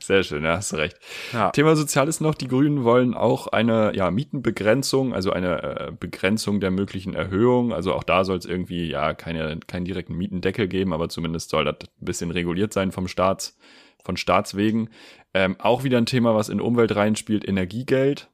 Sehr 0.00 0.22
schön, 0.22 0.44
ja, 0.44 0.56
hast 0.56 0.72
du 0.72 0.76
recht. 0.76 0.96
Ja. 1.32 1.50
Thema 1.50 1.76
Soziales 1.76 2.20
noch. 2.20 2.34
Die 2.34 2.48
Grünen 2.48 2.84
wollen 2.84 3.14
auch 3.14 3.48
eine 3.48 3.94
ja, 3.94 4.10
Mietenbegrenzung, 4.10 5.14
also 5.14 5.32
eine 5.32 5.62
äh, 5.62 5.92
Begrenzung 5.98 6.60
der 6.60 6.70
möglichen 6.70 7.14
Erhöhung. 7.14 7.72
Also 7.72 7.94
auch 7.94 8.04
da 8.04 8.24
soll 8.24 8.38
es 8.38 8.46
irgendwie 8.46 8.88
ja 8.88 9.14
keine, 9.14 9.58
keinen 9.66 9.84
direkten 9.84 10.14
Mietendeckel 10.14 10.68
geben, 10.68 10.92
aber 10.92 11.08
zumindest 11.08 11.50
soll 11.50 11.64
das 11.64 11.76
ein 11.80 12.04
bisschen 12.04 12.30
reguliert 12.30 12.72
sein 12.72 12.92
vom 12.92 13.08
Staats, 13.08 13.56
von 14.04 14.16
Staatswegen. 14.16 14.90
Ähm, 15.34 15.56
auch 15.58 15.84
wieder 15.84 15.98
ein 15.98 16.06
Thema, 16.06 16.34
was 16.34 16.48
in 16.48 16.60
Umwelt 16.60 16.94
reinspielt, 16.96 17.46
Energiegeld. 17.46 18.30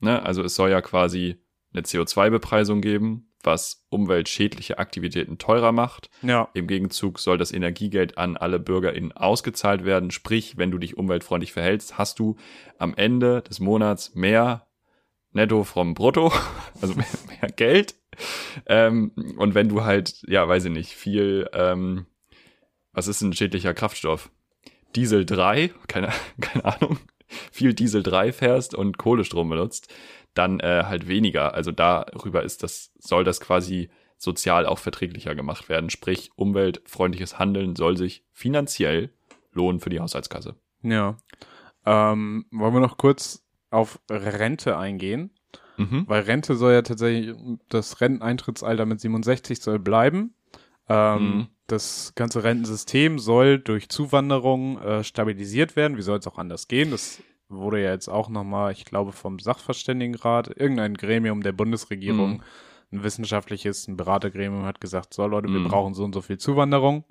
Ne? 0.00 0.22
Also 0.22 0.42
es 0.42 0.54
soll 0.54 0.70
ja 0.70 0.80
quasi 0.80 1.36
eine 1.72 1.82
CO2-Bepreisung 1.82 2.80
geben, 2.80 3.32
was 3.42 3.86
umweltschädliche 3.90 4.78
Aktivitäten 4.78 5.38
teurer 5.38 5.72
macht. 5.72 6.08
Ja. 6.22 6.48
Im 6.54 6.66
Gegenzug 6.66 7.18
soll 7.18 7.38
das 7.38 7.52
Energiegeld 7.52 8.16
an 8.16 8.36
alle 8.36 8.58
BürgerInnen 8.58 9.12
ausgezahlt 9.12 9.84
werden. 9.84 10.10
Sprich, 10.10 10.56
wenn 10.56 10.70
du 10.70 10.78
dich 10.78 10.96
umweltfreundlich 10.96 11.52
verhältst, 11.52 11.98
hast 11.98 12.18
du 12.18 12.36
am 12.78 12.94
Ende 12.94 13.42
des 13.42 13.60
Monats 13.60 14.14
mehr 14.14 14.66
netto 15.32 15.64
vom 15.64 15.94
Brutto, 15.94 16.32
also 16.80 16.94
mehr, 16.94 17.06
mehr 17.28 17.50
Geld. 17.50 17.96
Ähm, 18.66 19.12
und 19.36 19.54
wenn 19.54 19.68
du 19.68 19.84
halt, 19.84 20.22
ja, 20.26 20.48
weiß 20.48 20.66
ich 20.66 20.72
nicht, 20.72 20.92
viel, 20.92 21.48
ähm, 21.52 22.06
was 22.92 23.08
ist 23.08 23.20
ein 23.20 23.32
schädlicher 23.32 23.74
Kraftstoff? 23.74 24.30
Diesel 24.96 25.24
3, 25.26 25.70
keine, 25.88 26.10
keine 26.40 26.64
Ahnung, 26.64 26.98
viel 27.52 27.74
Diesel 27.74 28.02
3 28.02 28.32
fährst 28.32 28.74
und 28.74 28.98
Kohlestrom 28.98 29.48
benutzt, 29.48 29.92
dann 30.34 30.60
äh, 30.60 30.84
halt 30.86 31.08
weniger. 31.08 31.54
Also 31.54 31.70
darüber 31.72 32.42
ist 32.42 32.62
das, 32.62 32.92
soll 32.98 33.24
das 33.24 33.40
quasi 33.40 33.88
sozial 34.16 34.66
auch 34.66 34.78
verträglicher 34.78 35.34
gemacht 35.34 35.68
werden. 35.68 35.90
Sprich, 35.90 36.30
umweltfreundliches 36.36 37.38
Handeln 37.38 37.76
soll 37.76 37.96
sich 37.96 38.24
finanziell 38.32 39.10
lohnen 39.52 39.80
für 39.80 39.90
die 39.90 40.00
Haushaltskasse. 40.00 40.54
Ja. 40.82 41.16
Ähm, 41.86 42.46
wollen 42.50 42.74
wir 42.74 42.80
noch 42.80 42.96
kurz 42.96 43.44
auf 43.70 44.00
Rente 44.10 44.78
eingehen? 44.78 45.30
Mhm. 45.76 46.04
Weil 46.06 46.22
Rente 46.22 46.54
soll 46.54 46.72
ja 46.72 46.82
tatsächlich, 46.82 47.34
das 47.68 48.00
Renteneintrittsalter 48.00 48.86
mit 48.86 49.00
67 49.00 49.60
soll 49.60 49.78
bleiben. 49.78 50.34
Ähm, 50.88 51.22
Mhm. 51.36 51.46
Das 51.66 52.12
ganze 52.14 52.44
Rentensystem 52.44 53.18
soll 53.18 53.58
durch 53.58 53.88
Zuwanderung 53.88 54.78
äh, 54.82 55.02
stabilisiert 55.04 55.76
werden. 55.76 55.96
Wie 55.96 56.02
soll 56.02 56.18
es 56.18 56.26
auch 56.26 56.36
anders 56.38 56.68
gehen? 56.68 56.90
Das 56.90 57.22
wurde 57.48 57.82
ja 57.82 57.90
jetzt 57.92 58.08
auch 58.08 58.28
nochmal, 58.28 58.72
ich 58.72 58.84
glaube, 58.84 59.12
vom 59.12 59.38
Sachverständigenrat, 59.38 60.48
irgendein 60.56 60.94
Gremium 60.94 61.42
der 61.42 61.52
Bundesregierung, 61.52 62.32
Mhm. 62.34 62.42
ein 62.92 63.02
wissenschaftliches, 63.04 63.88
ein 63.88 63.96
Beratergremium 63.96 64.64
hat 64.64 64.80
gesagt, 64.80 65.14
so 65.14 65.26
Leute, 65.26 65.48
wir 65.48 65.60
Mhm. 65.60 65.68
brauchen 65.68 65.94
so 65.94 66.04
und 66.04 66.14
so 66.14 66.20
viel 66.20 66.38
Zuwanderung. 66.38 67.04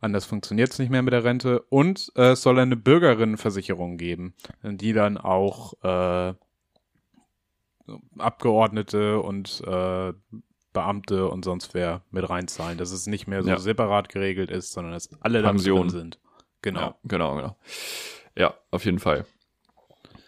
Anders 0.00 0.26
funktioniert 0.26 0.70
es 0.70 0.78
nicht 0.78 0.90
mehr 0.90 1.02
mit 1.02 1.12
der 1.12 1.24
Rente. 1.24 1.60
Und 1.70 2.12
äh, 2.14 2.32
es 2.32 2.42
soll 2.42 2.58
eine 2.58 2.76
Bürgerinnenversicherung 2.76 3.96
geben, 3.96 4.34
die 4.62 4.92
dann 4.92 5.16
auch 5.18 5.72
äh, 5.82 6.34
Abgeordnete 8.18 9.20
und 9.20 9.62
äh, 9.66 10.12
Beamte 10.72 11.28
und 11.28 11.44
sonst 11.44 11.74
wer 11.74 12.02
mit 12.10 12.28
reinzahlen, 12.28 12.78
dass 12.78 12.90
es 12.92 13.06
nicht 13.06 13.26
mehr 13.26 13.42
so 13.42 13.48
Ja. 13.48 13.58
separat 13.58 14.08
geregelt 14.08 14.50
ist, 14.50 14.72
sondern 14.72 14.92
dass 14.92 15.10
alle 15.22 15.42
da 15.42 15.48
Pension. 15.50 15.80
drin 15.82 15.90
sind. 15.90 16.20
Genau. 16.62 16.80
Ja, 16.80 16.94
genau, 17.04 17.36
genau. 17.36 17.56
Ja, 18.36 18.54
auf 18.70 18.84
jeden 18.84 18.98
Fall. 18.98 19.24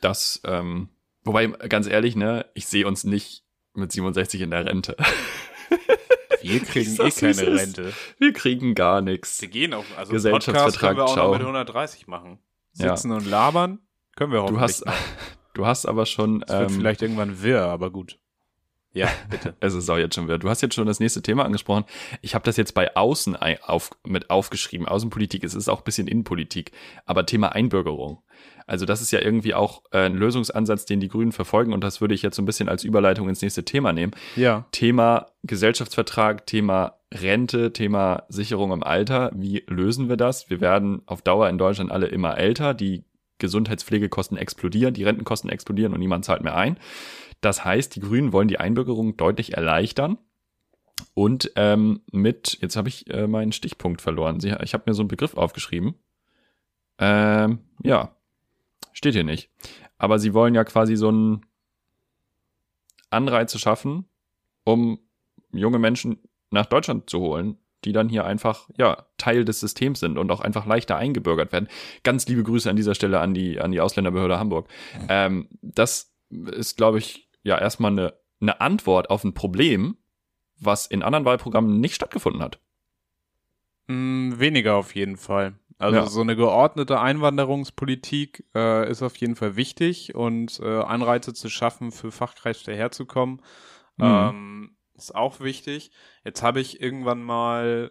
Das, 0.01 0.41
ähm, 0.45 0.89
wobei, 1.25 1.47
ganz 1.49 1.87
ehrlich, 1.87 2.17
ne, 2.17 2.47
ich 2.55 2.67
sehe 2.67 2.87
uns 2.87 3.05
nicht 3.05 3.45
mit 3.75 3.93
67 3.93 4.41
in 4.41 4.51
der 4.51 4.65
Rente. 4.67 4.97
Wir 6.43 6.61
kriegen 6.61 6.95
eh 6.95 7.11
keine 7.11 7.31
ist. 7.33 7.43
Rente. 7.43 7.93
Wir 8.19 8.33
kriegen 8.33 8.75
gar 8.75 9.03
nichts. 9.03 9.41
Wir 9.43 9.49
gehen 9.49 9.75
auf, 9.75 9.85
also 9.99 10.13
Gesellschaftsvertrag, 10.13 10.65
Podcast 10.65 10.79
können 10.81 10.97
wir 10.97 11.05
auch 11.05 11.13
ciao. 11.13 11.27
noch 11.27 11.33
mit 11.33 11.43
130 11.43 12.07
machen. 12.07 12.39
Ja. 12.77 12.97
Sitzen 12.97 13.13
und 13.13 13.27
labern 13.29 13.79
können 14.17 14.33
wir 14.33 14.39
Du 14.39 14.45
hoffentlich 14.59 14.63
hast, 14.63 14.85
du 15.55 15.67
hast 15.67 15.85
aber 15.87 16.07
schon, 16.07 16.43
Es 16.43 16.49
wird 16.53 16.71
ähm, 16.71 16.77
vielleicht 16.79 17.03
irgendwann 17.03 17.43
wirr, 17.43 17.65
aber 17.65 17.91
gut. 17.91 18.19
Ja, 18.93 19.09
bitte. 19.31 19.55
es 19.61 19.75
ist 19.75 19.89
auch 19.89 19.99
jetzt 19.99 20.15
schon 20.15 20.27
wieder. 20.27 20.39
Du 20.39 20.49
hast 20.49 20.63
jetzt 20.63 20.75
schon 20.75 20.87
das 20.87 21.01
nächste 21.01 21.23
Thema 21.23 21.45
angesprochen. 21.45 21.85
Ich 22.23 22.35
habe 22.35 22.45
das 22.45 22.57
jetzt 22.57 22.75
bei 22.75 22.97
Außen 22.97 23.37
auf, 23.63 23.91
mit 24.05 24.31
aufgeschrieben. 24.31 24.87
Außenpolitik, 24.87 25.45
es 25.45 25.55
ist 25.55 25.69
auch 25.69 25.79
ein 25.79 25.85
bisschen 25.85 26.09
Innenpolitik. 26.09 26.73
Aber 27.07 27.27
Thema 27.27 27.53
Einbürgerung. 27.53 28.23
Also 28.67 28.87
das 28.87 29.03
ist 29.03 29.11
ja 29.11 29.21
irgendwie 29.21 29.55
auch 29.55 29.83
äh, 29.91 30.07
ein 30.07 30.15
Lösungsansatz, 30.15 30.85
den 30.87 31.01
die 31.01 31.09
Grünen 31.09 31.33
verfolgen. 31.33 31.73
Und 31.73 31.83
das 31.83 32.01
würde 32.01 32.15
ich 32.15 32.23
jetzt 32.23 32.37
so 32.37 32.43
ein 32.43 32.47
bisschen 32.47 32.69
als 32.69 32.85
Überleitung 32.85 33.29
ins 33.29 33.43
nächste 33.43 33.65
Thema 33.65 33.93
nehmen. 33.93 34.13
Ja. 34.37 34.67
Thema 34.71 35.27
Gesellschaftsvertrag, 35.43 36.47
Thema 36.47 36.95
Rente, 37.13 37.73
Thema 37.73 38.23
Sicherung 38.29 38.71
im 38.73 38.85
Alter. 38.85 39.33
Wie 39.35 39.65
lösen 39.67 40.09
wir 40.09 40.17
das? 40.17 40.51
Wir 40.51 40.61
werden 40.61 41.03
auf 41.07 41.23
Dauer 41.23 41.49
in 41.49 41.59
Deutschland 41.59 41.91
alle 41.91 42.07
immer 42.07 42.39
älter. 42.39 42.73
Die 42.73 43.03
Gesundheitspflegekosten 43.41 44.37
explodieren, 44.37 44.95
die 44.95 45.05
Rentenkosten 45.05 45.51
explodieren 45.51 45.93
und 45.93 45.99
niemand 45.99 46.25
zahlt 46.25 46.43
mehr 46.43 46.57
ein. 46.57 46.79
Das 47.41 47.65
heißt, 47.65 47.97
die 47.97 48.01
Grünen 48.01 48.33
wollen 48.33 48.49
die 48.49 48.61
Einbürgerung 48.61 49.17
deutlich 49.17 49.55
erleichtern. 49.55 50.19
Und 51.15 51.51
ähm, 51.57 52.03
mit, 52.13 52.59
jetzt 52.61 52.77
habe 52.77 52.89
ich 52.89 53.09
äh, 53.11 53.27
meinen 53.27 53.53
Stichpunkt 53.53 54.03
verloren. 54.03 54.39
Ich 54.63 54.75
habe 54.75 54.85
mir 54.87 54.95
so 54.95 55.03
einen 55.03 55.09
Begriff 55.09 55.37
aufgeschrieben. 55.37 55.95
Ähm, 56.99 57.61
ja, 57.83 58.15
steht 58.93 59.15
hier 59.15 59.25
nicht. 59.25 59.51
Aber 59.99 60.19
sie 60.19 60.35
wollen 60.35 60.55
ja 60.55 60.65
quasi 60.65 60.97
so 60.97 61.09
einen 61.09 61.47
Anreize 63.09 63.59
schaffen, 63.59 64.05
um 64.65 65.01
junge 65.53 65.79
Menschen 65.79 66.19
nach 66.51 66.67
Deutschland 66.67 67.09
zu 67.11 67.21
holen, 67.21 67.59
die 67.85 67.93
dann 67.93 68.09
hier 68.09 68.25
einfach 68.25 68.69
ja 68.77 69.07
Teil 69.19 69.45
des 69.45 69.61
Systems 69.61 70.01
sind 70.01 70.19
und 70.19 70.31
auch 70.31 70.41
einfach 70.41 70.67
leichter 70.67 70.97
eingebürgert 70.97 71.53
werden. 71.53 71.69
Ganz 72.03 72.27
liebe 72.29 72.43
Grüße 72.43 72.69
an 72.69 72.77
dieser 72.77 72.95
Stelle 72.95 73.21
an 73.21 73.35
die 73.35 73.61
an 73.61 73.71
die 73.73 73.81
Ausländerbehörde 73.81 74.39
Hamburg. 74.39 74.69
Ähm, 75.09 75.49
das 75.63 76.13
ist, 76.31 76.77
glaube 76.77 76.99
ich, 76.99 77.29
ja 77.43 77.59
erstmal 77.59 77.93
eine 77.93 78.15
eine 78.43 78.61
Antwort 78.61 79.11
auf 79.11 79.23
ein 79.25 79.35
Problem, 79.35 79.97
was 80.59 80.87
in 80.87 81.03
anderen 81.03 81.25
Wahlprogrammen 81.27 81.79
nicht 81.81 81.95
stattgefunden 81.95 82.43
hat. 82.43 82.59
Mm, 83.89 84.39
weniger 84.39 84.77
auf 84.77 84.95
jeden 84.95 85.17
Fall. 85.17 85.55
Also 85.79 85.97
Ja. 85.99 86.07
so 86.07 86.21
eine 86.21 86.37
geordnete 86.37 87.01
Einwanderungspolitik 87.01 88.45
äh, 88.55 88.91
ist 88.91 89.03
auf 89.03 89.17
jeden 89.17 89.35
Fall 89.37 89.57
wichtig 89.57 90.15
und 90.15 90.61
äh, 90.61 90.81
Anreize 90.83 91.33
zu 91.35 91.49
schaffen, 91.49 91.91
für 91.91 92.11
Fachkräfte 92.13 92.75
herzukommen, 92.75 93.41
Mhm. 93.97 94.05
ähm, 94.07 94.77
ist 95.05 95.15
auch 95.15 95.41
wichtig. 95.41 95.91
Jetzt 96.25 96.43
habe 96.43 96.61
ich 96.61 96.81
irgendwann 96.81 97.23
mal, 97.23 97.91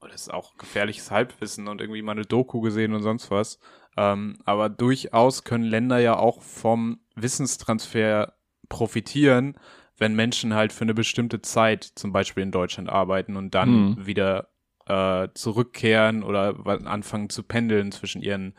oh, 0.00 0.06
das 0.06 0.22
ist 0.22 0.32
auch 0.32 0.56
gefährliches 0.56 1.10
Halbwissen 1.10 1.68
und 1.68 1.80
irgendwie 1.80 2.02
mal 2.02 2.12
eine 2.12 2.24
Doku 2.24 2.60
gesehen 2.60 2.94
und 2.94 3.02
sonst 3.02 3.30
was. 3.30 3.58
Ähm, 3.96 4.38
aber 4.44 4.68
durchaus 4.68 5.44
können 5.44 5.64
Länder 5.64 5.98
ja 5.98 6.16
auch 6.16 6.42
vom 6.42 7.00
Wissenstransfer 7.14 8.34
profitieren, 8.68 9.56
wenn 9.98 10.14
Menschen 10.14 10.54
halt 10.54 10.72
für 10.72 10.82
eine 10.84 10.94
bestimmte 10.94 11.40
Zeit 11.40 11.84
zum 11.84 12.12
Beispiel 12.12 12.42
in 12.42 12.50
Deutschland 12.50 12.90
arbeiten 12.90 13.36
und 13.36 13.54
dann 13.54 13.70
Mhm. 13.90 14.06
wieder 14.06 14.48
äh, 14.86 15.28
zurückkehren 15.34 16.22
oder 16.22 16.54
anfangen 16.84 17.28
zu 17.30 17.42
pendeln 17.42 17.90
zwischen 17.92 18.22
ihren 18.22 18.54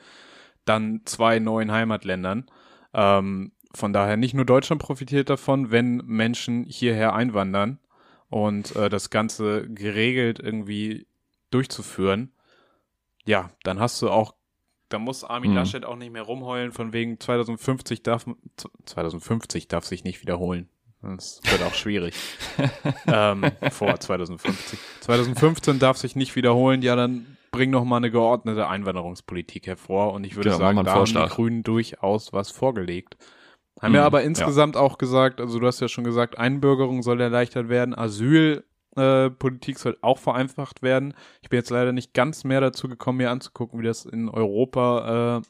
dann 0.66 1.02
zwei 1.06 1.40
neuen 1.40 1.72
Heimatländern. 1.72 2.50
Ähm, 2.94 3.52
von 3.78 3.94
daher 3.94 4.18
nicht 4.18 4.34
nur 4.34 4.46
Deutschland 4.46 4.82
profitiert 4.82 5.30
davon, 5.30 5.72
wenn 5.72 5.98
Menschen 6.06 6.66
hierher 6.66 7.14
einwandern 7.14 7.80
und 8.30 8.76
äh, 8.76 8.90
das 8.90 9.10
Ganze 9.10 9.68
geregelt 9.70 10.40
irgendwie 10.40 11.08
durchzuführen. 11.52 12.32
Ja, 13.26 13.52
dann 13.64 13.80
hast 13.80 14.02
du 14.02 14.10
auch, 14.10 14.34
da 14.90 15.00
muss 15.00 15.24
Armin 15.24 15.52
Mhm. 15.52 15.58
Laschet 15.58 15.86
auch 15.86 15.96
nicht 15.96 16.12
mehr 16.12 16.24
rumheulen, 16.24 16.72
von 16.72 16.92
wegen 16.94 17.20
2050 17.20 18.04
darf, 18.04 18.26
2050 18.86 19.68
darf 19.68 19.86
sich 19.86 20.04
nicht 20.04 20.22
wiederholen. 20.22 20.70
Das 21.02 21.42
wird 21.46 21.62
auch 21.62 21.76
schwierig. 21.76 22.16
ähm, 23.08 23.46
vor 23.72 24.00
2050. 24.00 24.80
2015 25.02 25.80
darf 25.80 25.98
sich 25.98 26.16
nicht 26.16 26.36
wiederholen, 26.36 26.82
ja, 26.82 26.96
dann 26.96 27.38
bring 27.52 27.70
noch 27.70 27.86
mal 27.86 27.98
eine 27.98 28.12
geordnete 28.12 28.68
Einwanderungspolitik 28.68 29.68
hervor 29.68 30.14
und 30.14 30.24
ich 30.26 30.36
würde 30.36 30.50
Genau, 30.50 30.60
sagen, 30.60 30.84
da 30.84 30.92
haben 30.92 31.06
die 31.06 31.14
Vorschlag. 31.14 31.30
Grünen 31.30 31.64
durchaus 31.64 32.34
was 32.34 32.52
vorgelegt. 32.52 33.16
Haben 33.82 33.92
Mhm, 33.92 33.96
ja 33.96 34.06
aber 34.06 34.22
ja. 34.22 34.28
insgesamt 34.28 34.76
auch 34.78 34.98
gesagt, 34.98 35.40
also 35.40 35.60
du 35.60 35.68
hast 35.68 35.80
ja 35.80 35.88
schon 35.88 36.04
gesagt, 36.04 36.38
Einbürgerung 36.38 37.04
soll 37.04 37.22
erleichtert 37.22 37.70
werden, 37.70 37.94
Asylpolitik 37.96 39.76
äh, 39.76 39.80
soll 39.80 39.98
auch 40.02 40.18
vereinfacht 40.18 40.82
werden. 40.82 41.14
Ich 41.42 41.50
bin 41.50 41.58
jetzt 41.58 41.70
leider 41.70 41.92
nicht 41.92 42.14
ganz 42.14 42.44
mehr 42.44 42.62
dazu 42.62 42.88
gekommen, 42.90 43.18
mir 43.20 43.30
anzugucken, 43.32 43.80
wie 43.80 43.86
das 43.86 44.06
in 44.06 44.30
Europa 44.30 45.38
äh, 45.38 45.42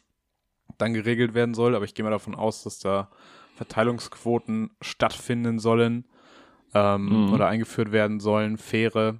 dann 0.77 0.93
geregelt 0.93 1.33
werden 1.33 1.53
soll, 1.53 1.75
aber 1.75 1.85
ich 1.85 1.95
gehe 1.95 2.03
mal 2.03 2.11
davon 2.11 2.35
aus, 2.35 2.63
dass 2.63 2.79
da 2.79 3.09
Verteilungsquoten 3.55 4.71
stattfinden 4.81 5.59
sollen 5.59 6.05
ähm, 6.73 7.27
Mhm. 7.27 7.33
oder 7.33 7.47
eingeführt 7.47 7.91
werden 7.91 8.19
sollen, 8.19 8.57
faire 8.57 9.19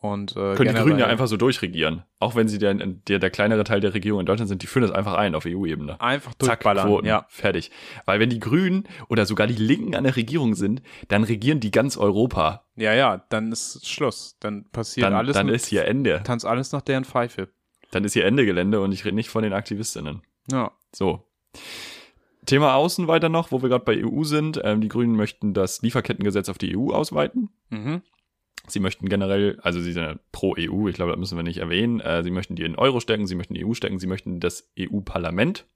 und 0.00 0.32
äh, 0.36 0.54
Können 0.54 0.74
die 0.74 0.80
Grünen 0.80 0.98
ja 0.98 1.06
einfach 1.06 1.26
so 1.26 1.36
durchregieren. 1.36 2.04
Auch 2.20 2.36
wenn 2.36 2.46
sie 2.46 2.58
der, 2.58 2.74
der, 2.74 3.18
der 3.18 3.30
kleinere 3.30 3.64
Teil 3.64 3.80
der 3.80 3.94
Regierung 3.94 4.20
in 4.20 4.26
Deutschland 4.26 4.48
sind, 4.48 4.62
die 4.62 4.66
führen 4.68 4.82
das 4.82 4.92
einfach 4.92 5.14
ein 5.14 5.34
auf 5.34 5.44
EU-Ebene. 5.46 6.00
einfach 6.00 6.32
Zack, 6.34 6.60
durchballern. 6.60 6.86
Quoten, 6.86 7.06
ja. 7.06 7.26
fertig. 7.28 7.70
Weil 8.04 8.20
wenn 8.20 8.30
die 8.30 8.38
Grünen 8.40 8.84
oder 9.08 9.26
sogar 9.26 9.46
die 9.48 9.54
Linken 9.56 9.94
an 9.96 10.04
der 10.04 10.14
Regierung 10.16 10.54
sind, 10.54 10.82
dann 11.08 11.24
regieren 11.24 11.58
die 11.60 11.70
ganz 11.72 11.96
Europa. 11.96 12.64
ja, 12.76 12.94
ja, 12.94 13.24
dann 13.28 13.50
ist 13.50 13.86
Schluss. 13.88 14.36
Dann 14.40 14.66
passiert 14.70 15.06
Dann, 15.06 15.14
alles 15.14 15.34
dann 15.34 15.46
mit- 15.46 15.54
ist 15.56 15.66
hier 15.66 15.84
Ende. 15.86 16.22
tanzt 16.24 16.46
alles 16.46 16.70
nach 16.72 16.82
deren 16.82 17.04
Pfeife. 17.04 17.48
Dann 17.90 18.04
ist 18.04 18.12
hier 18.12 18.24
Ende 18.24 18.44
Gelände 18.46 18.80
und 18.80 18.92
ich 18.92 19.04
rede 19.04 19.14
nicht 19.16 19.30
von 19.30 19.42
den 19.42 19.52
Aktivistinnen. 19.52 20.22
Ja. 20.50 20.70
So. 20.94 21.24
Thema 22.46 22.74
Außen 22.74 23.08
weiter 23.08 23.28
noch, 23.28 23.50
wo 23.52 23.62
wir 23.62 23.68
gerade 23.68 23.84
bei 23.84 24.02
EU 24.04 24.22
sind. 24.24 24.60
Ähm, 24.64 24.80
die 24.80 24.88
Grünen 24.88 25.16
möchten 25.16 25.54
das 25.54 25.82
Lieferkettengesetz 25.82 26.48
auf 26.48 26.56
die 26.58 26.76
EU 26.76 26.90
ausweiten. 26.92 27.50
Mhm. 27.70 28.02
Sie 28.66 28.80
möchten 28.80 29.08
generell, 29.08 29.58
also 29.62 29.80
sie 29.80 29.92
sind 29.92 30.02
ja 30.02 30.16
pro 30.32 30.54
EU, 30.58 30.88
ich 30.88 30.96
glaube, 30.96 31.12
das 31.12 31.18
müssen 31.18 31.38
wir 31.38 31.42
nicht 31.42 31.58
erwähnen. 31.58 32.00
Äh, 32.00 32.22
sie 32.22 32.30
möchten 32.30 32.56
die 32.56 32.64
in 32.64 32.76
Euro 32.76 33.00
stärken, 33.00 33.26
sie 33.26 33.34
möchten 33.34 33.54
die 33.54 33.64
EU 33.64 33.74
stärken, 33.74 33.98
sie 33.98 34.06
möchten 34.06 34.40
das 34.40 34.70
EU-Parlament 34.78 35.66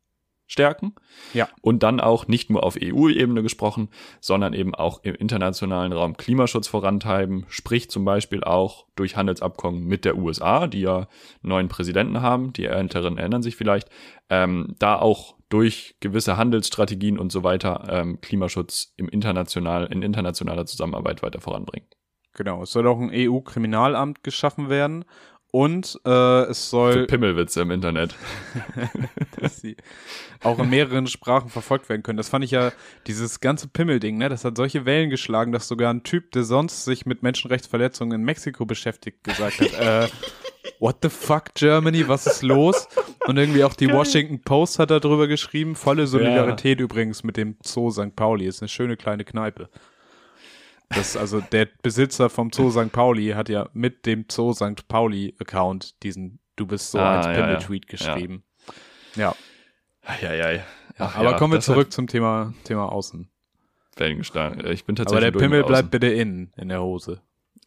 stärken. 0.47 0.95
Ja. 1.33 1.49
Und 1.63 1.83
dann 1.83 1.99
auch 1.99 2.29
nicht 2.29 2.51
nur 2.51 2.63
auf 2.63 2.77
EU-Ebene 2.81 3.43
gesprochen, 3.43 3.89
sondern 4.21 4.53
eben 4.53 4.75
auch 4.75 5.03
im 5.03 5.15
internationalen 5.15 5.93
Raum 5.93 6.17
Klimaschutz 6.17 6.69
vorantreiben, 6.69 7.47
sprich 7.49 7.91
zum 7.91 8.05
Beispiel 8.05 8.45
auch 8.45 8.87
durch 8.95 9.17
Handelsabkommen 9.17 9.85
mit 9.85 10.05
der 10.05 10.19
USA, 10.19 10.67
die 10.67 10.83
ja 10.83 11.09
neuen 11.41 11.69
Präsidenten 11.69 12.21
haben, 12.21 12.53
die 12.53 12.67
Älteren 12.67 13.19
erinnern 13.19 13.43
sich 13.43 13.57
vielleicht, 13.57 13.89
ähm, 14.29 14.75
da 14.79 14.99
auch 14.99 15.37
durch 15.49 15.97
gewisse 16.01 16.37
Handelsstrategien 16.37 17.19
und 17.19 17.33
so 17.33 17.43
weiter 17.45 17.87
ähm, 17.91 18.21
Klimaschutz 18.21 18.95
im 18.97 19.09
international, 19.09 19.87
in 19.87 20.03
internationaler 20.03 20.67
Zusammenarbeit 20.67 21.23
weiter 21.23 21.41
voranbringen. 21.41 21.87
Genau, 22.35 22.63
es 22.63 22.71
soll 22.71 22.87
auch 22.87 22.99
ein 22.99 23.11
EU-Kriminalamt 23.13 24.25
geschaffen 24.25 24.69
werden 24.69 25.05
Und 25.51 26.01
äh, 26.07 26.45
es 26.45 26.71
soll. 26.71 26.93
Für 26.93 27.07
Pimmelwitze 27.07 27.61
im 27.61 27.71
Internet. 27.71 28.17
dass 29.39 29.61
sie 29.61 29.77
auch 30.43 30.59
in 30.59 30.71
mehreren 30.71 31.07
Sprachen 31.07 31.51
verfolgt 31.51 31.91
werden 31.91 32.03
können. 32.03 32.17
Das 32.17 32.31
fand 32.31 32.45
ich 32.45 32.53
ja, 32.53 32.73
dieses 33.07 33.41
ganze 33.41 33.69
Pimmel-Ding, 33.69 34.17
ne, 34.17 34.31
das 34.31 34.47
hat 34.47 34.57
solche 34.57 34.87
Wellen 34.87 35.11
geschlagen, 35.11 35.53
dass 35.53 35.69
sogar 35.69 35.93
ein 35.93 36.05
Typ, 36.05 36.33
der 36.33 36.45
sonst 36.45 36.85
sich 36.85 37.05
mit 37.05 37.23
Menschenrechtsverletzungen 37.23 38.21
in 38.21 38.25
Mexiko 38.25 38.65
beschäftigt, 38.65 39.25
gesagt 39.25 39.61
hat, 39.61 39.75
äh, 39.75 40.09
what 40.81 40.97
the 41.03 41.11
fuck, 41.11 41.55
Germany, 41.55 42.09
was 42.09 42.27
ist 42.27 42.43
los? 42.43 42.89
Und 43.27 43.37
irgendwie 43.37 43.63
auch 43.63 43.75
die 43.75 43.93
Washington 43.93 44.41
Post 44.41 44.79
hat 44.79 44.91
darüber 44.91 45.29
geschrieben, 45.29 45.77
volle 45.77 46.07
Solidarität 46.07 46.79
ja. 46.79 46.85
übrigens 46.85 47.23
mit 47.25 47.37
dem 47.37 47.57
Zoo 47.63 47.91
St. 47.91 48.17
Pauli, 48.17 48.47
ist 48.47 48.63
eine 48.63 48.69
schöne 48.69 48.97
kleine 48.97 49.25
Kneipe. 49.25 49.69
Das, 50.95 51.17
also 51.17 51.41
der 51.41 51.69
Besitzer 51.83 52.29
vom 52.29 52.51
Zoo 52.53 52.71
St. 52.71 52.93
Pauli 52.93 53.31
hat 53.31 53.49
ja 53.49 53.69
mit 53.73 54.07
dem 54.07 54.27
Zoo 54.31 54.53
St. 54.53 54.87
Pauli 54.89 55.35
Account 55.41 56.03
diesen 56.03 56.39
Du 56.57 56.67
bist 56.67 56.91
so 56.91 56.99
ah, 56.99 57.17
als 57.17 57.27
ja, 57.27 57.33
Pimmel-Tweet 57.33 57.85
ja. 57.85 57.91
geschrieben. 57.91 58.45
Ja. 59.17 59.35
Ja, 60.21 60.35
ja, 60.35 60.51
ja. 60.51 60.63
Ach, 60.99 61.17
aber 61.17 61.37
kommen 61.37 61.55
wir 61.55 61.61
zurück 61.61 61.93
zum 61.93 62.07
Thema, 62.07 62.53
Thema 62.65 62.91
Außen. 62.91 63.31
Wellenstein. 63.97 64.65
Ich 64.67 64.85
bin 64.85 64.97
tatsächlich. 64.97 65.29
Aber 65.29 65.33
der 65.33 65.39
Pimmel 65.39 65.65
bleibt 65.65 65.91
bitte 65.91 66.09
innen, 66.09 66.53
in 66.57 66.69
der 66.69 66.83
Hose. 66.83 67.23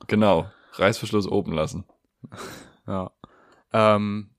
Genau. 0.07 0.49
Reißverschluss 0.73 1.27
oben 1.27 1.53
lassen. 1.53 1.85
ja. 2.87 3.11
Ähm, 3.73 4.29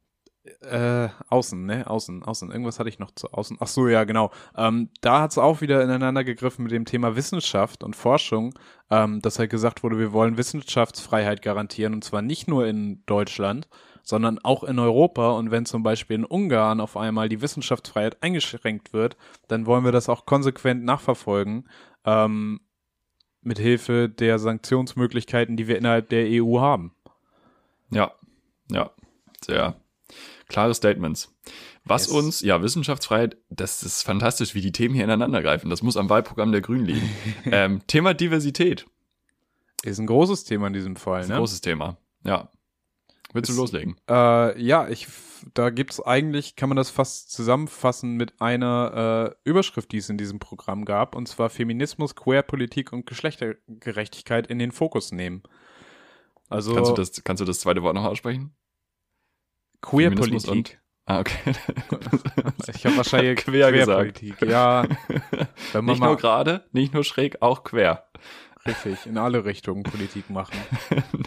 äh, 0.61 1.09
außen, 1.29 1.65
ne? 1.65 1.89
Außen, 1.89 2.23
außen. 2.23 2.51
Irgendwas 2.51 2.79
hatte 2.79 2.89
ich 2.89 2.99
noch 2.99 3.11
zu 3.13 3.33
außen. 3.33 3.59
Ach 3.61 3.67
so, 3.67 3.89
ja, 3.89 4.05
genau. 4.05 4.31
Ähm, 4.57 4.91
da 5.01 5.23
hat 5.23 5.33
es 5.33 5.39
auch 5.39 5.61
wieder 5.61 5.83
ineinander 5.83 6.25
gegriffen 6.25 6.63
mit 6.63 6.73
dem 6.73 6.85
Thema 6.85 7.17
Wissenschaft 7.17 7.83
und 7.85 7.97
Forschung, 7.97 8.55
ähm, 8.91 9.21
dass 9.21 9.39
halt 9.39 9.51
gesagt 9.51 9.83
wurde, 9.83 9.99
wir 9.99 10.13
wollen 10.13 10.37
Wissenschaftsfreiheit 10.37 11.43
garantieren 11.43 11.95
und 11.95 12.05
zwar 12.05 12.23
nicht 12.23 12.49
nur 12.49 12.67
in 12.67 13.03
Deutschland, 13.07 13.69
sondern 14.03 14.39
auch 14.39 14.65
in 14.65 14.79
Europa. 14.79 15.31
Und 15.33 15.51
wenn 15.51 15.67
zum 15.67 15.83
Beispiel 15.83 16.17
in 16.17 16.25
Ungarn 16.25 16.81
auf 16.81 16.97
einmal 16.97 17.29
die 17.29 17.41
Wissenschaftsfreiheit 17.43 18.23
eingeschränkt 18.23 18.93
wird, 18.93 19.17
dann 19.49 19.67
wollen 19.67 19.85
wir 19.85 19.93
das 19.93 20.09
auch 20.09 20.27
konsequent 20.27 20.85
nachverfolgen. 20.85 21.69
Ähm, 22.05 22.61
mit 23.43 23.59
Hilfe 23.59 24.09
der 24.09 24.41
Sanktionsmöglichkeiten, 24.41 25.57
die 25.57 25.69
wir 25.69 25.79
innerhalb 25.79 26.09
der 26.09 26.27
EU 26.29 26.59
haben. 26.61 26.93
Ja, 27.91 28.13
ja, 28.71 28.91
sehr 29.41 29.77
klare 30.49 30.75
Statements. 30.75 31.35
Was 31.85 32.07
yes. 32.07 32.15
uns, 32.15 32.41
ja, 32.41 32.63
Wissenschaftsfreiheit, 32.63 33.37
das 33.49 33.83
ist 33.83 34.03
fantastisch, 34.03 34.55
wie 34.55 34.61
die 34.61 34.73
Themen 34.73 34.95
hier 34.95 35.05
ineinander 35.05 35.43
greifen. 35.43 35.71
Das 35.71 35.83
muss 35.83 35.97
am 35.97 36.09
Wahlprogramm 36.09 36.53
der 36.53 36.61
Grünen 36.61 36.87
liegen. 36.87 37.11
ähm, 37.47 37.81
Thema 37.87 38.15
Diversität. 38.15 38.87
Ist 39.83 39.99
ein 39.99 40.07
großes 40.07 40.45
Thema 40.45 40.69
in 40.69 40.73
diesem 40.73 40.97
Fall, 40.97 41.21
ist 41.21 41.29
ne? 41.29 41.35
Ein 41.35 41.41
großes 41.41 41.61
Thema, 41.61 41.97
ja. 42.25 42.51
Willst 43.33 43.51
ist, 43.51 43.57
du 43.57 43.61
loslegen? 43.61 43.97
Äh, 44.09 44.61
ja, 44.61 44.89
ich, 44.89 45.07
da 45.55 45.71
gibt's 45.71 46.01
eigentlich, 46.01 46.57
kann 46.57 46.69
man 46.69 46.77
das 46.77 46.91
fast 46.91 47.31
zusammenfassen 47.31 48.15
mit 48.15 48.41
einer 48.41 49.35
äh, 49.45 49.49
Überschrift, 49.49 49.93
die 49.93 49.99
es 49.99 50.09
in 50.09 50.19
diesem 50.19 50.39
Programm 50.39 50.85
gab, 50.85 51.15
und 51.15 51.29
zwar 51.29 51.51
Feminismus, 51.51 52.15
Queerpolitik 52.15 52.93
und 52.93 53.07
Geschlechtergerechtigkeit 53.07 54.47
in 54.47 54.59
den 54.59 54.73
Fokus 54.73 55.13
nehmen. 55.13 55.43
Also 56.49 56.75
kannst 56.75 56.91
du 56.91 56.95
das, 56.95 57.25
kannst 57.25 57.41
du 57.41 57.45
das 57.45 57.61
zweite 57.61 57.83
Wort 57.83 57.95
noch 57.95 58.05
aussprechen? 58.05 58.55
Queerpolitik. 59.81 60.81
Ah, 61.07 61.21
okay. 61.21 61.53
ich 62.75 62.85
habe 62.85 62.97
wahrscheinlich 62.97 63.37
quer 63.45 63.71
Queerpolitik. 63.71 64.39
Gesagt. 64.39 64.51
Ja. 64.51 64.83
Wenn 65.73 65.85
man 65.85 65.95
nicht 65.95 66.03
nur 66.03 66.17
gerade, 66.17 66.65
nicht 66.73 66.95
nur 66.95 67.05
schräg, 67.05 67.43
auch 67.43 67.63
quer. 67.63 68.09
Richtig, 68.67 69.07
in 69.07 69.17
alle 69.17 69.45
Richtungen 69.45 69.85
Politik 69.85 70.29
machen. 70.29 70.59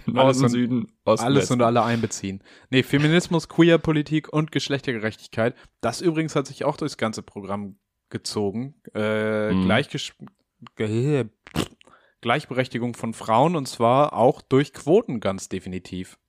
Norden, 0.05 0.43
und, 0.43 0.49
Süden, 0.49 0.87
Osten, 1.05 1.25
Alles 1.25 1.43
Westen. 1.43 1.53
und 1.53 1.61
alle 1.61 1.83
einbeziehen. 1.83 2.43
Nee, 2.69 2.83
Feminismus, 2.83 3.47
Queerpolitik 3.47 4.27
und 4.27 4.51
Geschlechtergerechtigkeit. 4.51 5.55
Das 5.79 6.01
übrigens 6.01 6.35
hat 6.35 6.47
sich 6.47 6.65
auch 6.65 6.75
durchs 6.75 6.97
ganze 6.97 7.23
Programm 7.23 7.79
gezogen. 8.09 8.75
Äh. 8.93 9.51
Gleichgesch 9.63 10.15
Gleichberechtigung 12.21 12.95
von 12.95 13.13
Frauen 13.13 13.55
und 13.55 13.67
zwar 13.67 14.11
auch 14.11 14.41
durch 14.41 14.73
Quoten 14.73 15.21
ganz 15.21 15.47
definitiv. 15.47 16.19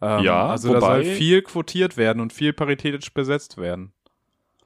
Ähm, 0.00 0.24
ja, 0.24 0.48
also 0.48 0.68
wobei, 0.68 0.80
da 0.80 0.86
soll 0.86 1.04
viel 1.04 1.42
quotiert 1.42 1.96
werden 1.96 2.20
und 2.20 2.32
viel 2.32 2.52
paritätisch 2.52 3.12
besetzt 3.12 3.56
werden. 3.56 3.92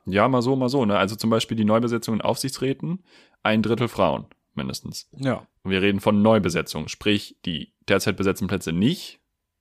Ja, 0.06 0.28
mal 0.28 0.42
so, 0.42 0.56
mal 0.56 0.68
so. 0.68 0.84
Ne? 0.84 0.98
Also 0.98 1.16
zum 1.16 1.30
Beispiel 1.30 1.56
die 1.56 1.64
Neubesetzung 1.64 2.14
in 2.14 2.20
Aufsichtsräten, 2.20 3.04
ein 3.42 3.62
Drittel 3.62 3.88
Frauen 3.88 4.26
mindestens. 4.54 5.08
Ja. 5.16 5.46
Und 5.62 5.70
wir 5.70 5.82
reden 5.82 6.00
von 6.00 6.22
Neubesetzung, 6.22 6.88
sprich 6.88 7.36
die 7.44 7.72
derzeit 7.88 8.16
besetzten 8.16 8.46
Plätze 8.46 8.72
nicht, 8.72 9.20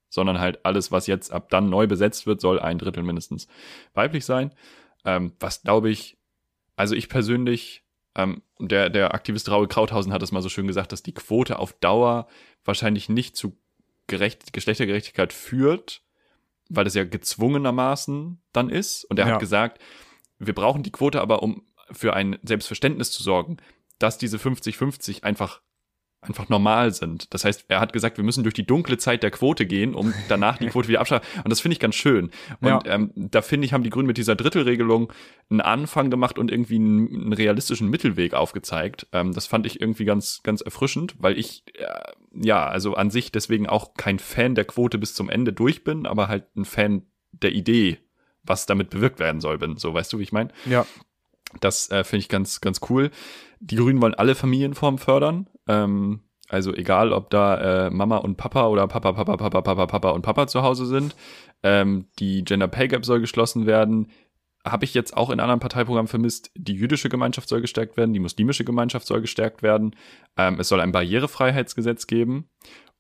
sondern 0.10 0.40
halt 0.40 0.66
alles, 0.66 0.92
was 0.92 1.08
jetzt 1.08 1.32
ab 1.32 1.50
dann 1.50 1.70
neu 1.70 1.88
besetzt 1.88 2.26
wird, 2.26 2.42
soll 2.42 2.60
ein 2.60 2.80
Drittel 2.80 3.04
mindestens 3.04 3.48
weiblich 3.94 4.26
sein. 4.26 4.54
Ähm, 5.06 5.34
was 5.40 5.62
glaube 5.62 5.90
ich, 5.90 6.18
also 6.76 6.96
ich 6.96 7.10
persönlich, 7.10 7.84
ähm, 8.16 8.42
der, 8.60 8.90
der 8.90 9.14
Aktivist 9.14 9.50
Raul 9.52 9.68
Krauthausen 9.68 10.12
hat 10.12 10.24
es 10.24 10.32
mal 10.32 10.42
so 10.42 10.50
schön 10.50 10.68
gesagt, 10.68 10.92
dass 10.92 11.04
die 11.04 11.14
Quote 11.14 11.60
auf 11.60 11.74
Dauer 11.74 12.28
wahrscheinlich 12.66 13.08
nicht 13.08 13.36
zu 13.36 13.59
Gerecht, 14.10 14.52
Geschlechtergerechtigkeit 14.52 15.32
führt, 15.32 16.04
weil 16.70 16.84
das 16.84 16.96
ja 16.96 17.06
gezwungenermaßen 17.06 18.42
dann 18.52 18.70
ist. 18.70 19.06
Und 19.06 19.20
er 19.20 19.28
ja. 19.28 19.34
hat 19.34 19.40
gesagt, 19.40 19.82
wir 20.38 20.54
brauchen 20.54 20.84
die 20.84 20.92
Quote 20.92 21.22
aber, 21.22 21.42
um 21.42 21.66
für 21.92 22.14
ein 22.14 22.38
Selbstverständnis 22.44 23.12
zu 23.12 23.24
sorgen, 23.24 23.58
dass 23.98 24.18
diese 24.18 24.38
50-50 24.38 25.24
einfach 25.24 25.62
einfach 26.22 26.50
normal 26.50 26.94
sind. 26.94 27.34
Das 27.34 27.46
heißt, 27.46 27.66
er 27.70 27.80
hat 27.80 27.94
gesagt, 27.94 28.18
wir 28.18 28.26
müssen 28.26 28.44
durch 28.44 28.54
die 28.54 28.66
dunkle 28.66 28.98
Zeit 28.98 29.24
der 29.24 29.32
Quote 29.32 29.66
gehen, 29.66 29.96
um 29.96 30.14
danach 30.28 30.58
die 30.58 30.68
Quote 30.70 30.90
wieder 30.90 31.00
abschaffen. 31.00 31.26
Und 31.44 31.50
das 31.50 31.62
finde 31.62 31.74
ich 31.74 31.80
ganz 31.80 31.96
schön. 31.96 32.32
Und 32.60 32.68
ja. 32.68 32.82
ähm, 32.86 33.12
da 33.16 33.42
finde 33.42 33.66
ich, 33.66 33.74
haben 33.74 33.84
die 33.84 33.90
Grünen 33.90 34.08
mit 34.08 34.18
dieser 34.18 34.36
Drittelregelung 34.36 35.14
einen 35.50 35.62
Anfang 35.62 36.10
gemacht 36.10 36.38
und 36.38 36.52
irgendwie 36.52 36.76
einen, 36.76 37.08
einen 37.08 37.34
realistischen 37.34 37.90
Mittelweg 37.90 38.34
aufgezeigt. 38.34 39.08
Ähm, 39.14 39.34
das 39.34 39.48
fand 39.48 39.66
ich 39.66 39.80
irgendwie 39.80 40.06
ganz, 40.06 40.42
ganz 40.44 40.62
erfrischend, 40.62 41.16
weil 41.20 41.38
ich, 41.38 41.64
äh, 41.76 41.86
ja, 42.34 42.68
also 42.68 42.96
an 42.96 43.12
sich 43.12 43.32
deswegen 43.32 43.68
auch 43.68 43.94
kein 43.94 44.20
Fan 44.20 44.56
der 44.56 44.66
Quote 44.66 44.98
bis 44.98 45.14
zum 45.14 45.30
Ende 45.30 45.54
durch 45.54 45.86
bin, 45.86 46.06
aber 46.06 46.28
halt 46.28 46.54
ein 46.58 46.66
Fan 46.66 47.04
der 47.32 47.54
Idee, 47.54 47.98
was 48.44 48.66
damit 48.66 48.90
bewirkt 48.90 49.20
werden 49.20 49.40
soll, 49.40 49.58
bin. 49.58 49.78
So, 49.78 49.94
weißt 49.94 50.12
du, 50.12 50.20
wie 50.20 50.24
ich 50.24 50.34
meine? 50.34 50.50
Ja. 50.66 50.86
Das 51.62 51.90
äh, 51.90 52.04
finde 52.04 52.22
ich 52.22 52.30
ganz, 52.30 52.62
ganz 52.62 52.82
cool. 52.90 53.10
Die 53.60 53.76
Grünen 53.76 54.02
wollen 54.02 54.14
alle 54.14 54.36
Familienformen 54.36 55.00
fördern. 55.00 55.48
Ähm, 55.70 56.22
also 56.50 56.74
egal, 56.74 57.14
ob 57.14 57.30
da 57.30 57.86
äh, 57.86 57.90
Mama 57.92 58.18
und 58.18 58.36
Papa 58.36 58.68
oder 58.68 58.88
Papa, 58.88 59.14
Papa, 59.14 59.38
Papa, 59.38 59.62
Papa, 59.62 59.86
Papa 59.86 60.10
und 60.10 60.24
Papa 60.24 60.48
zu 60.48 60.64
Hause 60.64 60.88
sind. 60.88 61.16
Ähm, 61.62 62.08
die 62.18 62.44
Gender 62.44 62.68
Pay 62.68 62.88
Gap 62.88 63.06
soll 63.06 63.20
geschlossen 63.22 63.68
werden. 63.68 64.12
Habe 64.66 64.84
ich 64.84 64.94
jetzt 64.94 65.16
auch 65.16 65.30
in 65.30 65.40
anderen 65.40 65.60
Parteiprogrammen 65.60 66.08
vermisst. 66.08 66.52
Die 66.56 66.74
jüdische 66.74 67.08
Gemeinschaft 67.08 67.48
soll 67.48 67.62
gestärkt 67.62 67.98
werden, 67.98 68.14
die 68.14 68.20
muslimische 68.20 68.66
Gemeinschaft 68.66 69.06
soll 69.06 69.22
gestärkt 69.22 69.62
werden. 69.62 69.96
Ähm, 70.38 70.60
es 70.60 70.68
soll 70.68 70.82
ein 70.82 70.92
Barrierefreiheitsgesetz 70.92 72.08
geben. 72.08 72.50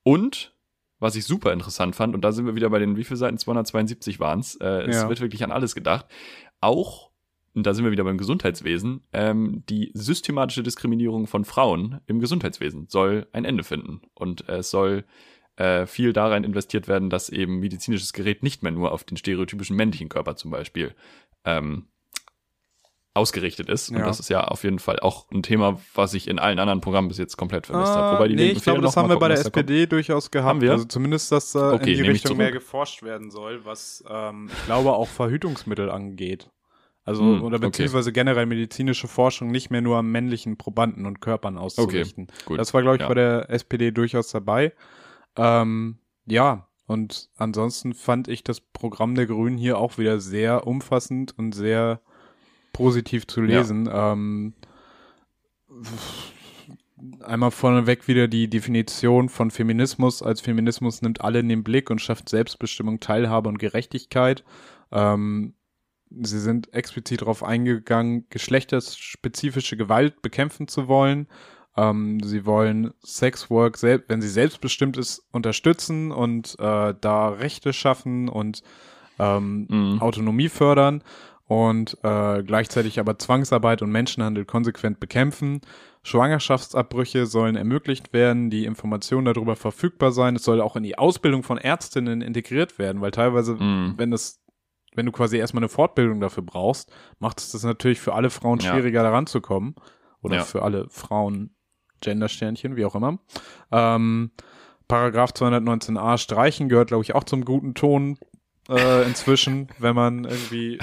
Und, 0.03 0.55
was 0.99 1.15
ich 1.15 1.25
super 1.25 1.51
interessant 1.51 1.95
fand, 1.95 2.13
und 2.13 2.21
da 2.21 2.31
sind 2.31 2.45
wir 2.45 2.55
wieder 2.55 2.69
bei 2.69 2.79
den, 2.79 2.97
wie 2.97 3.03
viele 3.03 3.17
Seiten? 3.17 3.39
272 3.39 4.19
waren 4.19 4.39
es. 4.41 4.55
Äh, 4.55 4.83
es 4.83 4.97
ja. 4.97 5.09
wird 5.09 5.21
wirklich 5.21 5.43
an 5.43 5.51
alles 5.51 5.73
gedacht. 5.73 6.05
Auch 6.61 7.08
da 7.63 7.73
sind 7.73 7.85
wir 7.85 7.91
wieder 7.91 8.03
beim 8.03 8.17
Gesundheitswesen, 8.17 9.01
ähm, 9.13 9.63
die 9.69 9.91
systematische 9.93 10.63
Diskriminierung 10.63 11.27
von 11.27 11.45
Frauen 11.45 12.01
im 12.07 12.19
Gesundheitswesen 12.19 12.87
soll 12.89 13.27
ein 13.31 13.45
Ende 13.45 13.63
finden. 13.63 14.01
Und 14.13 14.47
äh, 14.49 14.57
es 14.57 14.71
soll 14.71 15.05
äh, 15.55 15.85
viel 15.85 16.13
darin 16.13 16.43
investiert 16.43 16.87
werden, 16.87 17.09
dass 17.09 17.29
eben 17.29 17.59
medizinisches 17.59 18.13
Gerät 18.13 18.43
nicht 18.43 18.63
mehr 18.63 18.71
nur 18.71 18.91
auf 18.91 19.03
den 19.03 19.17
stereotypischen 19.17 19.75
männlichen 19.75 20.09
Körper 20.09 20.35
zum 20.35 20.51
Beispiel 20.51 20.95
ähm, 21.45 21.87
ausgerichtet 23.13 23.69
ist. 23.69 23.89
Und 23.89 23.97
ja. 23.97 24.05
das 24.05 24.19
ist 24.19 24.29
ja 24.29 24.43
auf 24.45 24.63
jeden 24.63 24.79
Fall 24.79 24.99
auch 24.99 25.29
ein 25.31 25.43
Thema, 25.43 25.79
was 25.93 26.13
ich 26.13 26.27
in 26.27 26.39
allen 26.39 26.59
anderen 26.59 26.81
Programmen 26.81 27.07
bis 27.07 27.17
jetzt 27.17 27.37
komplett 27.37 27.67
vermisst 27.67 27.91
ah, 27.91 27.95
habe. 27.95 28.17
Wobei 28.17 28.27
die 28.29 28.35
nee, 28.35 28.51
ich 28.51 28.63
glaube, 28.63 28.81
das 28.81 28.95
haben 28.95 29.09
wir 29.09 29.17
bei 29.17 29.27
der 29.27 29.37
SPD 29.37 29.85
durchaus 29.85 30.31
gehabt. 30.31 30.47
Haben 30.47 30.61
wir? 30.61 30.71
Also 30.71 30.85
zumindest, 30.85 31.31
dass 31.31 31.55
äh, 31.55 31.59
okay, 31.59 31.93
in 31.93 32.03
die 32.03 32.09
Richtung 32.09 32.37
mehr 32.37 32.51
geforscht 32.51 33.03
werden 33.03 33.29
soll, 33.31 33.65
was 33.65 34.03
ähm, 34.09 34.49
ich 34.51 34.65
glaube 34.65 34.93
auch 34.93 35.07
Verhütungsmittel 35.07 35.89
angeht. 35.89 36.49
Also, 37.09 37.23
hm, 37.23 37.41
oder 37.41 37.57
beziehungsweise 37.57 38.11
okay. 38.11 38.19
generell 38.19 38.45
medizinische 38.45 39.07
Forschung 39.07 39.49
nicht 39.49 39.71
mehr 39.71 39.81
nur 39.81 39.97
am 39.97 40.11
männlichen 40.11 40.57
Probanden 40.57 41.07
und 41.07 41.21
Körpern 41.21 41.57
auszurichten. 41.57 42.27
Okay, 42.29 42.43
gut. 42.45 42.59
Das 42.59 42.71
war, 42.75 42.83
glaube 42.83 42.97
ich, 42.97 43.01
ja. 43.01 43.07
bei 43.07 43.15
der 43.15 43.49
SPD 43.49 43.89
durchaus 43.89 44.29
dabei. 44.29 44.73
Ähm, 45.35 45.97
ja, 46.27 46.67
und 46.85 47.31
ansonsten 47.35 47.95
fand 47.95 48.27
ich 48.27 48.43
das 48.43 48.61
Programm 48.61 49.15
der 49.15 49.25
Grünen 49.25 49.57
hier 49.57 49.79
auch 49.79 49.97
wieder 49.97 50.19
sehr 50.19 50.67
umfassend 50.67 51.33
und 51.35 51.55
sehr 51.55 51.99
positiv 52.73 53.25
zu 53.25 53.41
lesen. 53.41 53.87
Ja. 53.87 54.11
Ähm, 54.11 54.53
einmal 57.21 57.49
vorneweg 57.49 58.07
wieder 58.07 58.27
die 58.27 58.51
Definition 58.51 59.29
von 59.29 59.49
Feminismus 59.49 60.21
als 60.21 60.41
Feminismus 60.41 61.01
nimmt 61.01 61.21
alle 61.21 61.39
in 61.39 61.49
den 61.49 61.63
Blick 61.63 61.89
und 61.89 62.01
schafft 62.01 62.29
Selbstbestimmung, 62.29 62.99
Teilhabe 62.99 63.49
und 63.49 63.57
Gerechtigkeit. 63.57 64.43
Ähm, 64.91 65.55
Sie 66.09 66.39
sind 66.39 66.73
explizit 66.73 67.21
darauf 67.21 67.43
eingegangen, 67.43 68.25
geschlechterspezifische 68.29 69.77
Gewalt 69.77 70.21
bekämpfen 70.21 70.67
zu 70.67 70.87
wollen. 70.87 71.27
Ähm, 71.77 72.21
sie 72.23 72.45
wollen 72.45 72.93
Sexwork, 73.05 73.81
wenn 73.81 74.21
sie 74.21 74.29
selbstbestimmt 74.29 74.97
ist, 74.97 75.27
unterstützen 75.31 76.11
und 76.11 76.55
äh, 76.59 76.93
da 76.99 77.29
Rechte 77.29 77.73
schaffen 77.73 78.27
und 78.27 78.63
ähm, 79.19 79.67
mhm. 79.69 80.01
Autonomie 80.01 80.49
fördern 80.49 81.03
und 81.49 81.97
äh, 82.03 82.43
gleichzeitig 82.43 82.99
aber 82.99 83.17
Zwangsarbeit 83.17 83.81
und 83.81 83.91
Menschenhandel 83.91 84.45
konsequent 84.45 84.99
bekämpfen. 84.99 85.61
Schwangerschaftsabbrüche 86.03 87.25
sollen 87.25 87.55
ermöglicht 87.55 88.13
werden, 88.13 88.49
die 88.49 88.65
Informationen 88.65 89.25
darüber 89.25 89.55
verfügbar 89.55 90.11
sein. 90.11 90.35
Es 90.35 90.43
soll 90.43 90.61
auch 90.61 90.75
in 90.75 90.83
die 90.83 90.97
Ausbildung 90.97 91.43
von 91.43 91.57
Ärztinnen 91.57 92.21
integriert 92.21 92.77
werden, 92.77 93.01
weil 93.01 93.11
teilweise, 93.11 93.55
mm. 93.55 93.95
wenn 93.97 94.11
das, 94.11 94.39
wenn 94.99 95.05
du 95.05 95.13
quasi 95.13 95.37
erstmal 95.37 95.63
eine 95.63 95.69
Fortbildung 95.69 96.19
dafür 96.19 96.43
brauchst, 96.43 96.91
macht 97.19 97.39
es 97.39 97.53
das 97.53 97.63
natürlich 97.63 98.01
für 98.01 98.13
alle 98.13 98.29
Frauen 98.29 98.59
schwieriger, 98.59 98.99
ja. 98.99 99.03
daran 99.03 99.27
zu 99.27 99.39
kommen. 99.39 99.75
Oder 100.21 100.35
ja. 100.35 100.43
für 100.43 100.61
alle 100.61 100.89
Frauen, 100.89 101.55
Gendersternchen, 102.01 102.75
wie 102.75 102.83
auch 102.83 102.95
immer. 102.95 103.17
Ähm, 103.71 104.31
Paragraph 104.89 105.31
219a 105.31 106.17
streichen 106.17 106.67
gehört, 106.67 106.89
glaube 106.89 107.03
ich, 107.05 107.15
auch 107.15 107.23
zum 107.23 107.45
guten 107.45 107.75
Ton 107.75 108.17
äh, 108.67 109.05
inzwischen, 109.05 109.69
wenn 109.79 109.95
man 109.95 110.25
irgendwie 110.25 110.79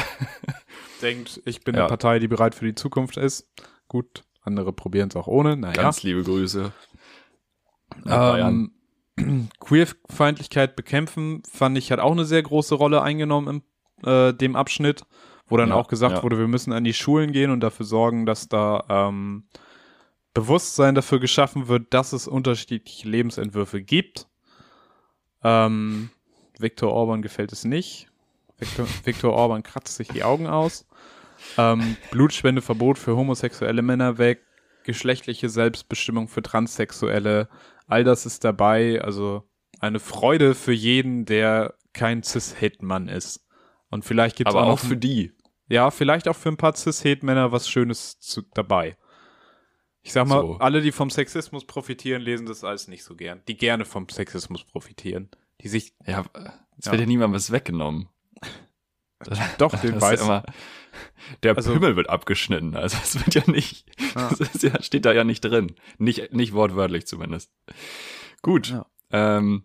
denkt, 1.03 1.43
ich 1.45 1.62
bin 1.62 1.75
ja. 1.75 1.83
eine 1.83 1.89
Partei, 1.91 2.19
die 2.19 2.29
bereit 2.29 2.55
für 2.55 2.64
die 2.64 2.75
Zukunft 2.75 3.19
ist. 3.19 3.51
Gut, 3.89 4.25
andere 4.41 4.73
probieren 4.73 5.11
es 5.11 5.17
auch 5.17 5.27
ohne. 5.27 5.59
Naja. 5.59 5.83
Ganz 5.83 6.03
liebe 6.03 6.23
Grüße. 6.23 6.73
Ähm, 8.07 8.73
Queerfeindlichkeit 9.61 10.75
bekämpfen, 10.75 11.43
fand 11.53 11.77
ich, 11.77 11.93
hat 11.93 12.01
auch 12.01 12.12
eine 12.12 12.25
sehr 12.25 12.43
große 12.43 12.75
Rolle 12.75 13.03
eingenommen 13.03 13.57
in 13.57 13.62
äh, 14.05 14.32
dem 14.32 14.57
Abschnitt, 14.57 15.05
wo 15.49 15.57
dann 15.57 15.70
ja, 15.70 15.74
auch 15.74 15.88
gesagt 15.88 16.16
ja. 16.16 16.22
wurde, 16.22 16.38
wir 16.38 16.49
müssen 16.49 16.72
an 16.72 16.84
die 16.84 16.94
Schulen 16.94 17.32
gehen 17.32 17.51
und 17.51 17.61
dafür 17.61 17.86
sorgen, 17.86 18.26
dass 18.26 18.49
da 18.49 18.84
ähm, 18.88 19.44
Bewusstsein 20.34 20.94
dafür 20.94 21.20
geschaffen 21.20 21.68
wird, 21.68 21.94
dass 21.94 22.12
es 22.12 22.28
unterschiedliche 22.28 23.09
Lebensentwürfe 23.09 23.82
gibt. 23.82 24.28
Ähm, 25.42 26.11
Viktor 26.59 26.92
Orban 26.92 27.22
gefällt 27.22 27.53
es 27.53 27.64
nicht. 27.64 28.09
Viktor, 28.59 28.86
Viktor 29.05 29.32
Orban 29.32 29.62
kratzt 29.62 29.97
sich 29.97 30.09
die 30.09 30.24
Augen 30.24 30.47
aus. 30.47 30.86
Ähm, 31.57 31.97
Blutspendeverbot 32.11 32.99
für 32.99 33.16
homosexuelle 33.16 33.82
Männer 33.82 34.18
weg, 34.18 34.42
geschlechtliche 34.84 35.49
Selbstbestimmung 35.49 36.28
für 36.28 36.42
Transsexuelle, 36.42 37.49
all 37.86 38.05
das 38.05 38.26
ist 38.26 38.44
dabei. 38.44 39.01
Also 39.03 39.44
eine 39.80 40.01
Freude 40.01 40.55
für 40.55 40.72
jeden, 40.72 41.24
der 41.24 41.74
kein 41.92 42.22
Cis-Hate-Mann 42.22 43.09
ist. 43.09 43.45
Und 43.91 44.05
vielleicht 44.05 44.37
gibt 44.37 44.51
es 44.51 44.55
auch, 44.57 44.66
auch 44.66 44.78
für 44.78 44.97
die. 44.97 45.32
Ja, 45.68 45.91
vielleicht 45.91 46.28
auch 46.28 46.37
für 46.37 46.49
ein 46.49 46.57
paar 46.57 46.74
Cis-Hate-Männer 46.74 47.53
was 47.53 47.68
Schönes 47.68 48.18
zu, 48.20 48.43
dabei. 48.55 48.97
Ich 50.03 50.12
sag 50.12 50.28
mal, 50.28 50.41
so. 50.41 50.57
alle, 50.59 50.82
die 50.82 50.93
vom 50.93 51.11
Sexismus 51.11 51.64
profitieren, 51.64 52.22
lesen 52.22 52.47
das 52.47 52.62
alles 52.62 52.87
nicht 52.87 53.03
so 53.03 53.16
gern. 53.16 53.43
Die 53.49 53.57
gerne 53.57 53.84
vom 53.84 54.09
Sexismus 54.09 54.62
profitieren. 54.64 55.30
Die 55.62 55.68
sich. 55.68 55.95
Ja, 56.07 56.24
es 56.78 56.87
ja. 56.87 56.93
wird 56.93 57.01
ja 57.01 57.07
niemandem 57.07 57.34
was 57.34 57.51
weggenommen. 57.51 58.09
Doch, 59.59 59.74
den 59.80 60.01
weiß. 60.01 60.22
Immer, 60.22 60.45
der 61.43 61.57
also, 61.57 61.72
Pimmel 61.72 61.97
wird 61.97 62.09
abgeschnitten. 62.09 62.76
Also 62.76 62.99
es 63.03 63.16
wird 63.16 63.34
ja 63.34 63.51
nicht, 63.51 63.87
ah. 64.14 64.32
das 64.39 64.62
ja, 64.62 64.80
steht 64.82 65.05
da 65.05 65.12
ja 65.12 65.24
nicht 65.24 65.41
drin. 65.41 65.74
Nicht, 65.99 66.32
nicht 66.32 66.53
wortwörtlich 66.53 67.07
zumindest. 67.07 67.51
Gut. 68.43 68.68
Ja. 68.68 68.87
Ähm, 69.11 69.64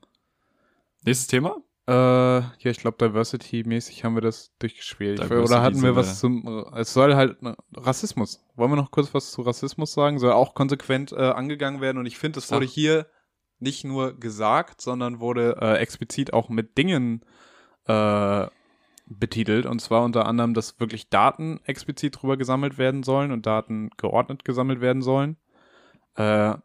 nächstes 1.04 1.28
Thema? 1.28 1.58
Äh, 1.88 1.94
ja, 1.94 2.52
ich 2.60 2.78
glaube, 2.78 2.98
Diversity-mäßig 2.98 4.04
haben 4.04 4.16
wir 4.16 4.22
das 4.22 4.54
durchgespielt. 4.60 5.20
Diversity 5.20 5.54
Oder 5.54 5.62
hatten 5.62 5.82
wir 5.82 5.96
was 5.96 6.20
zum, 6.20 6.66
es 6.76 6.94
soll 6.94 7.16
halt 7.16 7.42
ne, 7.42 7.56
Rassismus. 7.76 8.46
Wollen 8.56 8.72
wir 8.72 8.76
noch 8.76 8.92
kurz 8.92 9.14
was 9.14 9.32
zu 9.32 9.42
Rassismus 9.42 9.94
sagen? 9.94 10.20
Soll 10.20 10.32
auch 10.32 10.54
konsequent 10.54 11.12
äh, 11.12 11.16
angegangen 11.16 11.82
werden 11.82 11.98
und 11.98 12.06
ich 12.06 12.18
finde, 12.18 12.40
es 12.40 12.52
wurde 12.52 12.66
hier 12.66 13.08
nicht 13.60 13.84
nur 13.84 14.20
gesagt, 14.20 14.82
sondern 14.82 15.20
wurde 15.20 15.58
äh, 15.60 15.78
explizit 15.78 16.34
auch 16.34 16.50
mit 16.50 16.78
Dingen 16.78 17.24
äh, 17.86 18.48
betitelt. 19.06 19.66
Und 19.66 19.80
zwar 19.80 20.04
unter 20.04 20.26
anderem, 20.26 20.54
dass 20.54 20.80
wirklich 20.80 21.10
Daten 21.10 21.60
explizit 21.66 22.22
drüber 22.22 22.38
gesammelt 22.38 22.78
werden 22.78 23.04
sollen 23.04 23.32
und 23.32 23.46
Daten 23.46 23.90
geordnet 23.98 24.46
gesammelt 24.46 24.82
werden 24.82 25.02
sollen. 25.02 25.38
Äh, 26.16 26.56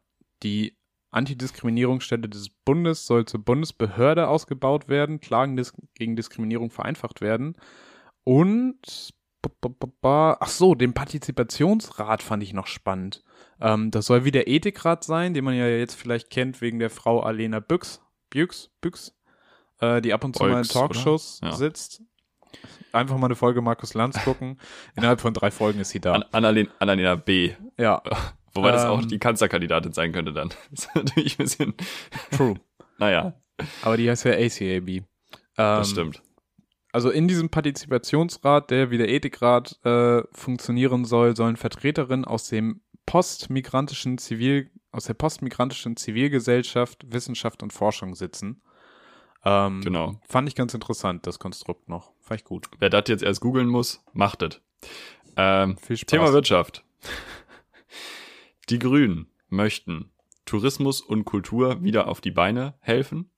die 0.42 0.75
Antidiskriminierungsstelle 1.16 2.28
des 2.28 2.50
Bundes 2.64 3.06
soll 3.06 3.24
zur 3.24 3.44
Bundesbehörde 3.44 4.28
ausgebaut 4.28 4.88
werden, 4.88 5.20
Klagen 5.20 5.56
dis 5.56 5.72
gegen 5.94 6.16
Diskriminierung 6.16 6.70
vereinfacht 6.70 7.20
werden. 7.20 7.56
Und 8.24 9.12
ach 10.02 10.48
so, 10.48 10.74
den 10.74 10.92
Partizipationsrat 10.92 12.22
fand 12.22 12.42
ich 12.42 12.52
noch 12.52 12.66
spannend. 12.66 13.22
Ähm, 13.60 13.90
das 13.90 14.06
soll 14.06 14.24
wie 14.24 14.32
der 14.32 14.48
Ethikrat 14.48 15.04
sein, 15.04 15.34
den 15.34 15.44
man 15.44 15.54
ja 15.54 15.66
jetzt 15.66 15.94
vielleicht 15.94 16.30
kennt 16.30 16.60
wegen 16.60 16.78
der 16.78 16.90
Frau 16.90 17.20
Alena 17.20 17.60
Büchs, 17.60 18.00
Büchs, 18.28 18.70
Büchs, 18.80 19.14
äh, 19.80 20.00
die 20.02 20.12
ab 20.12 20.24
und 20.24 20.34
zu 20.34 20.40
Beugs, 20.40 20.52
mal 20.52 20.62
in 20.62 20.68
Talkshows 20.68 21.40
ja. 21.42 21.52
sitzt 21.52 22.02
einfach 22.92 23.18
mal 23.18 23.26
eine 23.26 23.36
Folge 23.36 23.60
Markus 23.60 23.94
Lanz 23.94 24.22
gucken. 24.24 24.58
Innerhalb 24.96 25.20
von 25.20 25.34
drei 25.34 25.50
Folgen 25.50 25.80
ist 25.80 25.90
sie 25.90 26.00
da. 26.00 26.14
An 26.14 26.24
Annalena, 26.32 26.70
Annalena 26.78 27.14
B. 27.14 27.52
Ja. 27.78 28.02
Wobei 28.56 28.68
ähm, 28.68 28.74
das 28.74 28.84
auch 28.84 29.02
ähm. 29.02 29.08
die 29.08 29.18
Kanzlerkandidatin 29.18 29.92
sein 29.92 30.12
könnte 30.12 30.32
dann. 30.32 30.50
Das 30.70 30.86
ist 30.86 30.94
natürlich 30.94 31.38
ein 31.38 31.44
bisschen. 31.44 31.74
True. 32.32 32.54
naja. 32.98 33.34
Aber 33.82 33.96
die 33.96 34.08
heißt 34.10 34.24
ja 34.24 34.32
ACAB. 34.32 34.88
Ähm, 34.88 35.04
das 35.56 35.90
stimmt. 35.90 36.22
Also 36.92 37.10
in 37.10 37.28
diesem 37.28 37.50
Partizipationsrat, 37.50 38.70
der 38.70 38.90
wie 38.90 38.98
der 38.98 39.10
Ethikrat 39.10 39.78
äh, 39.84 40.22
funktionieren 40.32 41.04
soll, 41.04 41.36
sollen 41.36 41.56
Vertreterinnen 41.56 42.24
aus 42.24 42.48
dem 42.48 42.80
postmigrantischen 43.04 44.18
Zivil, 44.18 44.70
aus 44.92 45.04
der 45.04 45.14
postmigrantischen 45.14 45.96
Zivilgesellschaft, 45.96 47.04
Wissenschaft 47.12 47.62
und 47.62 47.72
Forschung 47.72 48.14
sitzen. 48.14 48.62
Ähm, 49.44 49.80
genau. 49.82 50.18
Fand 50.26 50.48
ich 50.48 50.54
ganz 50.54 50.74
interessant, 50.74 51.26
das 51.26 51.38
Konstrukt 51.38 51.88
noch. 51.88 52.12
Fand 52.20 52.40
ich 52.40 52.44
gut. 52.44 52.68
Wer 52.78 52.90
das 52.90 53.04
jetzt 53.08 53.22
erst 53.22 53.40
googeln 53.40 53.68
muss, 53.68 54.02
macht 54.12 54.42
es. 54.42 54.60
Ähm, 55.36 55.76
Viel 55.78 55.96
Spaß. 55.98 56.06
Thema 56.06 56.32
Wirtschaft. 56.32 56.82
Die 58.68 58.78
Grünen 58.78 59.28
möchten 59.48 60.10
Tourismus 60.44 61.00
und 61.00 61.24
Kultur 61.24 61.82
wieder 61.82 62.08
auf 62.08 62.20
die 62.20 62.30
Beine 62.30 62.74
helfen. 62.80 63.30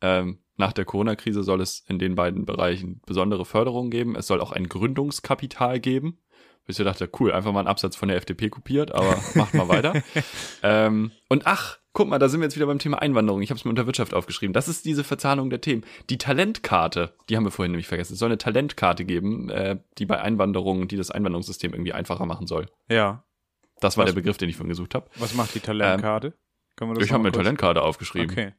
Ähm, 0.00 0.38
nach 0.56 0.72
der 0.72 0.84
Corona-Krise 0.84 1.42
soll 1.42 1.60
es 1.60 1.84
in 1.88 1.98
den 1.98 2.14
beiden 2.14 2.44
Bereichen 2.44 3.00
besondere 3.06 3.44
Förderungen 3.44 3.90
geben. 3.90 4.16
Es 4.16 4.26
soll 4.26 4.40
auch 4.40 4.52
ein 4.52 4.68
Gründungskapital 4.68 5.80
geben. 5.80 6.18
Bis 6.66 6.78
ich 6.78 6.84
dachte, 6.84 7.10
cool, 7.18 7.32
einfach 7.32 7.52
mal 7.52 7.60
einen 7.60 7.68
Absatz 7.68 7.96
von 7.96 8.08
der 8.08 8.18
FDP 8.18 8.48
kopiert, 8.48 8.92
aber 8.92 9.16
macht 9.34 9.54
mal 9.54 9.68
weiter. 9.68 10.02
ähm, 10.62 11.10
und 11.28 11.46
ach, 11.46 11.78
guck 11.92 12.08
mal, 12.08 12.18
da 12.18 12.28
sind 12.28 12.40
wir 12.40 12.44
jetzt 12.44 12.56
wieder 12.56 12.66
beim 12.66 12.78
Thema 12.78 13.00
Einwanderung. 13.00 13.42
Ich 13.42 13.50
habe 13.50 13.58
es 13.58 13.64
mir 13.64 13.70
unter 13.70 13.86
Wirtschaft 13.86 14.14
aufgeschrieben. 14.14 14.52
Das 14.52 14.68
ist 14.68 14.84
diese 14.84 15.02
Verzahnung 15.02 15.50
der 15.50 15.60
Themen. 15.60 15.84
Die 16.10 16.18
Talentkarte, 16.18 17.14
die 17.28 17.36
haben 17.36 17.44
wir 17.44 17.50
vorhin 17.50 17.72
nämlich 17.72 17.88
vergessen. 17.88 18.12
Es 18.12 18.18
soll 18.18 18.28
eine 18.28 18.38
Talentkarte 18.38 19.04
geben, 19.04 19.48
äh, 19.50 19.78
die 19.98 20.06
bei 20.06 20.20
Einwanderung, 20.20 20.88
die 20.88 20.96
das 20.96 21.10
Einwanderungssystem 21.10 21.72
irgendwie 21.72 21.92
einfacher 21.92 22.26
machen 22.26 22.46
soll. 22.46 22.66
Ja. 22.88 23.24
Das 23.80 23.96
war 23.96 24.04
was, 24.04 24.12
der 24.12 24.20
Begriff, 24.20 24.36
den 24.36 24.48
ich 24.48 24.56
vorhin 24.56 24.70
gesucht 24.70 24.94
habe. 24.94 25.10
Was 25.16 25.34
macht 25.34 25.54
die 25.54 25.60
Talentkarte? 25.60 26.34
Ähm, 26.80 26.96
ich 27.00 27.12
habe 27.12 27.22
mir 27.22 27.32
Talentkarte 27.32 27.82
aufgeschrieben. 27.82 28.30
Okay. 28.30 28.52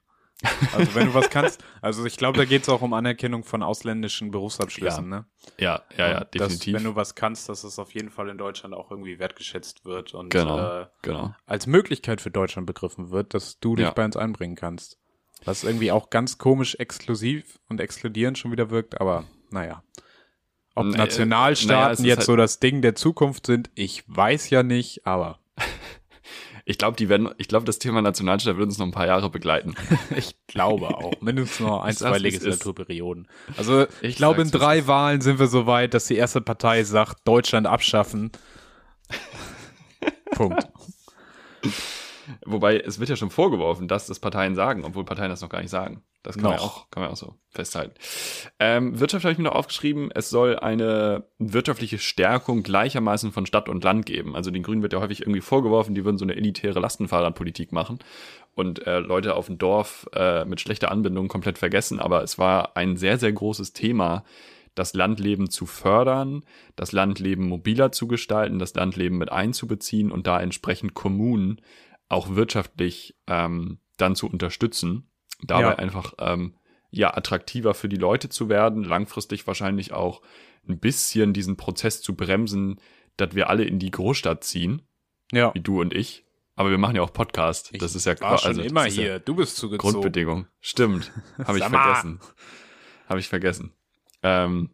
Also 0.74 0.96
wenn 0.96 1.08
du 1.08 1.14
was 1.14 1.30
kannst, 1.30 1.64
also 1.82 2.06
ich 2.06 2.18
glaube, 2.18 2.38
da 2.38 2.46
geht 2.46 2.64
es 2.64 2.70
auch 2.70 2.82
um 2.82 2.94
Anerkennung 2.94 3.44
von 3.44 3.62
ausländischen 3.62 4.32
Berufsabschlüssen, 4.32 5.12
ja. 5.12 5.20
ne? 5.20 5.26
Ja, 5.60 5.82
ja, 5.98 6.12
ja, 6.12 6.24
definitiv. 6.24 6.74
Dass, 6.74 6.82
wenn 6.82 6.90
du 6.90 6.96
was 6.96 7.16
kannst, 7.16 7.48
dass 7.50 7.64
es 7.64 7.78
auf 7.78 7.94
jeden 7.94 8.10
Fall 8.10 8.30
in 8.30 8.38
Deutschland 8.38 8.74
auch 8.74 8.90
irgendwie 8.90 9.20
wertgeschätzt 9.20 9.86
wird 9.86 10.14
und 10.14 10.30
genau, 10.30 10.82
äh, 10.82 10.88
genau. 11.04 11.36
als 11.46 11.68
Möglichkeit 11.68 12.22
für 12.22 12.32
Deutschland 12.32 12.66
begriffen 12.66 13.12
wird, 13.12 13.34
dass 13.34 13.60
du 13.60 13.76
dich 13.76 13.86
ja. 13.86 13.92
bei 13.92 14.04
uns 14.04 14.18
einbringen 14.18 14.56
kannst. 14.56 14.98
Was 15.44 15.64
irgendwie 15.64 15.92
auch 15.92 16.10
ganz 16.10 16.38
komisch 16.38 16.76
exklusiv 16.76 17.60
und 17.68 17.80
exkludierend 17.80 18.38
schon 18.38 18.52
wieder 18.52 18.70
wirkt, 18.70 19.00
aber 19.00 19.26
naja. 19.50 19.84
Ob 20.76 20.86
naja, 20.86 20.98
Nationalstaaten 20.98 22.04
naja, 22.04 22.10
jetzt 22.10 22.18
halt 22.20 22.26
so 22.26 22.36
das 22.36 22.60
Ding 22.60 22.82
der 22.82 22.96
Zukunft 22.96 23.46
sind, 23.46 23.70
ich 23.76 24.04
weiß 24.08 24.50
ja 24.50 24.64
nicht, 24.64 25.06
aber 25.06 25.40
ich 26.66 26.78
glaube, 26.78 26.96
die 26.96 27.10
werden, 27.10 27.30
ich 27.38 27.48
glaube, 27.48 27.66
das 27.66 27.80
Thema 27.80 28.02
Nationalstaat 28.02 28.58
wird 28.58 28.68
uns 28.68 28.78
noch 28.78 28.86
ein 28.86 28.92
paar 28.92 29.08
Jahre 29.08 29.30
begleiten. 29.30 29.76
ich 30.16 30.36
glaube 30.48 30.96
auch. 30.96 31.20
Mindestens 31.22 31.60
noch 31.60 31.82
ein, 31.84 31.96
zwei 31.96 32.18
Legislaturperioden. 32.18 33.28
Also 33.58 33.84
ich, 34.02 34.12
ich 34.12 34.16
glaube, 34.16 34.42
in 34.42 34.52
drei 34.52 34.88
Wahlen 34.88 35.22
sind 35.22 35.40
wir 35.40 35.48
so 35.48 35.66
weit, 35.66 35.94
dass 35.94 36.06
die 36.06 36.16
erste 36.16 36.42
Partei 36.42 36.84
sagt, 36.84 37.20
Deutschland 37.26 37.68
abschaffen. 37.68 38.32
Punkt. 40.32 40.68
Wobei, 42.46 42.80
es 42.80 43.00
wird 43.00 43.10
ja 43.10 43.16
schon 43.16 43.30
vorgeworfen, 43.30 43.88
dass 43.88 44.08
das 44.08 44.20
Parteien 44.20 44.56
sagen, 44.56 44.84
obwohl 44.86 45.06
Parteien 45.06 45.30
das 45.30 45.42
noch 45.42 45.50
gar 45.50 45.62
nicht 45.62 45.72
sagen. 45.72 46.04
Das 46.24 46.38
kann, 46.38 46.52
man, 46.52 46.60
auch, 46.60 46.90
kann 46.92 47.02
man 47.02 47.12
auch 47.12 47.18
so 47.18 47.34
festhalten. 47.50 47.96
Ähm, 48.60 49.00
Wirtschaft 49.00 49.26
habe 49.26 49.32
ich 49.32 49.40
mir 49.40 49.46
noch 49.46 49.56
aufgeschrieben, 49.56 50.12
es 50.14 50.30
soll 50.30 50.60
eine 50.60 51.24
wirtschaftliche 51.40 51.98
Stärkung 51.98 52.62
gleichermaßen 52.62 53.32
von 53.32 53.48
Stadt 53.48 53.68
und 53.68 53.84
Land 53.84 54.06
geben. 54.06 54.36
Also 54.36 54.52
den 54.52 54.62
Grünen 54.62 54.84
wird 54.84 54.94
ja 54.94 55.02
häufig 55.02 55.22
irgendwie 55.22 55.42
vorgeworfen, 55.42 55.96
die 55.96 56.06
würden 56.06 56.20
so 56.20 56.26
eine 56.26 56.36
elitäre 56.36 56.80
Lastenfahrradpolitik 56.80 57.72
machen 57.72 58.00
und 58.54 58.86
äh, 58.86 59.00
Leute 59.00 59.36
auf 59.36 59.48
dem 59.48 59.58
Dorf 59.58 60.08
äh, 60.14 60.46
mit 60.46 60.62
schlechter 60.62 60.92
Anbindung 60.92 61.28
komplett 61.28 61.58
vergessen. 61.58 62.00
Aber 62.00 62.22
es 62.22 62.38
war 62.38 62.78
ein 62.78 62.98
sehr, 62.98 63.18
sehr 63.18 63.32
großes 63.32 63.74
Thema, 63.74 64.24
das 64.76 64.94
Landleben 64.94 65.50
zu 65.50 65.66
fördern, 65.66 66.44
das 66.76 66.92
Landleben 66.92 67.48
mobiler 67.48 67.92
zu 67.92 68.08
gestalten, 68.08 68.60
das 68.60 68.74
Landleben 68.74 69.18
mit 69.18 69.32
einzubeziehen 69.32 70.12
und 70.12 70.28
da 70.28 70.40
entsprechend 70.40 70.94
Kommunen 70.94 71.62
auch 72.12 72.36
wirtschaftlich 72.36 73.16
ähm, 73.28 73.80
dann 73.98 74.16
zu 74.16 74.28
unterstützen, 74.28 75.10
dabei 75.44 75.62
Ja. 75.64 75.76
einfach 75.76 76.14
ähm, 76.20 76.56
ja 76.90 77.16
attraktiver 77.16 77.74
für 77.74 77.90
die 77.90 77.96
Leute 77.98 78.30
zu 78.30 78.50
werden, 78.50 78.84
langfristig 78.84 79.48
wahrscheinlich 79.48 79.94
auch 79.94 80.22
ein 80.68 80.80
bisschen 80.80 81.34
diesen 81.34 81.58
Prozess 81.58 82.02
zu 82.02 82.16
bremsen, 82.16 82.80
dass 83.18 83.34
wir 83.36 83.50
alle 83.50 83.64
in 83.64 83.80
die 83.80 83.92
Großstadt 83.92 84.44
ziehen, 84.44 84.82
Ja. 85.32 85.54
wie 85.54 85.60
du 85.62 85.82
und 85.82 85.94
ich. 85.94 86.26
Aber 86.56 86.70
wir 86.70 86.78
machen 86.78 86.96
ja 86.98 87.02
auch 87.02 87.14
Podcast. 87.14 87.72
das 87.82 87.96
ist 87.96 88.06
ja 88.06 88.20
war 88.22 88.38
schon 88.38 88.50
also, 88.50 88.62
das 88.62 88.72
immer 88.72 88.86
ist 88.88 88.98
ja 88.98 89.04
hier. 89.04 89.20
du 89.20 89.36
bist 89.36 89.56
zugezogen. 89.56 89.94
Grundbedingung. 89.94 90.48
Stimmt. 90.60 91.12
Habe 91.44 91.58
ich 91.60 91.64
vergessen. 91.64 92.20
Habe 93.08 93.20
ich 93.20 93.28
vergessen. 93.30 93.74
Ähm, 94.22 94.70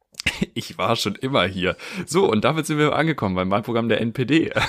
ich 0.54 0.76
war 0.78 0.94
schon 0.96 1.14
immer 1.16 1.44
hier. 1.46 1.76
So, 2.06 2.30
und 2.30 2.44
damit 2.44 2.66
sind 2.66 2.78
wir 2.78 2.94
angekommen 2.94 3.34
beim 3.34 3.50
Wahlprogramm 3.50 3.88
der 3.88 4.00
NPD. 4.02 4.52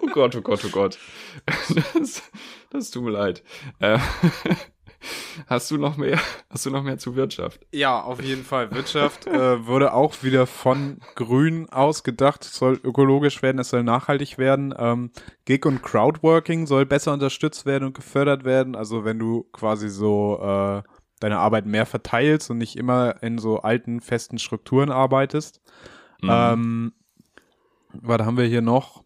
oh 0.00 0.01
Gott, 0.12 0.36
oh 0.36 0.42
Gott, 0.42 0.64
oh 0.64 0.70
Gott. 0.70 0.98
Das, 1.94 2.22
das 2.70 2.90
tut 2.90 3.04
mir 3.04 3.10
leid. 3.10 3.42
Äh, 3.78 3.98
hast 5.46 5.70
du 5.70 5.78
noch 5.78 5.96
mehr? 5.96 6.20
Hast 6.50 6.66
du 6.66 6.70
noch 6.70 6.82
mehr 6.82 6.98
zu 6.98 7.16
Wirtschaft? 7.16 7.60
Ja, 7.72 8.00
auf 8.00 8.22
jeden 8.22 8.44
Fall. 8.44 8.70
Wirtschaft 8.72 9.26
äh, 9.26 9.66
wurde 9.66 9.94
auch 9.94 10.22
wieder 10.22 10.46
von 10.46 10.98
Grün 11.14 11.68
ausgedacht. 11.70 12.44
Es 12.44 12.54
soll 12.54 12.78
ökologisch 12.84 13.42
werden, 13.42 13.58
es 13.58 13.70
soll 13.70 13.82
nachhaltig 13.82 14.38
werden. 14.38 14.74
Ähm, 14.76 15.10
Gig 15.46 15.64
und 15.64 15.82
Crowdworking 15.82 16.66
soll 16.66 16.86
besser 16.86 17.12
unterstützt 17.12 17.64
werden 17.64 17.84
und 17.84 17.94
gefördert 17.94 18.44
werden. 18.44 18.76
Also 18.76 19.04
wenn 19.04 19.18
du 19.18 19.44
quasi 19.52 19.88
so 19.88 20.38
äh, 20.42 20.82
deine 21.20 21.38
Arbeit 21.38 21.66
mehr 21.66 21.86
verteilst 21.86 22.50
und 22.50 22.58
nicht 22.58 22.76
immer 22.76 23.22
in 23.22 23.38
so 23.38 23.60
alten, 23.60 24.00
festen 24.00 24.38
Strukturen 24.38 24.90
arbeitest. 24.90 25.62
Mhm. 26.20 26.30
Ähm, 26.30 26.92
was 27.94 28.20
haben 28.20 28.36
wir 28.36 28.46
hier 28.46 28.62
noch? 28.62 29.04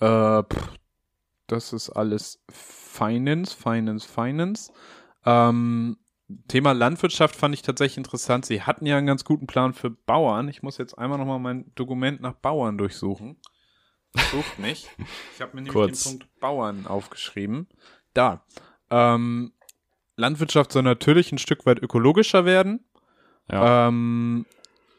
Äh, 0.00 0.42
pff, 0.42 0.72
das 1.46 1.72
ist 1.72 1.90
alles 1.90 2.42
Finance, 2.50 3.56
Finance, 3.56 4.08
Finance. 4.08 4.72
Ähm, 5.24 5.96
Thema 6.48 6.72
Landwirtschaft 6.72 7.36
fand 7.36 7.54
ich 7.54 7.62
tatsächlich 7.62 7.98
interessant. 7.98 8.46
Sie 8.46 8.62
hatten 8.62 8.86
ja 8.86 8.96
einen 8.96 9.06
ganz 9.06 9.24
guten 9.24 9.46
Plan 9.46 9.74
für 9.74 9.90
Bauern. 9.90 10.48
Ich 10.48 10.62
muss 10.62 10.78
jetzt 10.78 10.96
einmal 10.98 11.18
nochmal 11.18 11.38
mein 11.38 11.72
Dokument 11.74 12.20
nach 12.20 12.34
Bauern 12.34 12.78
durchsuchen. 12.78 13.36
Sucht 14.30 14.58
nicht. 14.58 14.88
Ich 15.34 15.40
habe 15.40 15.56
mir 15.56 15.62
nämlich 15.62 15.72
Kurz. 15.72 16.04
den 16.04 16.18
Punkt 16.18 16.40
Bauern 16.40 16.86
aufgeschrieben. 16.86 17.68
Da. 18.14 18.44
Ähm, 18.90 19.52
Landwirtschaft 20.16 20.72
soll 20.72 20.82
natürlich 20.82 21.32
ein 21.32 21.38
Stück 21.38 21.66
weit 21.66 21.82
ökologischer 21.82 22.44
werden. 22.44 22.84
Ja. 23.50 23.88
Ähm, 23.88 24.46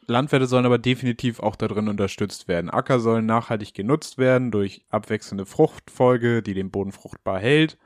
Landwirte 0.08 0.48
sollen 0.48 0.66
aber 0.66 0.78
definitiv 0.78 1.40
auch 1.40 1.56
darin 1.56 1.88
unterstützt 1.88 2.48
werden. 2.48 2.70
Acker 2.70 3.00
sollen 3.00 3.26
nachhaltig 3.26 3.74
genutzt 3.74 4.18
werden 4.18 4.52
durch 4.52 4.86
abwechselnde 4.90 5.46
Fruchtfolge, 5.46 6.42
die 6.42 6.54
den 6.54 6.72
Boden 6.72 6.92
fruchtbar 6.92 7.40
hält. 7.40 7.78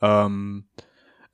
Ähm, 0.00 0.68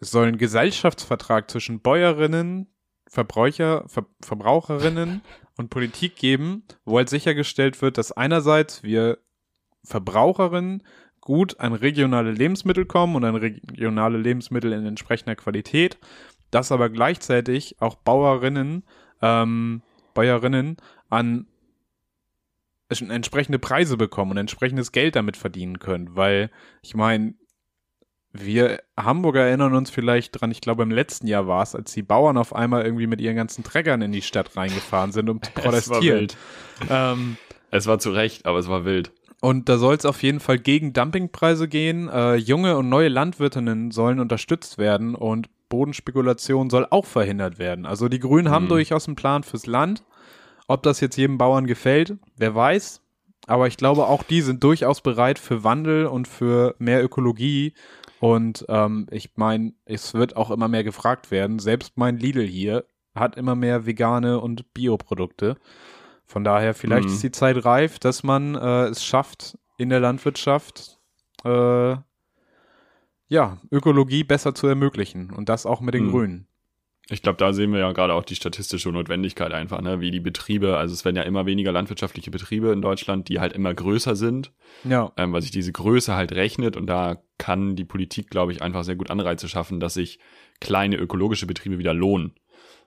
es 0.00 0.10
soll 0.10 0.26
einen 0.26 0.38
Gesellschaftsvertrag 0.38 1.50
zwischen 1.50 1.80
Bäuerinnen, 1.80 2.66
Verbräucher, 3.06 3.84
Ver 3.86 4.06
Verbraucherinnen 4.20 5.22
und 5.56 5.70
Politik 5.70 6.16
geben, 6.16 6.64
wo 6.84 6.98
halt 6.98 7.08
sichergestellt 7.08 7.80
wird, 7.80 7.96
dass 7.98 8.12
einerseits 8.12 8.82
wir 8.82 9.18
Verbraucherinnen 9.84 10.82
gut 11.20 11.60
an 11.60 11.72
regionale 11.72 12.32
Lebensmittel 12.32 12.84
kommen 12.84 13.16
und 13.16 13.24
an 13.24 13.36
regionale 13.36 14.18
Lebensmittel 14.18 14.72
in 14.72 14.84
entsprechender 14.84 15.36
Qualität, 15.36 15.98
dass 16.50 16.72
aber 16.72 16.90
gleichzeitig 16.90 17.80
auch 17.80 17.94
Bauerinnen, 17.96 18.84
ähm, 19.22 19.82
Bäuerinnen 20.14 20.76
an 21.10 21.46
entsprechende 22.88 23.58
Preise 23.58 23.96
bekommen 23.96 24.32
und 24.32 24.36
entsprechendes 24.36 24.92
Geld 24.92 25.16
damit 25.16 25.36
verdienen 25.36 25.78
können, 25.80 26.14
weil 26.14 26.50
ich 26.82 26.94
meine, 26.94 27.34
wir 28.32 28.82
Hamburger 28.96 29.42
erinnern 29.42 29.74
uns 29.74 29.90
vielleicht 29.90 30.40
dran, 30.40 30.50
ich 30.50 30.60
glaube 30.60 30.82
im 30.82 30.90
letzten 30.90 31.26
Jahr 31.26 31.46
war 31.46 31.62
es, 31.62 31.74
als 31.74 31.92
die 31.92 32.02
Bauern 32.02 32.36
auf 32.36 32.54
einmal 32.54 32.84
irgendwie 32.84 33.06
mit 33.06 33.20
ihren 33.20 33.36
ganzen 33.36 33.64
Treckern 33.64 34.02
in 34.02 34.12
die 34.12 34.22
Stadt 34.22 34.56
reingefahren 34.56 35.12
sind, 35.12 35.28
um 35.30 35.40
zu 35.42 35.50
Es 35.54 35.62
war 35.64 35.70
protestieren. 35.70 36.18
wild. 36.20 36.36
Ähm, 36.90 37.36
Es 37.70 37.86
war 37.86 37.98
zu 37.98 38.10
Recht, 38.10 38.46
aber 38.46 38.58
es 38.58 38.68
war 38.68 38.84
wild. 38.84 39.12
und 39.40 39.68
da 39.68 39.78
soll 39.78 39.94
es 39.96 40.04
auf 40.04 40.22
jeden 40.22 40.40
Fall 40.40 40.58
gegen 40.58 40.92
Dumpingpreise 40.92 41.68
gehen. 41.68 42.08
Äh, 42.08 42.34
junge 42.36 42.76
und 42.76 42.88
neue 42.88 43.08
Landwirtinnen 43.08 43.90
sollen 43.92 44.20
unterstützt 44.20 44.78
werden 44.78 45.14
und 45.14 45.48
Bodenspekulation 45.74 46.70
soll 46.70 46.86
auch 46.90 47.04
verhindert 47.04 47.58
werden. 47.58 47.84
Also 47.84 48.08
die 48.08 48.20
Grünen 48.20 48.48
haben 48.50 48.66
Mhm. 48.66 48.68
durchaus 48.70 49.06
einen 49.08 49.16
Plan 49.16 49.42
fürs 49.42 49.66
Land. 49.66 50.04
Ob 50.68 50.82
das 50.84 51.00
jetzt 51.00 51.16
jedem 51.16 51.36
Bauern 51.36 51.66
gefällt, 51.66 52.16
wer 52.36 52.54
weiß. 52.54 53.00
Aber 53.46 53.66
ich 53.66 53.76
glaube, 53.76 54.06
auch 54.06 54.22
die 54.22 54.40
sind 54.40 54.62
durchaus 54.64 55.00
bereit 55.02 55.38
für 55.38 55.64
Wandel 55.64 56.06
und 56.06 56.28
für 56.28 56.74
mehr 56.78 57.02
Ökologie. 57.04 57.74
Und 58.20 58.64
ähm, 58.68 59.06
ich 59.10 59.32
meine, 59.36 59.72
es 59.84 60.14
wird 60.14 60.36
auch 60.36 60.50
immer 60.50 60.68
mehr 60.68 60.84
gefragt 60.84 61.30
werden. 61.30 61.58
Selbst 61.58 61.92
mein 61.96 62.16
Lidl 62.16 62.42
hier 62.46 62.84
hat 63.14 63.36
immer 63.36 63.54
mehr 63.56 63.84
vegane 63.84 64.40
und 64.40 64.72
Bioprodukte. 64.72 65.56
Von 66.24 66.42
daher, 66.44 66.72
vielleicht 66.72 67.08
Mhm. 67.08 67.14
ist 67.14 67.22
die 67.22 67.32
Zeit 67.32 67.64
reif, 67.66 67.98
dass 67.98 68.22
man 68.22 68.54
äh, 68.54 68.84
es 68.86 69.04
schafft, 69.04 69.58
in 69.76 69.90
der 69.90 70.00
Landwirtschaft 70.00 70.98
äh, 71.44 71.96
ja, 73.28 73.58
Ökologie 73.70 74.24
besser 74.24 74.54
zu 74.54 74.66
ermöglichen. 74.66 75.30
Und 75.30 75.48
das 75.48 75.66
auch 75.66 75.80
mit 75.80 75.94
den 75.94 76.06
Mhm. 76.06 76.10
Grünen. 76.10 76.46
Ich 77.10 77.20
glaube, 77.20 77.36
da 77.36 77.52
sehen 77.52 77.70
wir 77.72 77.80
ja 77.80 77.92
gerade 77.92 78.14
auch 78.14 78.24
die 78.24 78.34
statistische 78.34 78.88
Notwendigkeit 78.90 79.52
einfach, 79.52 79.82
ne? 79.82 80.00
wie 80.00 80.10
die 80.10 80.20
Betriebe, 80.20 80.78
also 80.78 80.94
es 80.94 81.04
werden 81.04 81.16
ja 81.16 81.22
immer 81.24 81.44
weniger 81.44 81.70
landwirtschaftliche 81.70 82.30
Betriebe 82.30 82.72
in 82.72 82.80
Deutschland, 82.80 83.28
die 83.28 83.40
halt 83.40 83.52
immer 83.52 83.74
größer 83.74 84.16
sind, 84.16 84.52
Ja, 84.84 85.12
ähm, 85.18 85.34
weil 85.34 85.42
sich 85.42 85.50
diese 85.50 85.70
Größe 85.70 86.14
halt 86.14 86.32
rechnet 86.32 86.78
und 86.78 86.86
da 86.86 87.18
kann 87.36 87.76
die 87.76 87.84
Politik, 87.84 88.30
glaube 88.30 88.52
ich, 88.52 88.62
einfach 88.62 88.84
sehr 88.84 88.96
gut 88.96 89.10
Anreize 89.10 89.48
schaffen, 89.48 89.80
dass 89.80 89.92
sich 89.94 90.18
kleine 90.62 90.96
ökologische 90.96 91.46
Betriebe 91.46 91.76
wieder 91.76 91.92
lohnen 91.92 92.36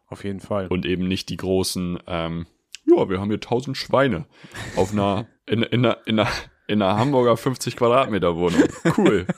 auf 0.07 0.23
jeden 0.23 0.39
Fall. 0.39 0.65
und 0.69 0.87
eben 0.87 1.07
nicht 1.07 1.29
die 1.29 1.37
großen, 1.37 1.99
ähm, 2.07 2.47
ja, 2.87 3.07
wir 3.09 3.19
haben 3.21 3.29
hier 3.29 3.39
tausend 3.39 3.77
Schweine 3.77 4.25
auf 4.77 4.93
einer, 4.93 5.27
in, 5.45 5.61
in, 5.61 5.85
einer, 5.85 5.97
in, 6.07 6.19
einer, 6.19 6.29
in 6.67 6.81
einer 6.81 6.97
Hamburger 6.97 7.37
50 7.37 7.75
Quadratmeter 7.75 8.35
Wohnung. 8.35 8.63
Cool. 8.97 9.27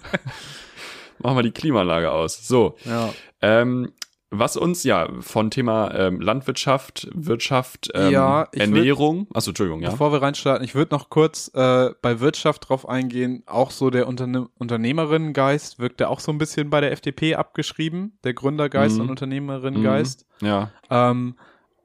Machen 1.20 1.38
wir 1.38 1.44
die 1.44 1.52
Klimaanlage 1.52 2.12
aus. 2.12 2.48
So, 2.48 2.76
ja. 2.86 3.10
ähm, 3.42 3.92
was 4.32 4.58
uns 4.58 4.84
ja 4.84 5.10
von 5.22 5.50
Thema 5.50 5.92
ähm, 5.96 6.22
Landwirtschaft, 6.22 7.08
Wirtschaft, 7.16 7.90
ähm, 7.96 8.12
Ja, 8.12 8.48
ich 8.52 8.60
würd- 8.62 8.76
Ernährung, 8.76 9.28
achso, 9.34 9.50
Entschuldigung, 9.50 9.82
ja. 9.82 9.90
Bevor 9.90 10.12
wir 10.12 10.22
reinstarten, 10.22 10.64
ich 10.64 10.76
würde 10.76 10.94
noch 10.94 11.10
kurz 11.10 11.50
äh, 11.56 11.90
bei 12.04 12.20
Wirtschaft 12.20 12.70
drauf 12.70 12.88
eingehen. 12.88 13.42
Auch 13.48 13.72
so 13.72 13.90
der 13.90 14.08
Unterne 14.08 14.48
Unternehmerinnengeist 14.60 15.80
wirkt 15.80 16.00
ja 16.00 16.10
auch 16.10 16.20
so 16.20 16.32
ein 16.32 16.38
bisschen 16.38 16.70
bei 16.70 16.80
der 16.82 16.92
FDP 16.92 17.36
abgeschrieben. 17.36 18.20
Der 18.24 18.34
Gründergeist 18.36 18.96
Mhm. 18.98 19.02
und 19.02 19.10
Unternehmerinnengeist. 19.10 20.26
Ja, 20.42 20.70
Ähm, 20.92 21.36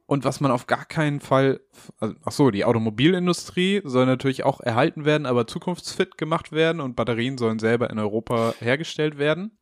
und 0.06 0.24
was 0.24 0.40
man 0.40 0.50
auf 0.50 0.66
gar 0.66 0.84
keinen 0.84 1.20
Fall, 1.20 1.60
also, 2.00 2.14
ach 2.24 2.32
so, 2.32 2.50
die 2.50 2.64
Automobilindustrie 2.64 3.82
soll 3.84 4.06
natürlich 4.06 4.44
auch 4.44 4.60
erhalten 4.60 5.04
werden, 5.04 5.26
aber 5.26 5.46
zukunftsfit 5.46 6.18
gemacht 6.18 6.52
werden 6.52 6.80
und 6.80 6.96
Batterien 6.96 7.38
sollen 7.38 7.58
selber 7.58 7.90
in 7.90 7.98
Europa 7.98 8.54
hergestellt 8.60 9.18
werden. 9.18 9.58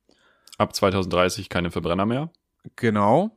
ab 0.58 0.74
2030 0.74 1.48
keine 1.48 1.70
Verbrenner 1.70 2.06
mehr. 2.06 2.30
Genau. 2.76 3.30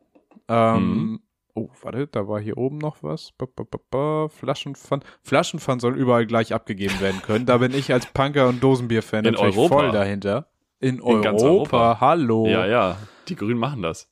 Ähm, 0.47 0.93
Mhm. 0.93 1.19
Oh, 1.57 1.69
warte, 1.83 2.05
da 2.07 2.27
war 2.27 2.41
hier 2.41 2.57
oben 2.57 2.79
noch 2.79 3.01
was. 3.01 3.31
Ba, 3.37 3.45
ba. 3.89 4.27
Flaschenpfand. 4.27 5.05
Flaschenpfand 5.23 5.79
soll 5.81 5.95
überall 5.97 6.25
gleich 6.25 6.53
abgegeben 6.53 6.99
werden 6.99 7.21
können. 7.21 7.45
Da 7.45 7.59
bin 7.59 7.73
ich 7.73 7.93
als 7.93 8.07
Punker 8.07 8.49
und 8.49 8.61
Dosenbier-Fan 8.61 9.23
In 9.23 9.31
natürlich 9.35 9.55
Europa. 9.55 9.75
voll 9.77 9.91
dahinter. 9.91 10.49
In, 10.81 10.99
Europa, 11.01 11.21
ganz 11.21 11.41
Europa. 11.43 11.97
hallo. 12.01 12.45
Ja, 12.47 12.65
ja, 12.65 12.97
die 13.29 13.35
Grünen 13.37 13.57
machen 13.59 13.81
das. 13.81 14.09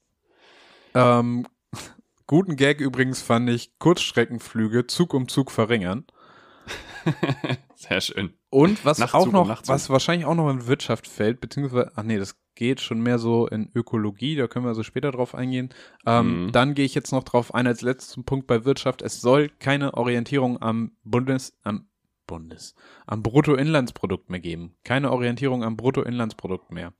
Ähm, 0.95 1.45
guten 2.33 2.55
Gag 2.55 2.81
übrigens 2.81 3.21
fand 3.21 3.47
ich 3.47 3.77
Kurzstreckenflüge 3.77 4.87
Zug 4.87 5.13
um 5.13 5.27
Zug 5.27 5.51
verringern. 5.51 6.05
Sehr 7.75 8.01
schön. 8.01 8.33
Und 8.49 8.83
was 8.85 8.97
Nachtzug 8.97 9.19
auch 9.21 9.25
um 9.27 9.31
noch, 9.33 9.47
Nachtzug. 9.47 9.69
was 9.75 9.89
wahrscheinlich 9.91 10.25
auch 10.25 10.33
noch 10.33 10.49
in 10.49 10.65
Wirtschaft 10.65 11.05
fällt, 11.07 11.41
beziehungsweise, 11.41 11.91
ach 11.95 12.01
nee, 12.01 12.17
das 12.17 12.35
geht 12.55 12.81
schon 12.81 13.01
mehr 13.01 13.19
so 13.19 13.45
in 13.47 13.69
Ökologie, 13.75 14.35
da 14.35 14.47
können 14.47 14.65
wir 14.65 14.69
also 14.69 14.81
später 14.81 15.11
drauf 15.11 15.35
eingehen. 15.35 15.69
Ähm, 16.07 16.45
Mhm. 16.45 16.51
Dann 16.51 16.73
gehe 16.73 16.85
ich 16.85 16.95
jetzt 16.95 17.11
noch 17.11 17.23
drauf 17.23 17.53
ein 17.53 17.67
als 17.67 17.81
letzten 17.81 18.23
Punkt 18.23 18.47
bei 18.47 18.65
Wirtschaft. 18.65 19.03
Es 19.03 19.21
soll 19.21 19.49
keine 19.59 19.93
Orientierung 19.93 20.59
am 20.59 20.93
Bundes, 21.03 21.55
am 21.63 21.87
Bundes, 22.25 22.73
am 23.05 23.21
Bruttoinlandsprodukt 23.21 24.31
mehr 24.31 24.39
geben. 24.39 24.75
Keine 24.83 25.11
Orientierung 25.11 25.63
am 25.63 25.77
Bruttoinlandsprodukt 25.77 26.71
mehr. 26.71 26.93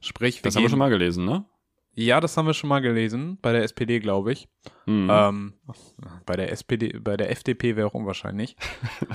Sprich, 0.00 0.42
Das 0.42 0.56
haben 0.56 0.62
wir 0.62 0.70
schon 0.70 0.78
mal 0.80 0.90
gelesen, 0.90 1.26
ne? 1.26 1.44
Ja, 1.94 2.20
das 2.20 2.36
haben 2.36 2.46
wir 2.46 2.54
schon 2.54 2.68
mal 2.68 2.80
gelesen, 2.80 3.38
bei 3.42 3.52
der 3.52 3.62
SPD, 3.62 3.98
glaube 3.98 4.32
ich. 4.32 4.48
Mhm. 4.86 5.08
Ähm, 5.10 5.54
bei 6.24 6.36
der 6.36 6.52
SPD, 6.52 6.98
bei 6.98 7.16
der 7.16 7.30
FDP 7.30 7.76
wäre 7.76 7.88
auch 7.88 7.94
unwahrscheinlich. 7.94 8.56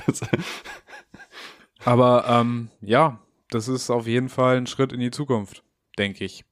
Aber 1.85 2.25
ähm, 2.27 2.69
ja, 2.81 3.19
das 3.49 3.67
ist 3.67 3.89
auf 3.89 4.07
jeden 4.07 4.29
Fall 4.29 4.57
ein 4.57 4.67
Schritt 4.67 4.91
in 4.91 4.99
die 4.99 5.11
Zukunft, 5.11 5.63
denke 5.97 6.25
ich. 6.25 6.43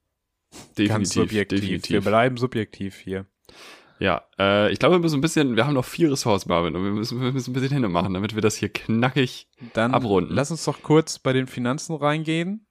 Ganz 0.51 0.75
definitiv, 0.75 1.13
subjektiv. 1.13 1.61
Wir 1.61 1.69
definitiv. 1.77 2.03
bleiben 2.03 2.37
subjektiv 2.37 2.97
hier. 2.97 3.25
Ja, 3.99 4.23
äh, 4.37 4.71
ich 4.71 4.79
glaube, 4.79 4.95
wir 4.95 4.99
müssen 4.99 5.19
ein 5.19 5.21
bisschen, 5.21 5.55
wir 5.55 5.65
haben 5.65 5.73
noch 5.73 5.85
vier 5.85 6.11
Ressorts, 6.11 6.45
Marvin, 6.45 6.75
und 6.75 6.83
wir 6.83 6.91
müssen, 6.91 7.21
wir 7.21 7.31
müssen 7.31 7.51
ein 7.51 7.53
bisschen 7.53 7.71
hinmachen, 7.81 8.13
damit 8.13 8.35
wir 8.35 8.41
das 8.41 8.55
hier 8.55 8.69
knackig 8.69 9.47
Dann 9.73 9.93
abrunden. 9.93 10.33
lass 10.33 10.51
uns 10.51 10.65
doch 10.65 10.81
kurz 10.83 11.19
bei 11.19 11.33
den 11.33 11.47
Finanzen 11.47 11.95
reingehen. 11.95 12.65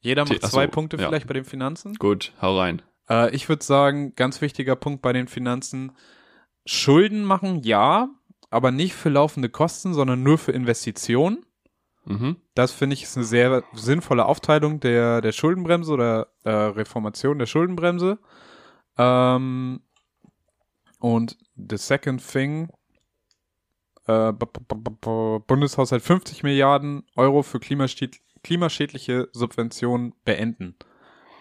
Jeder 0.00 0.24
macht 0.24 0.40
Ach 0.42 0.50
so, 0.50 0.56
zwei 0.56 0.66
Punkte 0.66 0.98
ja. 0.98 1.08
vielleicht 1.08 1.26
bei 1.26 1.34
den 1.34 1.44
Finanzen. 1.44 1.94
Gut, 1.94 2.32
hau 2.40 2.58
rein. 2.58 2.82
Äh, 3.08 3.34
ich 3.34 3.48
würde 3.48 3.64
sagen, 3.64 4.14
ganz 4.14 4.40
wichtiger 4.40 4.76
Punkt 4.76 5.02
bei 5.02 5.12
den 5.12 5.28
Finanzen. 5.28 5.92
Schulden 6.66 7.24
machen, 7.24 7.62
ja, 7.62 8.08
aber 8.50 8.70
nicht 8.70 8.94
für 8.94 9.10
laufende 9.10 9.48
Kosten, 9.48 9.94
sondern 9.94 10.22
nur 10.22 10.38
für 10.38 10.52
Investitionen. 10.52 11.44
Mhm. 12.04 12.36
Das 12.54 12.72
finde 12.72 12.94
ich 12.94 13.02
ist 13.02 13.16
eine 13.16 13.24
sehr 13.24 13.64
sinnvolle 13.72 14.26
Aufteilung 14.26 14.80
der, 14.80 15.20
der 15.20 15.32
Schuldenbremse 15.32 15.92
oder 15.92 16.28
äh, 16.44 16.50
Reformation 16.50 17.38
der 17.38 17.46
Schuldenbremse. 17.46 18.18
Ähm, 18.96 19.80
und 21.00 21.36
the 21.56 21.76
second 21.76 22.26
thing, 22.26 22.70
äh, 24.06 24.32
Bundeshaushalt 24.32 26.02
50 26.02 26.42
Milliarden 26.42 27.04
Euro 27.16 27.42
für 27.42 27.60
klimaschäd 27.60 28.20
klimaschädliche 28.42 29.28
Subventionen 29.32 30.12
beenden. 30.26 30.76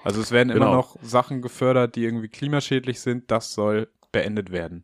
Also 0.03 0.21
es 0.21 0.31
werden 0.31 0.49
immer 0.49 0.65
Genau. 0.65 0.75
noch 0.75 0.97
Sachen 1.01 1.41
gefördert, 1.41 1.95
die 1.95 2.03
irgendwie 2.03 2.27
klimaschädlich 2.29 2.99
sind. 2.99 3.31
Das 3.31 3.53
soll 3.53 3.87
beendet 4.11 4.51
werden. 4.51 4.83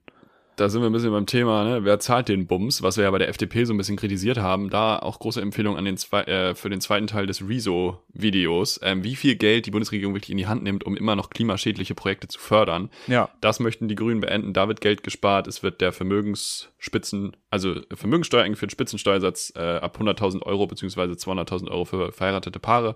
Da 0.55 0.67
sind 0.67 0.81
wir 0.81 0.89
ein 0.89 0.91
bisschen 0.93 1.11
beim 1.11 1.25
Thema, 1.25 1.63
ne? 1.63 1.85
wer 1.85 1.99
zahlt 2.01 2.27
den 2.27 2.45
Bums, 2.45 2.83
was 2.83 2.97
wir 2.97 3.05
ja 3.05 3.11
bei 3.11 3.17
der 3.17 3.29
FDP 3.29 3.63
so 3.63 3.73
ein 3.73 3.77
bisschen 3.77 3.95
kritisiert 3.95 4.39
haben. 4.39 4.69
Da 4.69 4.99
auch 4.99 5.17
große 5.19 5.39
Empfehlung 5.39 5.77
an 5.77 5.85
den 5.85 5.95
zwei, 5.95 6.23
äh, 6.23 6.53
für 6.53 6.69
den 6.69 6.81
zweiten 6.81 7.07
Teil 7.07 7.27
des 7.27 7.47
Rezo-Videos, 7.47 8.81
ähm, 8.83 9.03
wie 9.05 9.15
viel 9.15 9.35
Geld 9.35 9.65
die 9.67 9.71
Bundesregierung 9.71 10.13
wirklich 10.15 10.31
in 10.31 10.37
die 10.37 10.47
Hand 10.47 10.63
nimmt, 10.63 10.83
um 10.83 10.97
immer 10.97 11.15
noch 11.15 11.29
klimaschädliche 11.29 11.95
Projekte 11.95 12.27
zu 12.27 12.39
fördern. 12.41 12.89
Ja, 13.07 13.29
Das 13.39 13.61
möchten 13.61 13.87
die 13.87 13.95
Grünen 13.95 14.19
beenden. 14.19 14.51
Da 14.51 14.67
wird 14.67 14.81
Geld 14.81 15.01
gespart. 15.03 15.47
Es 15.47 15.63
wird 15.63 15.79
der 15.79 15.93
Vermögensspitzen, 15.93 17.37
also 17.49 17.75
Vermögenssteuer 17.93 18.43
eingeführt, 18.43 18.73
Spitzensteuersatz 18.73 19.53
äh, 19.55 19.59
ab 19.77 19.97
100.000 19.97 20.43
Euro 20.43 20.67
beziehungsweise 20.67 21.13
200.000 21.13 21.69
Euro 21.71 21.85
für 21.85 22.11
verheiratete 22.11 22.59
Paare 22.59 22.95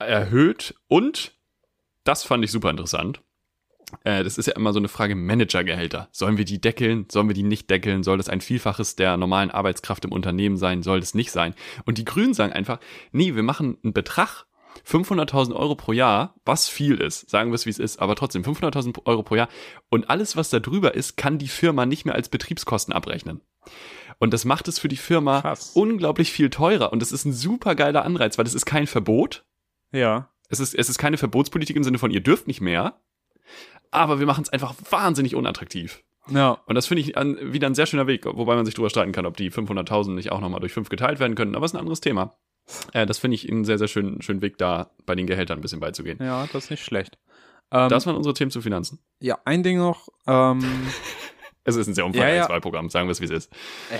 erhöht. 0.00 0.74
Und 0.88 1.32
das 2.04 2.24
fand 2.24 2.44
ich 2.44 2.50
super 2.50 2.70
interessant. 2.70 3.22
Äh, 4.04 4.24
das 4.24 4.38
ist 4.38 4.46
ja 4.46 4.54
immer 4.54 4.72
so 4.72 4.78
eine 4.78 4.88
Frage 4.88 5.14
Managergehälter. 5.14 6.08
Sollen 6.12 6.36
wir 6.36 6.44
die 6.44 6.60
deckeln? 6.60 7.06
Sollen 7.10 7.28
wir 7.28 7.34
die 7.34 7.42
nicht 7.42 7.70
deckeln? 7.70 8.02
Soll 8.02 8.18
das 8.18 8.28
ein 8.28 8.40
Vielfaches 8.40 8.96
der 8.96 9.16
normalen 9.16 9.50
Arbeitskraft 9.50 10.04
im 10.04 10.12
Unternehmen 10.12 10.56
sein? 10.56 10.82
Soll 10.82 11.00
das 11.00 11.14
nicht 11.14 11.30
sein? 11.30 11.54
Und 11.84 11.98
die 11.98 12.04
Grünen 12.04 12.34
sagen 12.34 12.52
einfach, 12.52 12.78
nee, 13.12 13.34
wir 13.34 13.42
machen 13.42 13.78
einen 13.82 13.92
Betrag 13.92 14.46
500.000 14.86 15.54
Euro 15.54 15.74
pro 15.74 15.92
Jahr, 15.92 16.34
was 16.44 16.68
viel 16.68 16.96
ist, 16.96 17.28
sagen 17.28 17.50
wir 17.50 17.56
es 17.56 17.66
wie 17.66 17.70
es 17.70 17.78
ist, 17.78 18.00
aber 18.00 18.14
trotzdem 18.16 18.42
500.000 18.42 19.04
Euro 19.04 19.22
pro 19.22 19.34
Jahr 19.34 19.48
und 19.88 20.08
alles, 20.10 20.36
was 20.36 20.48
da 20.50 20.60
drüber 20.60 20.94
ist, 20.94 21.16
kann 21.16 21.38
die 21.38 21.48
Firma 21.48 21.86
nicht 21.86 22.04
mehr 22.04 22.14
als 22.14 22.28
Betriebskosten 22.28 22.94
abrechnen. 22.94 23.40
Und 24.18 24.32
das 24.32 24.44
macht 24.44 24.68
es 24.68 24.78
für 24.78 24.88
die 24.88 24.96
Firma 24.96 25.40
Krass. 25.40 25.72
unglaublich 25.74 26.32
viel 26.32 26.50
teurer 26.50 26.92
und 26.92 27.02
das 27.02 27.12
ist 27.12 27.24
ein 27.24 27.32
super 27.32 27.74
geiler 27.74 28.04
Anreiz, 28.04 28.38
weil 28.38 28.44
das 28.44 28.54
ist 28.54 28.66
kein 28.66 28.86
Verbot, 28.86 29.44
ja. 29.92 30.28
es 30.48 30.60
ist, 30.60 30.74
es 30.74 30.88
ist 30.88 30.98
keine 30.98 31.16
Verbotspolitik 31.18 31.76
im 31.76 31.84
Sinne 31.84 31.98
von, 31.98 32.10
ihr 32.10 32.20
dürft 32.22 32.46
nicht 32.46 32.60
mehr, 32.60 33.00
aber 33.90 34.18
wir 34.20 34.26
machen 34.26 34.42
es 34.42 34.50
einfach 34.50 34.74
wahnsinnig 34.90 35.34
unattraktiv. 35.34 36.02
Ja, 36.28 36.58
Und 36.66 36.74
das 36.74 36.86
finde 36.86 37.00
ich 37.02 37.16
an, 37.16 37.38
wieder 37.52 37.66
ein 37.66 37.74
sehr 37.74 37.86
schöner 37.86 38.06
Weg, 38.06 38.24
wobei 38.26 38.54
man 38.54 38.64
sich 38.64 38.74
drüber 38.74 38.90
streiten 38.90 39.10
kann, 39.12 39.26
ob 39.26 39.36
die 39.36 39.50
500.000 39.50 40.10
nicht 40.14 40.30
auch 40.30 40.40
nochmal 40.40 40.60
durch 40.60 40.72
fünf 40.72 40.88
geteilt 40.88 41.18
werden 41.18 41.34
können, 41.34 41.56
aber 41.56 41.64
ist 41.64 41.74
ein 41.74 41.80
anderes 41.80 42.00
Thema. 42.00 42.36
Äh, 42.92 43.06
das 43.06 43.18
finde 43.18 43.34
ich 43.36 43.50
einen 43.50 43.64
sehr, 43.64 43.78
sehr 43.78 43.88
schönen, 43.88 44.22
schönen 44.22 44.42
Weg, 44.42 44.58
da 44.58 44.90
bei 45.06 45.14
den 45.16 45.26
Gehältern 45.26 45.58
ein 45.58 45.62
bisschen 45.62 45.80
beizugehen. 45.80 46.18
ja, 46.22 46.46
das 46.52 46.64
ist 46.64 46.70
nicht 46.70 46.84
schlecht. 46.84 47.18
Ähm, 47.72 47.88
Das 47.88 48.06
waren 48.06 48.16
unsere 48.16 48.34
Themen 48.34 48.50
zu 48.50 48.60
Finanzen. 48.60 49.00
ja, 49.18 49.38
ein 49.44 49.62
Ding 49.62 49.78
noch. 49.78 50.08
Ähm, 50.26 50.60
Es 51.64 51.76
ist 51.76 51.86
ein 51.88 51.94
sehr 51.94 52.06
umfangreiches 52.06 52.36
Ja, 52.38 52.42
ja. 52.44 52.48
Wahlprogramm, 52.48 52.88
sagen 52.90 53.06
wir 53.06 53.12
es, 53.12 53.20
wie 53.20 53.26
es 53.26 53.30
ist. 53.30 53.52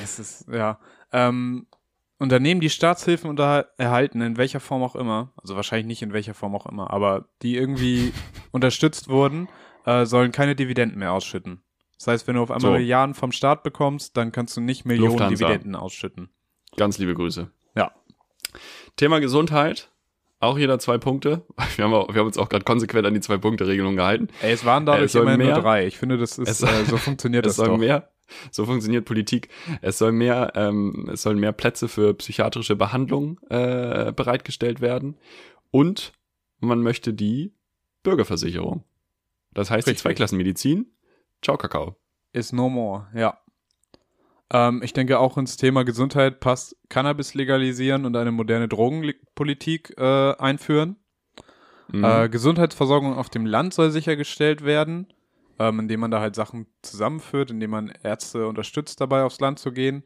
es 0.02 0.18
ist, 0.18 0.48
ja. 0.48 0.78
Ähm, 1.12 1.66
Unternehmen, 2.20 2.60
die 2.60 2.70
Staatshilfen 2.70 3.28
unter 3.30 3.70
erhalten, 3.78 4.20
in 4.20 4.36
welcher 4.36 4.60
Form 4.60 4.82
auch 4.82 4.94
immer, 4.94 5.32
also 5.36 5.56
wahrscheinlich 5.56 5.86
nicht 5.86 6.02
in 6.02 6.12
welcher 6.12 6.34
Form 6.34 6.54
auch 6.54 6.66
immer, 6.66 6.90
aber 6.90 7.26
die 7.42 7.56
irgendwie 7.56 8.12
unterstützt 8.52 9.08
wurden, 9.08 9.48
äh, 9.86 10.04
sollen 10.06 10.30
keine 10.32 10.54
Dividenden 10.54 10.98
mehr 10.98 11.12
ausschütten. 11.12 11.62
Das 11.98 12.06
heißt, 12.06 12.26
wenn 12.28 12.36
du 12.36 12.42
auf 12.42 12.50
einmal 12.50 12.72
So. 12.72 12.78
Milliarden 12.78 13.14
vom 13.14 13.32
Staat 13.32 13.62
bekommst, 13.62 14.16
dann 14.16 14.32
kannst 14.32 14.56
du 14.56 14.60
nicht 14.60 14.84
Millionen 14.84 15.12
Lufthansa. 15.12 15.46
Dividenden 15.48 15.74
ausschütten. 15.74 16.30
Ganz 16.76 16.98
liebe 16.98 17.14
Grüße. 17.14 17.50
Ja. 17.74 17.92
Thema 18.96 19.20
Gesundheit. 19.20 19.90
Auch 20.42 20.56
jeder 20.56 20.78
zwei 20.78 20.96
Punkte. 20.96 21.44
Wir 21.76 21.84
haben, 21.84 21.92
auch, 21.92 22.08
wir 22.08 22.20
haben 22.20 22.26
uns 22.26 22.38
auch 22.38 22.48
gerade 22.48 22.64
konsequent 22.64 23.06
an 23.06 23.12
die 23.12 23.20
Zwei-Punkte-Regelung 23.20 23.96
gehalten. 23.96 24.28
Ey, 24.40 24.52
es 24.52 24.64
waren 24.64 24.86
dadurch 24.86 25.06
Es 25.06 25.12
soll 25.12 25.22
immerhin 25.22 25.40
nur 25.40 25.48
mehr- 25.52 25.60
drei. 25.60 25.86
Ich 25.86 25.98
finde, 25.98 26.16
das 26.16 26.38
ist, 26.38 26.48
Es 26.48 26.62
äh, 26.62 26.84
so 26.86 26.96
funktioniert 26.96 27.44
Es 27.46 27.56
das 27.56 27.66
doch. 27.66 27.76
mehr, 27.76 28.08
so 28.50 28.66
funktioniert 28.66 29.04
Politik. 29.04 29.48
Es 29.82 29.98
soll 29.98 30.12
mehr, 30.12 30.52
ähm, 30.54 31.08
es 31.12 31.22
sollen 31.22 31.38
mehr 31.38 31.52
Plätze 31.52 31.88
für 31.88 32.14
psychiatrische 32.14 32.76
Behandlung 32.76 33.40
äh, 33.48 34.12
bereitgestellt 34.12 34.80
werden. 34.80 35.16
Und 35.70 36.12
man 36.58 36.82
möchte 36.82 37.14
die 37.14 37.54
Bürgerversicherung. 38.02 38.84
Das 39.52 39.70
heißt, 39.70 39.86
die 39.86 39.90
Richtig. 39.90 40.02
Zweiklassenmedizin. 40.02 40.86
Ciao, 41.42 41.56
Kakao. 41.56 41.96
Is 42.32 42.52
no 42.52 42.68
more, 42.68 43.08
ja. 43.14 43.38
Ähm, 44.52 44.82
ich 44.82 44.92
denke 44.92 45.18
auch 45.18 45.36
ins 45.38 45.56
Thema 45.56 45.84
Gesundheit 45.84 46.40
passt 46.40 46.76
Cannabis 46.88 47.34
legalisieren 47.34 48.04
und 48.04 48.16
eine 48.16 48.32
moderne 48.32 48.68
Drogenpolitik 48.68 49.94
äh, 49.96 50.34
einführen. 50.36 50.96
Mhm. 51.92 52.04
Äh, 52.04 52.28
Gesundheitsversorgung 52.28 53.16
auf 53.16 53.30
dem 53.30 53.46
Land 53.46 53.74
soll 53.74 53.90
sichergestellt 53.90 54.64
werden, 54.64 55.12
ähm, 55.60 55.78
indem 55.78 56.00
man 56.00 56.10
da 56.10 56.20
halt 56.20 56.34
Sachen 56.34 56.66
zusammenführt, 56.82 57.50
indem 57.50 57.70
man 57.70 57.92
Ärzte 58.02 58.48
unterstützt 58.48 59.00
dabei 59.00 59.22
aufs 59.22 59.40
Land 59.40 59.58
zu 59.58 59.72
gehen. 59.72 60.02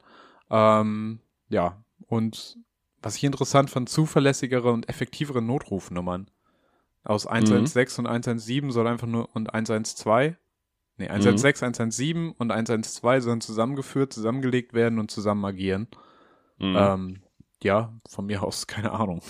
Ähm, 0.51 1.21
ja, 1.49 1.83
und 2.07 2.59
was 3.01 3.17
ich 3.17 3.25
interessant 3.25 3.71
fand, 3.71 3.89
zuverlässigere 3.89 4.73
und 4.73 4.89
effektivere 4.89 5.41
Notrufnummern. 5.41 6.29
Aus 7.05 7.27
116 7.27 8.05
und 8.05 8.11
117 8.11 8.71
soll 8.73 8.89
einfach 8.89 9.07
nur 9.07 9.29
und 9.35 9.55
112 9.55 10.37
Nee, 10.97 11.09
116, 11.09 11.67
117 11.67 12.31
und 12.39 12.53
112 12.53 13.25
sollen 13.25 13.41
zusammengeführt, 13.41 14.13
zusammengelegt 14.13 14.75
werden 14.75 15.01
und 15.01 15.11
zusammen 15.11 15.45
agieren. 15.45 15.89
Mhm. 16.59 16.77
Ähm, 16.79 17.23
ja, 17.65 17.93
von 18.09 18.27
mir 18.27 18.45
aus, 18.45 18.67
keine 18.69 18.93
Ahnung. 18.93 19.21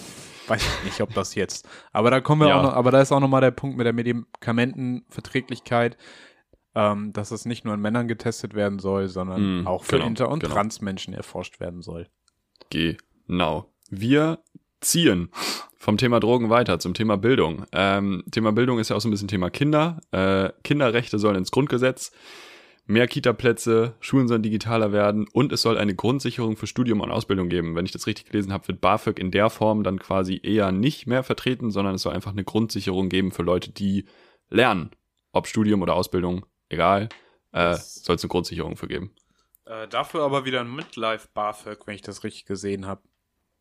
Weiß 0.47 0.62
ich 0.62 0.85
nicht, 0.85 1.01
ob 1.01 1.14
das 1.14 1.35
jetzt. 1.35 1.66
Aber 1.93 2.11
da 2.11 2.20
kommen 2.20 2.43
wir 2.43 2.49
Ja. 2.49 2.59
auch 2.59 2.62
noch, 2.64 2.74
aber 2.74 2.91
da 2.91 3.01
ist 3.01 3.12
auch 3.12 3.20
nochmal 3.20 3.41
der 3.41 3.53
Punkt 3.53 3.78
mit 3.78 3.87
der 3.87 3.95
Medikamentenverträglichkeit, 3.95 5.97
ähm, 6.74 7.12
dass 7.12 7.30
es 7.30 7.45
nicht 7.47 7.64
nur 7.64 7.74
an 7.74 7.80
Männern 7.80 8.09
getestet 8.09 8.55
werden 8.55 8.78
soll, 8.78 9.09
sondern 9.09 9.61
Mhm, 9.61 9.66
auch 9.66 9.85
für 9.85 9.97
genau, 9.97 10.07
Inter- 10.09 10.28
und 10.28 10.41
genau. 10.41 10.55
Transmenschen 10.55 11.14
erforscht 11.14 11.61
werden 11.61 11.82
soll. 11.82 12.09
Genau. 12.70 13.70
Wir 13.91 14.41
ziehen 14.80 15.30
vom 15.78 15.97
Thema 15.97 16.20
Drogen 16.20 16.51
weiter 16.51 16.78
zum 16.78 16.93
Thema 16.95 17.16
Bildung. 17.16 17.64
Ähm, 17.72 18.24
Thema 18.30 18.53
Bildung 18.53 18.78
ist 18.78 18.91
ja 18.91 18.97
auch 18.97 19.01
so 19.01 19.09
ein 19.09 19.12
bisschen 19.12 19.28
Thema 19.28 19.51
Kinder. 19.51 20.01
Äh, 20.11 20.51
Kinderrechte 20.62 21.18
sollen 21.18 21.37
ins 21.37 21.51
Grundgesetz. 21.53 22.12
Mehr 22.87 23.09
Kita-Plätze, 23.09 23.95
Schulen 24.01 24.28
sollen 24.28 24.43
digitaler 24.43 24.93
werden 24.93 25.26
und 25.32 25.53
es 25.53 25.62
soll 25.62 25.78
eine 25.78 25.95
Grundsicherung 25.95 26.57
für 26.57 26.66
Studium 26.66 27.01
und 27.01 27.11
Ausbildung 27.11 27.49
geben. 27.49 27.74
Wenn 27.76 27.87
ich 27.87 27.93
das 27.93 28.07
richtig 28.07 28.26
gelesen 28.26 28.53
habe, 28.53 28.68
wird 28.68 28.80
BAföG 28.82 29.18
in 29.18 29.30
der 29.30 29.49
Form 29.49 29.82
dann 29.85 29.99
quasi 29.99 30.39
eher 30.43 30.70
nicht 30.70 31.07
mehr 31.07 31.22
vertreten, 31.22 31.70
sondern 31.70 31.95
es 31.95 32.03
soll 32.03 32.12
einfach 32.12 32.32
eine 32.32 32.45
Grundsicherung 32.45 33.09
geben 33.09 33.32
für 33.32 33.43
Leute, 33.43 33.70
die 33.72 34.05
lernen. 34.51 34.91
Ob 35.32 35.47
Studium 35.47 35.80
oder 35.80 35.95
Ausbildung, 35.95 36.45
egal. 36.68 37.09
Äh, 37.53 37.74
soll 37.76 38.16
es 38.16 38.22
eine 38.22 38.28
Grundsicherung 38.28 38.76
für 38.76 38.87
geben. 38.89 39.12
Äh, 39.64 39.89
dafür 39.89 40.22
aber 40.22 40.45
wieder 40.45 40.61
ein 40.61 40.74
Midlife 40.74 41.28
BAföG, 41.32 41.87
wenn 41.87 41.95
ich 41.95 42.03
das 42.03 42.22
richtig 42.22 42.45
gesehen 42.45 42.87
habe. 42.87 43.01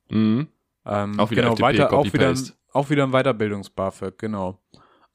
Mhm. 0.10 0.48
Ähm, 0.86 1.18
Auch 1.20 1.32
wieder 1.32 1.44
genau, 1.44 1.54
FDP, 1.54 1.62
weiter, 1.64 1.94
auch 1.94 2.12
wieder, 2.12 2.28
ein- 2.30 2.52
auch 2.74 2.90
wieder 2.90 3.04
ein 3.06 3.12
Weiterbildungs-BAföG, 3.12 4.18
genau. 4.18 4.60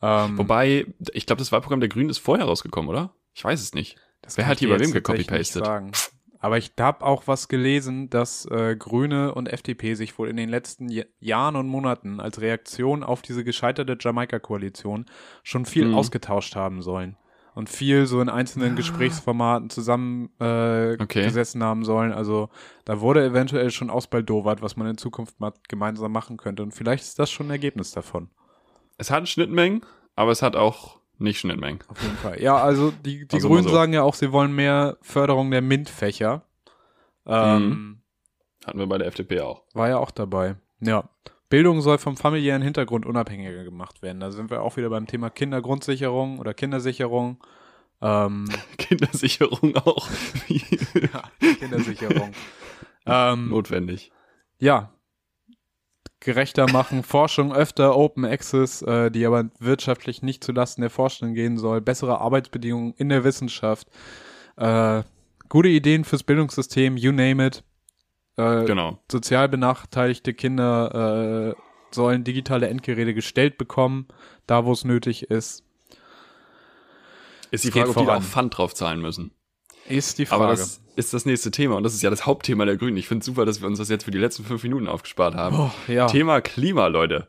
Ähm, 0.01 0.39
Wobei, 0.39 0.87
ich 1.13 1.27
glaube, 1.27 1.41
das 1.41 1.53
Wahlprogramm 1.53 1.81
der 1.81 1.91
Grünen 1.91 2.09
ist 2.09 2.19
vorher 2.19 2.47
rausgekommen, 2.47 2.89
oder? 2.89 3.13
Ich 3.39 3.45
weiß 3.45 3.63
es 3.63 3.73
nicht. 3.73 3.97
Das 4.21 4.37
Wer 4.37 4.49
hat 4.49 4.59
hier 4.59 4.69
bei 4.69 4.81
wem 4.81 4.91
gecopy-pastet? 4.91 5.65
Aber 6.41 6.59
ich 6.59 6.73
habe 6.81 7.07
auch 7.07 7.29
was 7.29 7.47
gelesen, 7.47 8.11
dass 8.11 8.47
äh, 8.47 8.75
Grüne 8.77 9.33
und 9.33 9.49
FDP 9.49 9.95
sich 9.95 10.19
wohl 10.19 10.29
in 10.29 10.37
den 10.37 10.49
letzten 10.49 10.89
J 10.89 11.07
Jahren 11.21 11.55
und 11.55 11.69
Monaten 11.69 12.19
als 12.19 12.41
Reaktion 12.41 13.05
auf 13.05 13.23
diese 13.23 13.45
gescheiterte 13.45 13.97
Jamaika-Koalition 14.01 15.07
schon 15.45 15.67
viel 15.67 15.87
Mhm. 15.87 15.95
ausgetauscht 15.95 16.57
haben 16.57 16.83
sollen. 16.83 17.17
Und 17.55 17.71
viel 17.71 18.07
so 18.07 18.21
in 18.21 18.29
einzelnen 18.29 18.75
Gesprächsformaten 18.75 19.71
zusammen 19.71 20.31
äh, 20.41 20.97
Okay. 21.01 21.31
haben 21.61 21.85
sollen. 21.85 22.13
Also 22.13 22.49
da 22.87 23.01
wurde 23.01 23.25
eventuell 23.25 23.71
schon 23.71 23.89
ausbaldowert, 23.89 24.63
was 24.63 24.77
man 24.77 24.89
in 24.89 24.99
Zukunft 24.99 25.39
mal 25.39 25.53
gemeinsam 25.69 26.11
machen 26.11 26.39
könnte. 26.39 26.65
Und 26.65 26.73
vielleicht 26.73 27.05
ist 27.05 27.21
das 27.21 27.31
schon 27.31 27.47
ein 27.47 27.51
Ergebnis 27.53 27.93
davon. 27.93 28.31
Es 28.97 29.13
hat 29.13 29.29
Schnittmengen, 29.29 29.83
aber 30.17 30.33
es 30.33 30.43
hat 30.43 30.57
auch 30.57 30.98
nicht 31.19 31.41
Schnittmengen. 31.41 31.81
Auf 31.89 32.03
jeden 32.03 32.17
Fall. 32.17 32.41
Ja, 32.41 32.57
also 32.57 32.91
die, 32.91 33.27
die 33.27 33.35
Also 33.35 33.49
Grünen 33.49 33.65
so. 33.65 33.71
sagen 33.71 33.93
ja 33.93 34.03
auch, 34.03 34.15
sie 34.15 34.33
wollen 34.33 34.53
mehr 34.55 34.97
Förderung 35.03 35.51
der 35.51 35.63
MINT-Fächer. 35.63 36.43
Ähm, 37.27 37.69
Mhm. 37.69 37.95
Hatten 38.67 38.79
wir 38.81 38.87
bei 38.87 38.99
der 38.99 39.07
FDP 39.07 39.41
auch. 39.41 39.63
War 39.73 39.89
ja 39.89 39.99
auch 39.99 40.11
dabei. 40.11 40.57
Ja. 40.81 41.09
Bildung 41.49 41.81
soll 41.81 41.97
vom 41.99 42.17
familiären 42.19 42.61
Hintergrund 42.61 43.07
unabhängiger 43.07 43.65
gemacht 43.65 44.03
werden. 44.03 44.21
Da 44.21 44.31
sind 44.31 44.51
wir 44.51 44.63
auch 44.63 44.77
wieder 44.77 44.91
beim 44.91 45.07
Thema 45.07 45.31
Kindergrundsicherung 45.31 46.39
oder 46.39 46.53
Kindersicherung. 46.53 47.43
Ähm, 48.03 48.45
Kindersicherung 48.79 49.75
auch. 49.77 50.09
ja, 50.49 51.23
Kindersicherung. 51.59 52.33
ähm, 53.07 53.49
Notwendig. 53.49 54.13
ja, 54.59 54.93
gerechter 56.21 56.71
machen, 56.73 57.03
Forschung 57.03 57.53
öfter 57.53 57.97
Open 57.97 58.25
Access, 58.25 58.83
äh, 58.83 59.11
die 59.11 59.25
aber 59.27 59.51
wirtschaftlich 59.59 60.23
nicht 60.23 60.43
zulasten 60.43 60.83
der 60.83 60.91
Forschenden 60.91 61.35
gehen 61.35 61.59
soll, 61.59 61.81
bessere 61.81 62.21
Arbeitsbedingungen 62.21 62.95
in 62.97 63.09
der 63.09 63.25
Wissenschaft, 63.25 63.89
äh, 64.57 65.03
gute 65.49 65.69
Ideen 65.69 66.05
fürs 66.05 66.25
Bildungssystem, 66.25 66.97
you 66.97 67.13
name 67.13 67.47
it. 67.47 67.65
Äh, 68.37 68.65
Genau. 68.65 68.99
sozial 69.11 69.49
benachteiligte 69.49 70.35
Kinder 70.35 71.55
äh, 71.57 71.61
sollen 71.95 72.25
digitale 72.25 72.69
Endgeräte 72.69 73.15
gestellt 73.15 73.57
bekommen, 73.59 74.09
da 74.47 74.65
wo 74.65 74.73
es 74.73 74.85
nötig 74.85 75.31
ist. 75.31 75.65
Ist 77.51 77.65
die 77.65 77.71
Frage, 77.71 77.91
ob 77.91 77.97
die 77.97 78.05
da 78.05 78.11
auch 78.11 78.15
voran. 78.17 78.23
Pfand 78.23 78.59
drauf 78.59 78.75
zahlen 78.75 79.01
müssen. 79.01 79.33
Ist 79.89 80.19
die 80.19 80.27
Frage. 80.27 80.45
Aber 80.45 80.53
das 80.53 80.81
ist 80.97 81.15
das 81.15 81.27
nächste 81.27 81.51
Thema 81.51 81.77
und 81.77 81.83
das 81.83 81.95
ist 81.95 82.03
ja 82.03 82.11
das 82.11 82.27
Hauptthema 82.27 82.65
der 82.65 82.77
Grünen. 82.77 82.97
Ich 82.97 83.09
finde 83.09 83.25
super, 83.25 83.47
dass 83.47 83.61
wir 83.61 83.69
uns 83.69 83.79
das 83.79 83.89
jetzt 83.89 84.05
für 84.05 84.11
die 84.11 84.19
letzten 84.19 84.45
fünf 84.45 84.63
Minuten 84.63 84.89
aufgespart 84.89 85.35
haben. 85.35 85.57
oh, 85.59 85.71
ja. 85.91 86.07
Thema 86.07 86.41
Klima, 86.41 86.89
Leute. 86.89 87.29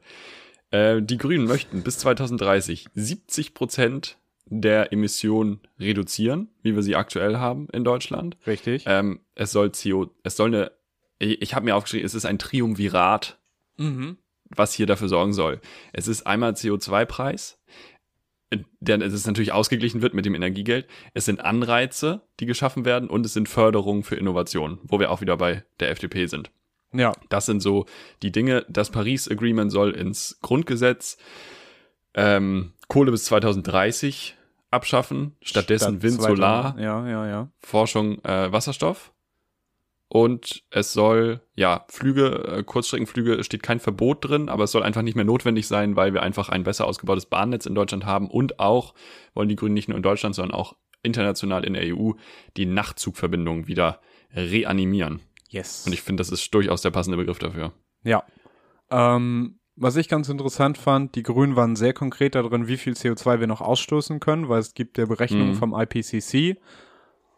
Äh, 0.71 1.01
die 1.01 1.17
Grünen 1.17 1.45
möchten 1.45 1.83
bis 1.83 1.97
2030 1.99 2.87
70 2.93 3.53
Prozent 3.53 4.17
der 4.45 4.91
Emissionen 4.91 5.59
reduzieren, 5.79 6.49
wie 6.63 6.75
wir 6.75 6.81
sie 6.81 6.95
aktuell 6.95 7.37
haben 7.37 7.67
in 7.71 7.83
Deutschland. 7.83 8.37
Richtig. 8.47 8.83
Ähm, 8.87 9.19
es 9.35 9.51
soll 9.51 9.71
CO, 9.71 10.09
es 10.23 10.35
soll 10.35 10.47
eine, 10.47 10.71
ich, 11.19 11.53
habe 11.53 11.65
mir 11.65 11.75
aufgeschrieben, 11.75 12.05
es 12.05 12.15
ist 12.15 12.25
ein 12.25 12.39
Triumvirat, 12.39 13.37
mhm. 13.77 14.17
was 14.49 14.73
hier 14.73 14.87
dafür 14.87 15.07
sorgen 15.07 15.33
soll. 15.33 15.61
Es 15.93 16.07
ist 16.07 16.25
einmal 16.25 16.53
CO2-Preis, 16.53 17.59
der 18.79 19.01
es 19.01 19.13
ist 19.13 19.27
natürlich 19.27 19.51
ausgeglichen 19.51 20.01
wird 20.01 20.13
mit 20.13 20.25
dem 20.25 20.35
Energiegeld. 20.35 20.87
Es 21.13 21.25
sind 21.25 21.41
Anreize, 21.41 22.21
die 22.39 22.45
geschaffen 22.45 22.85
werden 22.85 23.09
und 23.09 23.25
es 23.25 23.33
sind 23.33 23.47
Förderungen 23.47 24.03
für 24.03 24.15
Innovation, 24.15 24.79
wo 24.83 24.99
wir 24.99 25.11
auch 25.11 25.21
wieder 25.21 25.37
bei 25.37 25.63
der 25.79 25.91
FDP 25.91 26.25
sind. 26.25 26.51
Ja. 26.91 27.13
Das 27.29 27.45
sind 27.45 27.61
so 27.61 27.85
die 28.23 28.31
Dinge. 28.31 28.65
Das 28.67 28.89
Paris 28.89 29.29
Agreement 29.29 29.71
soll 29.71 29.91
ins 29.91 30.39
Grundgesetz 30.41 31.17
ähm, 32.15 32.73
Kohle 32.87 33.11
bis 33.11 33.25
2030 33.25 34.35
abschaffen, 34.71 35.35
stattdessen 35.41 35.99
Statt 35.99 36.03
Wind, 36.03 36.21
2000. 36.21 36.37
Solar, 36.37 36.79
Ja, 36.79 37.07
ja, 37.07 37.27
ja. 37.27 37.51
Forschung 37.61 38.23
äh, 38.23 38.51
Wasserstoff. 38.51 39.11
Und 40.11 40.63
es 40.71 40.91
soll, 40.91 41.41
ja, 41.55 41.85
Flüge, 41.87 42.43
äh, 42.47 42.63
Kurzstreckenflüge 42.63 43.43
steht 43.43 43.61
kein 43.61 43.79
Verbot 43.79 44.27
drin, 44.27 44.49
aber 44.49 44.63
es 44.63 44.71
soll 44.71 44.81
einfach 44.81 45.03
nicht 45.03 45.15
mehr 45.15 45.23
notwendig 45.23 45.67
sein, 45.67 45.95
weil 45.95 46.13
wir 46.15 46.23
einfach 46.23 46.49
ein 46.49 46.63
besser 46.63 46.87
ausgebautes 46.87 47.27
Bahnnetz 47.27 47.67
in 47.67 47.75
Deutschland 47.75 48.05
haben 48.07 48.27
und 48.27 48.59
auch, 48.59 48.95
wollen 49.35 49.49
die 49.49 49.55
Grünen 49.55 49.75
nicht 49.75 49.87
nur 49.87 49.97
in 49.97 50.03
Deutschland, 50.03 50.33
sondern 50.33 50.57
auch 50.57 50.75
international 51.03 51.63
in 51.63 51.73
der 51.75 51.95
EU, 51.95 52.13
die 52.57 52.65
Nachtzugverbindungen 52.65 53.67
wieder 53.67 54.01
reanimieren. 54.33 55.21
Yes. 55.49 55.85
Und 55.85 55.93
ich 55.93 56.01
finde, 56.01 56.21
das 56.21 56.31
ist 56.31 56.53
durchaus 56.55 56.81
der 56.81 56.91
passende 56.91 57.17
Begriff 57.17 57.39
dafür. 57.39 57.71
Ja. 58.03 58.23
Ähm, 58.89 59.59
was 59.75 59.95
ich 59.95 60.09
ganz 60.09 60.27
interessant 60.27 60.77
fand, 60.79 61.15
die 61.15 61.23
Grünen 61.23 61.55
waren 61.55 61.75
sehr 61.75 61.93
konkret 61.93 62.33
darin, 62.35 62.67
wie 62.67 62.77
viel 62.77 62.93
CO2 62.93 63.39
wir 63.39 63.47
noch 63.47 63.61
ausstoßen 63.61 64.19
können, 64.19 64.49
weil 64.49 64.59
es 64.59 64.73
gibt 64.73 64.97
ja 64.97 65.05
Berechnungen 65.05 65.51
Mhm. 65.51 65.55
vom 65.55 65.73
IPCC, 65.79 66.57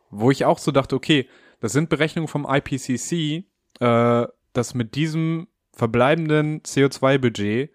wo 0.10 0.32
ich 0.32 0.46
auch 0.46 0.58
so 0.58 0.72
dachte, 0.72 0.96
okay, 0.96 1.28
das 1.62 1.72
sind 1.72 1.90
Berechnungen 1.90 2.28
vom 2.28 2.46
IPCC, 2.50 3.46
äh, 3.80 4.28
dass 4.54 4.74
mit 4.74 4.96
diesem 4.96 5.48
verbleibenden 5.74 6.62
CO2-Budget 6.64 7.72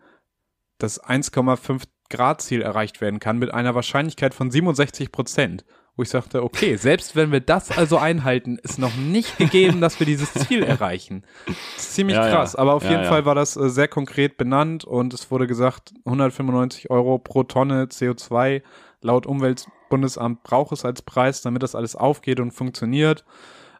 das 0.78 1.02
1,5 1.02 1.84
Grad 2.10 2.42
Ziel 2.42 2.62
erreicht 2.62 3.00
werden 3.00 3.18
kann 3.18 3.38
mit 3.38 3.52
einer 3.52 3.74
Wahrscheinlichkeit 3.74 4.34
von 4.34 4.50
67 4.50 5.10
Prozent. 5.10 5.64
Wo 5.98 6.02
ich 6.02 6.10
sagte, 6.10 6.42
okay, 6.42 6.76
selbst 6.76 7.16
wenn 7.16 7.32
wir 7.32 7.40
das 7.40 7.70
also 7.70 7.96
einhalten, 7.96 8.58
ist 8.62 8.78
noch 8.78 8.94
nicht 8.96 9.38
gegeben, 9.38 9.80
dass 9.80 9.98
wir 9.98 10.04
dieses 10.06 10.30
Ziel 10.34 10.62
erreichen. 10.62 11.24
Das 11.46 11.56
ist 11.78 11.94
ziemlich 11.94 12.16
Ja, 12.18 12.26
ja. 12.28 12.34
krass, 12.34 12.54
aber 12.54 12.74
auf 12.74 12.84
Ja, 12.84 12.90
jeden 12.90 13.04
ja. 13.04 13.08
Fall 13.08 13.24
war 13.24 13.34
das 13.34 13.56
äh, 13.56 13.70
sehr 13.70 13.88
konkret 13.88 14.36
benannt 14.36 14.84
und 14.84 15.14
es 15.14 15.30
wurde 15.30 15.46
gesagt, 15.46 15.94
195 16.04 16.90
Euro 16.90 17.18
pro 17.18 17.44
Tonne 17.44 17.86
CO2 17.86 18.62
laut 19.00 19.24
Umweltbundesamt 19.26 20.42
braucht 20.42 20.72
es 20.72 20.84
als 20.84 21.00
Preis, 21.00 21.40
damit 21.40 21.62
das 21.62 21.74
alles 21.74 21.96
aufgeht 21.96 22.40
und 22.40 22.50
funktioniert. 22.50 23.24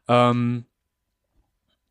Ähm, 0.09 0.65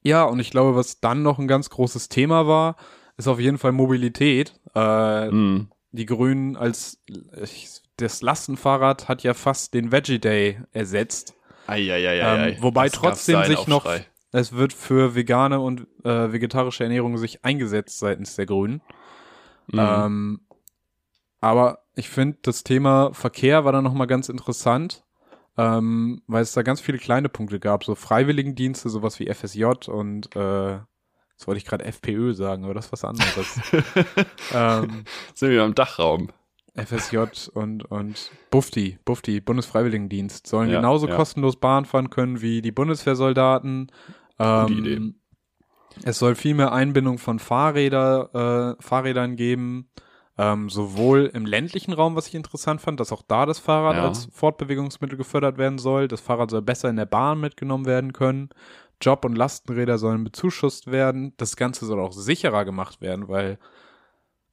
ja, 0.04 0.24
und 0.24 0.40
ich 0.40 0.52
glaube, 0.52 0.76
was 0.76 1.00
dann 1.00 1.24
noch 1.24 1.40
ein 1.40 1.48
ganz 1.48 1.70
großes 1.70 2.10
Thema 2.10 2.48
war, 2.48 2.76
ist 3.18 3.28
auf 3.28 3.40
jeden 3.40 3.58
Fall 3.58 3.72
Mobilität. 3.72 4.54
Äh, 4.76 5.32
Mhm. 5.32 5.70
die 5.92 6.06
Grünen 6.06 6.58
als 6.58 7.02
ich, 7.42 7.82
das 7.98 8.22
Lastenfahrrad 8.22 9.08
hat 9.08 9.24
ja 9.24 9.34
fast 9.34 9.74
den 9.74 9.92
Veggie 9.92 10.20
Day 10.20 10.60
ersetzt. 10.74 11.34
Eieieiei. 11.68 12.50
Ähm, 12.50 12.58
wobei 12.62 12.90
trotzdem 12.90 13.44
sich 13.46 13.68
noch, 13.68 13.88
es 14.32 14.52
wird 14.52 14.74
für 14.74 15.16
vegane 15.16 15.60
und 15.62 15.88
äh, 16.04 16.32
vegetarische 16.34 16.84
Ernährung 16.84 17.18
sich 17.18 17.44
eingesetzt 17.46 18.00
seitens 18.00 18.36
der 18.36 18.46
Grünen. 18.46 18.82
Mhm. 19.68 19.80
Ähm, 19.80 20.40
aber 21.40 21.80
ich 21.96 22.10
finde, 22.10 22.38
das 22.42 22.64
Thema 22.64 23.14
Verkehr 23.14 23.66
war 23.66 23.72
dann 23.72 23.84
nochmal 23.84 24.08
ganz 24.08 24.30
interessant, 24.30 25.04
ähm, 25.58 26.22
weil 26.28 26.42
es 26.44 26.54
da 26.54 26.62
ganz 26.62 26.82
viele 26.82 26.98
kleine 26.98 27.30
Punkte 27.30 27.60
gab, 27.60 27.84
so 27.84 27.96
Freiwilligendienste, 27.96 28.90
sowas 28.90 29.20
wie 29.20 29.34
FSJ 29.34 29.66
und 29.88 30.36
äh, 30.36 30.74
jetzt 30.74 31.48
wollte 31.48 31.58
ich 31.58 31.66
gerade 31.66 31.86
FPÖ 31.86 32.34
sagen, 32.34 32.64
aber 32.66 32.74
das 32.74 32.88
ist 32.88 32.92
was 32.94 33.04
anderes. 33.06 33.60
ähm, 34.54 35.04
Sind 35.34 35.50
wir 35.52 35.64
im 35.64 35.76
Dachraum. 35.76 36.30
FSJ 36.78 37.18
und, 37.54 37.86
und 37.86 38.32
Bufti, 38.52 39.00
Bufti, 39.06 39.40
Bundesfreiwilligendienst, 39.40 40.46
sollen 40.46 40.70
Ja, 40.70 40.78
genauso 40.78 41.08
ja. 41.08 41.16
kostenlos 41.16 41.56
Bahn 41.58 41.86
fahren 41.86 42.10
können 42.10 42.42
wie 42.42 42.62
die 42.62 42.74
Bundeswehrsoldaten. 42.74 43.88
Gute 44.38 44.44
Ähm, 44.44 44.78
Idee. 44.80 45.14
Es 46.04 46.20
soll 46.20 46.36
viel 46.36 46.54
mehr 46.54 46.74
Einbindung 46.74 47.18
von 47.18 47.40
Fahrräder, 47.40 48.76
äh, 48.78 48.84
Fahrrädern 48.84 49.38
geben, 49.38 49.90
ähm, 50.38 50.70
sowohl 50.70 51.32
im 51.34 51.46
ländlichen 51.46 51.94
Raum, 51.94 52.16
was 52.16 52.28
ich 52.28 52.36
interessant 52.36 52.82
fand, 52.82 53.00
dass 53.00 53.12
auch 53.14 53.22
da 53.22 53.46
das 53.46 53.60
Fahrrad 53.60 53.96
Ja. 53.96 54.04
als 54.08 54.28
Fortbewegungsmittel 54.34 55.18
gefördert 55.18 55.58
werden 55.58 55.78
soll. 55.78 56.08
Das 56.08 56.20
Fahrrad 56.22 56.52
soll 56.52 56.62
besser 56.62 56.90
in 56.90 56.98
der 56.98 57.06
Bahn 57.06 57.40
mitgenommen 57.40 57.86
werden 57.86 58.12
können. 58.14 58.50
Job- 59.02 59.26
und 59.26 59.36
Lastenräder 59.36 59.98
sollen 59.98 60.24
bezuschusst 60.24 60.92
werden. 60.92 61.34
Das 61.38 61.56
Ganze 61.56 61.86
soll 61.86 62.00
auch 62.00 62.12
sicherer 62.14 62.66
gemacht 62.66 63.02
werden, 63.02 63.28
weil 63.28 63.60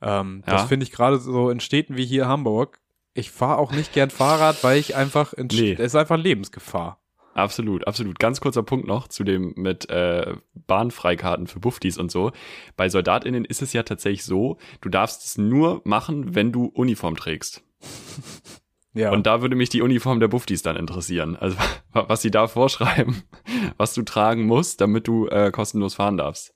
ähm, 0.01 0.43
das 0.47 0.63
Ja. 0.63 0.67
finde 0.67 0.85
ich 0.85 0.93
gerade 0.93 1.19
so 1.19 1.51
in 1.51 1.61
Städten 1.61 1.97
wie 1.97 2.05
hier 2.07 2.27
Hamburg. 2.27 2.81
Ich 3.15 3.31
fahre 3.31 3.59
auch 3.59 3.73
nicht 3.73 3.93
gern 3.93 4.11
Fahrrad, 4.11 4.63
weil 4.65 4.79
ich 4.79 4.97
einfach 4.97 5.33
in 5.33 5.49
Nee. 5.49 5.73
es 5.75 5.79
ist 5.81 5.95
einfach 5.97 6.17
Lebensgefahr. 6.17 6.99
Absolut, 7.35 7.87
absolut. 7.87 8.19
Ganz 8.19 8.41
kurzer 8.41 8.63
Punkt 8.63 8.87
noch 8.87 9.09
zu 9.09 9.25
dem 9.25 9.55
mit 9.57 9.89
äh, 9.91 10.35
Bahnfreikarten 10.67 11.47
für 11.47 11.61
Buftis 11.61 11.97
und 11.99 12.11
so. 12.11 12.33
Bei 12.77 12.89
SoldatInnen 12.89 13.45
ist 13.45 13.63
es 13.63 13.73
ja 13.73 13.83
tatsächlich 13.85 14.25
so, 14.25 14.59
du 14.81 14.89
darfst 14.89 15.25
es 15.25 15.39
nur 15.39 15.81
machen, 15.85 16.35
wenn 16.35 16.53
du 16.53 16.67
Uniform 16.67 17.17
trägst. 17.17 17.63
Ja. 18.95 19.11
Und 19.11 19.27
da 19.27 19.41
würde 19.41 19.57
mich 19.57 19.71
die 19.71 19.81
Uniform 19.81 20.21
der 20.21 20.29
Buftis 20.29 20.61
dann 20.61 20.77
interessieren. 20.77 21.35
Also 21.35 21.57
wa- 21.93 22.05
was 22.09 22.21
sie 22.21 22.31
da 22.31 22.47
vorschreiben, 22.47 23.23
was 23.79 23.95
du 23.95 24.03
tragen 24.03 24.45
musst, 24.45 24.83
damit 24.83 25.09
du 25.09 25.29
äh, 25.29 25.51
kostenlos 25.51 25.95
fahren 25.95 26.19
darfst. 26.19 26.53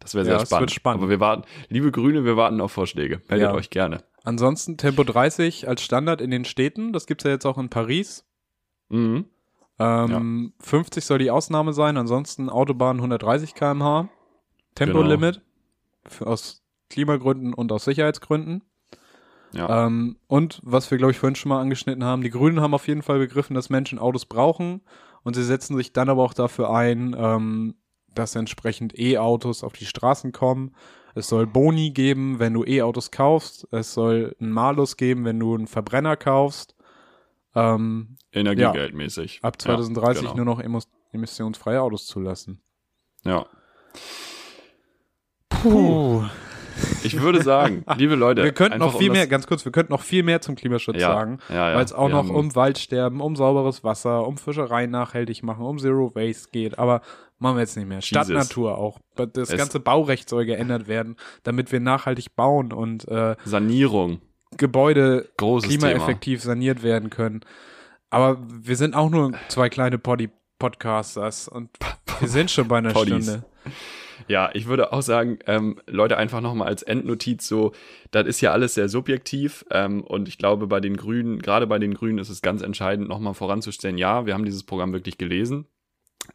Das 0.00 0.16
wäre 0.16 0.24
sehr 0.24 0.34
Ja, 0.38 0.44
spannend. 0.44 0.62
wird 0.62 0.70
spannend. 0.72 1.02
Aber 1.02 1.08
wir 1.10 1.20
warten, 1.20 1.44
liebe 1.68 1.92
Grüne, 1.92 2.24
wir 2.24 2.36
warten 2.36 2.60
auf 2.60 2.72
Vorschläge. 2.72 3.22
Meldet 3.28 3.48
Ja. 3.50 3.54
euch 3.54 3.70
gerne. 3.70 4.02
Ansonsten 4.24 4.76
Tempo 4.76 5.04
30 5.04 5.68
als 5.68 5.82
Standard 5.84 6.20
in 6.20 6.32
den 6.32 6.44
Städten. 6.44 6.92
Das 6.92 7.06
gibt's 7.06 7.22
ja 7.22 7.30
jetzt 7.30 7.46
auch 7.46 7.58
in 7.58 7.68
Paris. 7.68 8.26
Mhm. 8.88 9.26
Ähm, 9.82 10.52
50 10.60 11.04
soll 11.04 11.18
die 11.18 11.30
Ausnahme 11.30 11.72
sein, 11.72 11.96
ansonsten 11.96 12.48
Autobahn 12.48 12.96
130 12.96 13.54
km/h. 13.54 14.08
Tempolimit. 14.74 15.42
Für, 16.06 16.26
aus 16.26 16.62
Klimagründen 16.88 17.54
und 17.54 17.72
aus 17.72 17.84
Sicherheitsgründen. 17.84 18.62
Ja. 19.52 19.86
Ähm, 19.86 20.16
und 20.26 20.60
was 20.64 20.90
wir, 20.90 20.98
glaube 20.98 21.12
ich, 21.12 21.18
vorhin 21.18 21.36
schon 21.36 21.50
mal 21.50 21.60
angeschnitten 21.60 22.04
haben, 22.04 22.22
die 22.22 22.30
Grünen 22.30 22.60
haben 22.60 22.74
auf 22.74 22.88
jeden 22.88 23.02
Fall 23.02 23.18
begriffen, 23.18 23.54
dass 23.54 23.70
Menschen 23.70 23.98
Autos 23.98 24.26
brauchen 24.26 24.80
und 25.22 25.34
sie 25.34 25.44
setzen 25.44 25.76
sich 25.76 25.92
dann 25.92 26.08
aber 26.08 26.22
auch 26.22 26.34
dafür 26.34 26.70
ein, 26.74 27.14
ähm, 27.18 27.74
dass 28.14 28.34
entsprechend 28.34 28.98
E-Autos 28.98 29.62
auf 29.62 29.74
die 29.74 29.86
Straßen 29.86 30.32
kommen. 30.32 30.74
Es 31.14 31.28
soll 31.28 31.46
Boni 31.46 31.90
geben, 31.90 32.38
wenn 32.38 32.54
du 32.54 32.64
E-Autos 32.64 33.10
kaufst. 33.10 33.68
Es 33.70 33.92
soll 33.92 34.34
einen 34.40 34.52
Malus 34.52 34.96
geben, 34.96 35.24
wenn 35.24 35.38
du 35.38 35.54
einen 35.54 35.66
Verbrenner 35.66 36.16
kaufst. 36.16 36.74
Ähm, 37.54 38.16
Energiegeldmäßig. 38.32 39.40
ab 39.42 39.60
2030 39.60 40.22
ja, 40.24 40.30
genau. 40.32 40.44
nur 40.44 40.54
noch 40.56 40.62
emos 40.62 40.88
emissionsfreie 41.12 41.80
Autos 41.82 42.06
zulassen. 42.06 42.62
Ja. 43.24 43.46
Puh. 45.48 46.24
Ich 47.04 47.20
würde 47.20 47.42
sagen, 47.42 47.84
liebe 47.96 48.14
Leute, 48.14 48.42
Wir 48.42 48.52
könnten 48.52 48.78
noch 48.78 48.96
viel 48.96 49.10
um 49.10 49.16
mehr, 49.16 49.26
ganz 49.26 49.46
kurz, 49.46 49.64
wir 49.64 49.72
könnten 49.72 49.92
noch 49.92 50.00
viel 50.00 50.22
mehr 50.22 50.40
zum 50.40 50.54
Klimaschutz 50.54 50.96
Ja, 50.98 51.08
sagen. 51.12 51.38
ja, 51.50 51.70
ja. 51.70 51.76
weil 51.76 51.84
es 51.84 51.92
auch 51.92 52.08
noch 52.08 52.28
um 52.30 52.54
Waldsterben, 52.54 53.20
um 53.20 53.36
sauberes 53.36 53.84
Wasser, 53.84 54.26
um 54.26 54.38
Fischerei 54.38 54.86
nachhaltig 54.86 55.42
machen, 55.42 55.64
um 55.66 55.78
Zero 55.78 56.14
Waste 56.14 56.48
geht. 56.50 56.78
Aber 56.78 57.02
machen 57.38 57.56
wir 57.56 57.60
jetzt 57.60 57.76
nicht 57.76 57.86
mehr. 57.88 58.00
Stadt, 58.00 58.28
Jesus. 58.28 58.48
Natur 58.48 58.78
auch. 58.78 58.98
Das 59.16 59.50
Es- 59.50 59.56
ganze 59.58 59.80
Baurecht 59.80 60.28
soll 60.28 60.46
geändert 60.46 60.88
werden, 60.88 61.16
damit 61.42 61.70
wir 61.72 61.80
nachhaltig 61.80 62.34
bauen 62.34 62.72
und 62.72 63.06
äh, 63.08 63.36
Sanierung. 63.44 64.22
Gebäude 64.56 65.30
Großes 65.36 65.68
klimaeffektiv 65.68 66.42
saniert 66.42 66.82
werden 66.82 67.10
können. 67.10 67.40
Aber 68.10 68.38
wir 68.46 68.76
sind 68.76 68.94
auch 68.94 69.10
nur 69.10 69.32
zwei 69.48 69.68
kleine 69.68 69.98
Poddy 69.98 70.30
Podcasters 70.58 71.48
und 71.48 71.70
wir 72.20 72.28
sind 72.28 72.50
schon 72.50 72.68
bei 72.68 72.78
einer 72.78 72.92
Poddies. 72.92 73.24
Stunde. 73.24 73.44
Ja, 74.28 74.50
ich 74.54 74.66
würde 74.66 74.92
auch 74.92 75.02
sagen, 75.02 75.38
ähm, 75.46 75.80
Leute, 75.86 76.16
einfach 76.16 76.40
nochmal 76.40 76.68
als 76.68 76.82
Endnotiz 76.82 77.46
so, 77.46 77.72
das 78.10 78.26
ist 78.26 78.40
ja 78.40 78.52
alles 78.52 78.74
sehr 78.74 78.88
subjektiv 78.88 79.64
ähm, 79.70 80.02
und 80.02 80.28
ich 80.28 80.38
glaube, 80.38 80.66
bei 80.66 80.80
den 80.80 80.96
Grünen, 80.96 81.40
gerade 81.40 81.66
bei 81.66 81.78
den 81.78 81.94
Grünen 81.94 82.18
ist 82.18 82.28
es 82.28 82.42
ganz 82.42 82.62
entscheidend, 82.62 83.08
nochmal 83.08 83.34
voranzustellen, 83.34 83.98
ja, 83.98 84.26
wir 84.26 84.34
haben 84.34 84.44
dieses 84.44 84.62
Programm 84.62 84.92
wirklich 84.92 85.18
gelesen. 85.18 85.66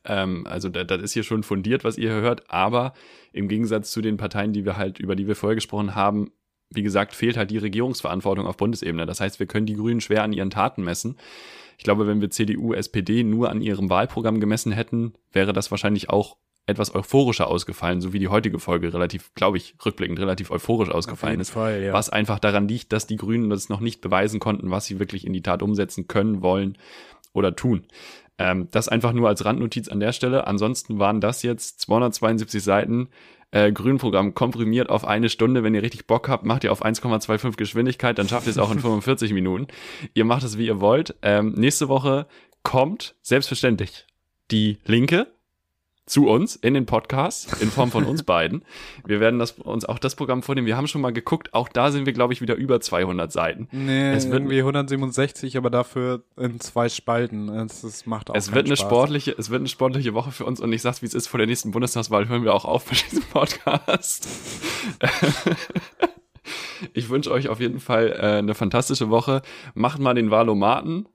Ähm, 0.03 0.45
also 0.47 0.69
das, 0.69 0.87
das 0.87 1.01
ist 1.01 1.13
hier 1.13 1.23
schon 1.23 1.43
fundiert, 1.43 1.83
was 1.83 1.97
ihr 1.97 2.11
hier 2.11 2.21
hört, 2.21 2.49
aber 2.49 2.93
im 3.31 3.47
Gegensatz 3.47 3.91
zu 3.91 4.01
den 4.01 4.17
Parteien, 4.17 4.51
die 4.51 4.65
wir 4.65 4.77
halt, 4.77 4.99
über 4.99 5.15
die 5.15 5.27
wir 5.27 5.35
vorher 5.35 5.55
gesprochen 5.55 5.95
haben, 5.95 6.31
wie 6.69 6.83
gesagt, 6.83 7.13
fehlt 7.13 7.37
halt 7.37 7.51
die 7.51 7.57
Regierungsverantwortung 7.57 8.45
auf 8.45 8.57
Bundesebene. 8.57 9.05
Das 9.05 9.21
heißt, 9.21 9.39
wir 9.39 9.47
können 9.47 9.65
die 9.65 9.75
Grünen 9.75 10.01
schwer 10.01 10.23
an 10.23 10.33
ihren 10.33 10.49
Taten 10.49 10.83
messen. 10.83 11.17
Ich 11.77 11.83
glaube, 11.83 12.07
wenn 12.07 12.21
wir 12.21 12.29
CDU, 12.29 12.73
SPD 12.73 13.23
nur 13.23 13.49
an 13.49 13.61
ihrem 13.61 13.89
Wahlprogramm 13.89 14.39
gemessen 14.39 14.71
hätten, 14.71 15.13
wäre 15.31 15.53
das 15.53 15.71
wahrscheinlich 15.71 16.09
auch 16.09 16.37
etwas 16.65 16.93
euphorischer 16.93 17.47
ausgefallen, 17.47 18.01
so 18.01 18.11
wie 18.11 18.19
die 18.19 18.27
heutige 18.27 18.59
Folge 18.59 18.93
relativ, 18.93 19.33
glaube 19.35 19.55
ich, 19.55 19.75
rückblickend 19.85 20.19
relativ 20.19 20.51
euphorisch 20.51 20.89
ausgefallen 20.89 21.39
ist. 21.39 21.51
Fall, 21.51 21.81
ja. 21.81 21.93
Was 21.93 22.09
einfach 22.09 22.39
daran 22.39 22.67
liegt, 22.67 22.91
dass 22.91 23.07
die 23.07 23.15
Grünen 23.15 23.49
das 23.49 23.69
noch 23.69 23.79
nicht 23.79 24.01
beweisen 24.01 24.41
konnten, 24.41 24.69
was 24.69 24.85
sie 24.85 24.99
wirklich 24.99 25.25
in 25.25 25.31
die 25.31 25.41
Tat 25.41 25.61
umsetzen 25.63 26.09
können, 26.09 26.41
wollen 26.41 26.77
oder 27.31 27.55
tun. 27.55 27.85
Ähm, 28.37 28.67
das 28.71 28.89
einfach 28.89 29.13
nur 29.13 29.29
als 29.29 29.45
Randnotiz 29.45 29.87
an 29.87 30.01
der 30.01 30.11
Stelle. 30.11 30.45
Ansonsten 30.45 30.99
waren 30.99 31.21
das 31.21 31.41
jetzt 31.41 31.79
272 31.81 32.61
Seiten 32.61 33.07
äh, 33.51 33.71
Grünprogramm 33.71 34.33
komprimiert 34.33 34.89
auf 34.89 35.05
eine 35.05 35.29
Stunde. 35.29 35.63
Wenn 35.63 35.73
ihr 35.73 35.83
richtig 35.83 36.07
Bock 36.07 36.27
habt, 36.29 36.45
macht 36.45 36.63
ihr 36.63 36.71
auf 36.71 36.83
1,25 36.83 37.55
Geschwindigkeit, 37.55 38.17
dann 38.17 38.27
schafft 38.27 38.47
ihr 38.47 38.51
es 38.51 38.57
auch 38.57 38.71
in 38.71 38.79
45 38.81 39.33
Minuten. 39.33 39.67
Ihr 40.13 40.25
macht 40.25 40.43
es, 40.43 40.57
wie 40.57 40.65
ihr 40.65 40.81
wollt. 40.81 41.15
Ähm, 41.21 41.53
nächste 41.55 41.87
Woche 41.87 42.27
kommt 42.63 43.15
selbstverständlich 43.21 44.05
die 44.51 44.77
Linke 44.85 45.27
zu 46.07 46.27
uns 46.27 46.55
in 46.55 46.73
den 46.73 46.85
Podcast 46.87 47.61
in 47.61 47.69
Form 47.69 47.91
von 47.91 48.05
uns 48.05 48.23
beiden. 48.23 48.63
Wir 49.05 49.19
werden 49.19 49.39
das, 49.39 49.51
uns 49.51 49.83
auch 49.85 49.99
das 49.99 50.15
Programm 50.15 50.41
vornehmen. 50.41 50.65
Wir 50.65 50.75
haben 50.77 50.87
schon 50.87 51.01
mal 51.01 51.11
geguckt. 51.13 51.53
Auch 51.53 51.67
da 51.69 51.91
sind 51.91 52.05
wir, 52.05 52.13
glaube 52.13 52.31
ich, 52.33 52.41
wieder 52.41 52.55
über 52.55 52.79
200 52.81 53.31
Seiten. 53.31 53.67
Nee, 53.71 54.13
Es 54.13 54.25
wird- 54.25 54.35
irgendwie 54.39 54.59
167, 54.59 55.57
aber 55.57 55.69
dafür 55.69 56.23
in 56.37 56.59
zwei 56.61 56.87
Spalten. 56.89 57.49
Es, 57.49 57.83
es 57.83 58.05
macht 58.05 58.29
auch 58.31 58.35
Es 58.35 58.53
wird 58.53 58.65
eine 58.67 58.77
Spaß. 58.77 58.87
sportliche, 58.87 59.35
es 59.37 59.49
wird 59.49 59.59
eine 59.59 59.67
sportliche 59.69 60.13
Woche 60.13 60.31
für 60.31 60.45
uns 60.45 60.61
und 60.61 60.71
ich 60.73 60.81
sag's, 60.81 61.01
wie 61.01 61.05
es 61.07 61.13
ist, 61.13 61.27
vor 61.27 61.37
der 61.39 61.47
nächsten 61.47 61.71
Bundestagswahl 61.71 62.27
hören 62.29 62.43
wir 62.45 62.53
auch 62.55 62.65
auf 62.65 62.89
mit 62.89 63.03
diesem 63.11 63.23
Podcast. 63.25 64.27
ich 66.93 67.09
wünsche 67.09 67.31
euch 67.31 67.49
auf 67.49 67.59
jeden 67.59 67.79
Fall 67.79 68.11
äh, 68.17 68.37
eine 68.37 68.55
fantastische 68.55 69.09
Woche. 69.09 69.41
Macht 69.73 69.99
mal 69.99 70.13
den 70.13 70.31
Wahlomaten, 70.31 71.07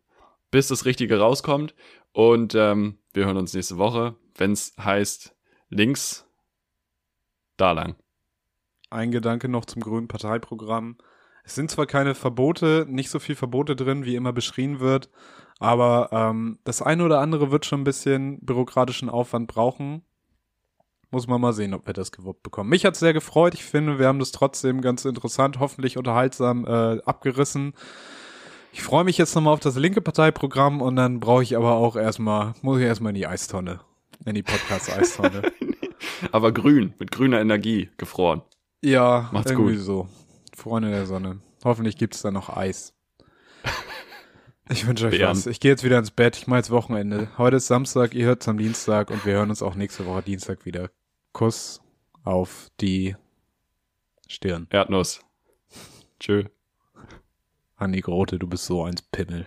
bis 0.51 0.69
das 0.69 0.85
Richtige 0.85 1.19
rauskommt. 1.19 1.75
Und 2.13 2.55
ähm, 2.55 2.99
wir 3.15 3.25
hören 3.25 3.39
uns 3.39 3.55
nächste 3.55 3.79
Woche, 3.79 4.15
wenn's 4.37 4.75
heißt 4.79 5.35
links, 5.69 6.27
da 7.57 7.73
lang. 7.73 7.97
Ein 8.91 9.11
Gedanke 9.11 9.49
noch 9.49 9.65
zum 9.65 9.83
grünen 9.83 10.09
Parteiprogramm. 10.09 10.99
Es 11.45 11.55
sind 11.55 11.71
zwar 11.71 11.87
keine 11.87 12.15
Verbote, 12.15 12.87
nicht 12.89 13.11
so 13.11 13.19
viel 13.19 13.35
Verbote 13.35 13.75
drin, 13.75 14.05
wie 14.05 14.15
immer 14.15 14.33
beschrien 14.33 14.81
wird, 14.81 15.11
aber 15.59 16.11
ähm, 16.13 16.59
das 16.65 16.83
eine 16.83 17.05
oder 17.05 17.21
andere 17.21 17.51
wird 17.51 17.67
schon 17.67 17.81
ein 17.81 17.85
bisschen 17.85 18.39
bürokratischen 18.41 19.09
Aufwand 19.09 19.49
brauchen. 19.49 20.03
Muss 21.11 21.27
man 21.27 21.41
mal 21.41 21.53
sehen, 21.53 21.75
ob 21.75 21.87
wir 21.87 21.93
das 21.93 22.11
gewuppt 22.11 22.43
bekommen. 22.43 22.71
Mich 22.71 22.87
hat's 22.87 23.01
sehr 23.01 23.13
gefreut. 23.13 23.55
Ich 23.55 23.65
finde, 23.65 23.99
wir 23.99 24.07
haben 24.07 24.19
das 24.19 24.33
trotzdem 24.33 24.81
ganz 24.81 25.05
interessant, 25.05 25.59
hoffentlich 25.59 25.99
unterhaltsam 25.99 26.65
äh, 26.67 27.03
abgerissen. 27.05 27.75
Ich 28.73 28.83
freue 28.83 29.05
mich 29.05 29.19
jetzt 29.19 29.35
nochmal 29.35 29.53
auf 29.53 29.61
das 29.61 29.77
linke 29.77 30.01
Parteiprogramm 30.01 30.81
und 30.81 30.97
dann 30.97 31.21
brauche 31.21 31.43
ich 31.43 31.57
aber 31.57 31.75
auch 31.75 31.97
erstmal, 31.97 32.55
muss 32.63 32.79
ich 32.79 32.85
erstmal 32.85 33.11
in 33.11 33.17
die 33.17 33.27
Eistonne. 33.27 33.81
In 34.25 34.35
die 34.35 34.43
Podcast-Eistonne. 34.43 35.43
Aber 36.33 36.53
grün, 36.53 36.95
mit 36.99 37.11
grüner 37.11 37.41
Energie, 37.41 37.91
gefroren. 37.97 38.43
Ja, 38.83 39.29
Macht's 39.33 39.51
irgendwie 39.51 39.77
gut. 39.77 39.85
so. 39.85 40.09
Freunde 40.57 40.91
der 40.91 41.07
Sonne. 41.07 41.41
Hoffentlich 41.65 41.97
gibt's 41.97 42.23
da 42.23 42.31
noch 42.31 42.49
Eis. 42.57 42.95
Ich 44.71 44.87
wünsche 44.87 45.09
euch 45.09 45.21
was. 45.21 45.47
Ich 45.47 45.61
gehe 45.61 45.71
jetzt 45.73 45.85
wieder 45.85 45.99
ins 45.99 46.13
Bett. 46.13 46.37
Ich 46.37 46.47
mache 46.47 46.59
jetzt 46.59 46.71
Wochenende. 46.71 47.29
Heute 47.37 47.57
ist 47.57 47.67
Samstag, 47.67 48.15
ihr 48.15 48.27
hört's 48.27 48.49
am 48.49 48.57
Dienstag 48.57 49.11
und 49.11 49.27
wir 49.27 49.35
hören 49.35 49.51
uns 49.51 49.61
auch 49.61 49.75
nächste 49.75 50.07
Woche 50.07 50.23
Dienstag 50.23 50.65
wieder. 50.65 50.89
Kuss 51.33 51.83
auf 52.25 52.71
die 52.81 53.17
Stirn. 54.29 54.69
Erdnuss. 54.71 55.21
Tschö. 56.21 56.45
Andi 57.77 58.01
Grote, 58.01 58.39
du 58.39 58.47
bist 58.47 58.65
so 58.65 58.85
eins 58.85 59.03
Pimmel. 59.03 59.47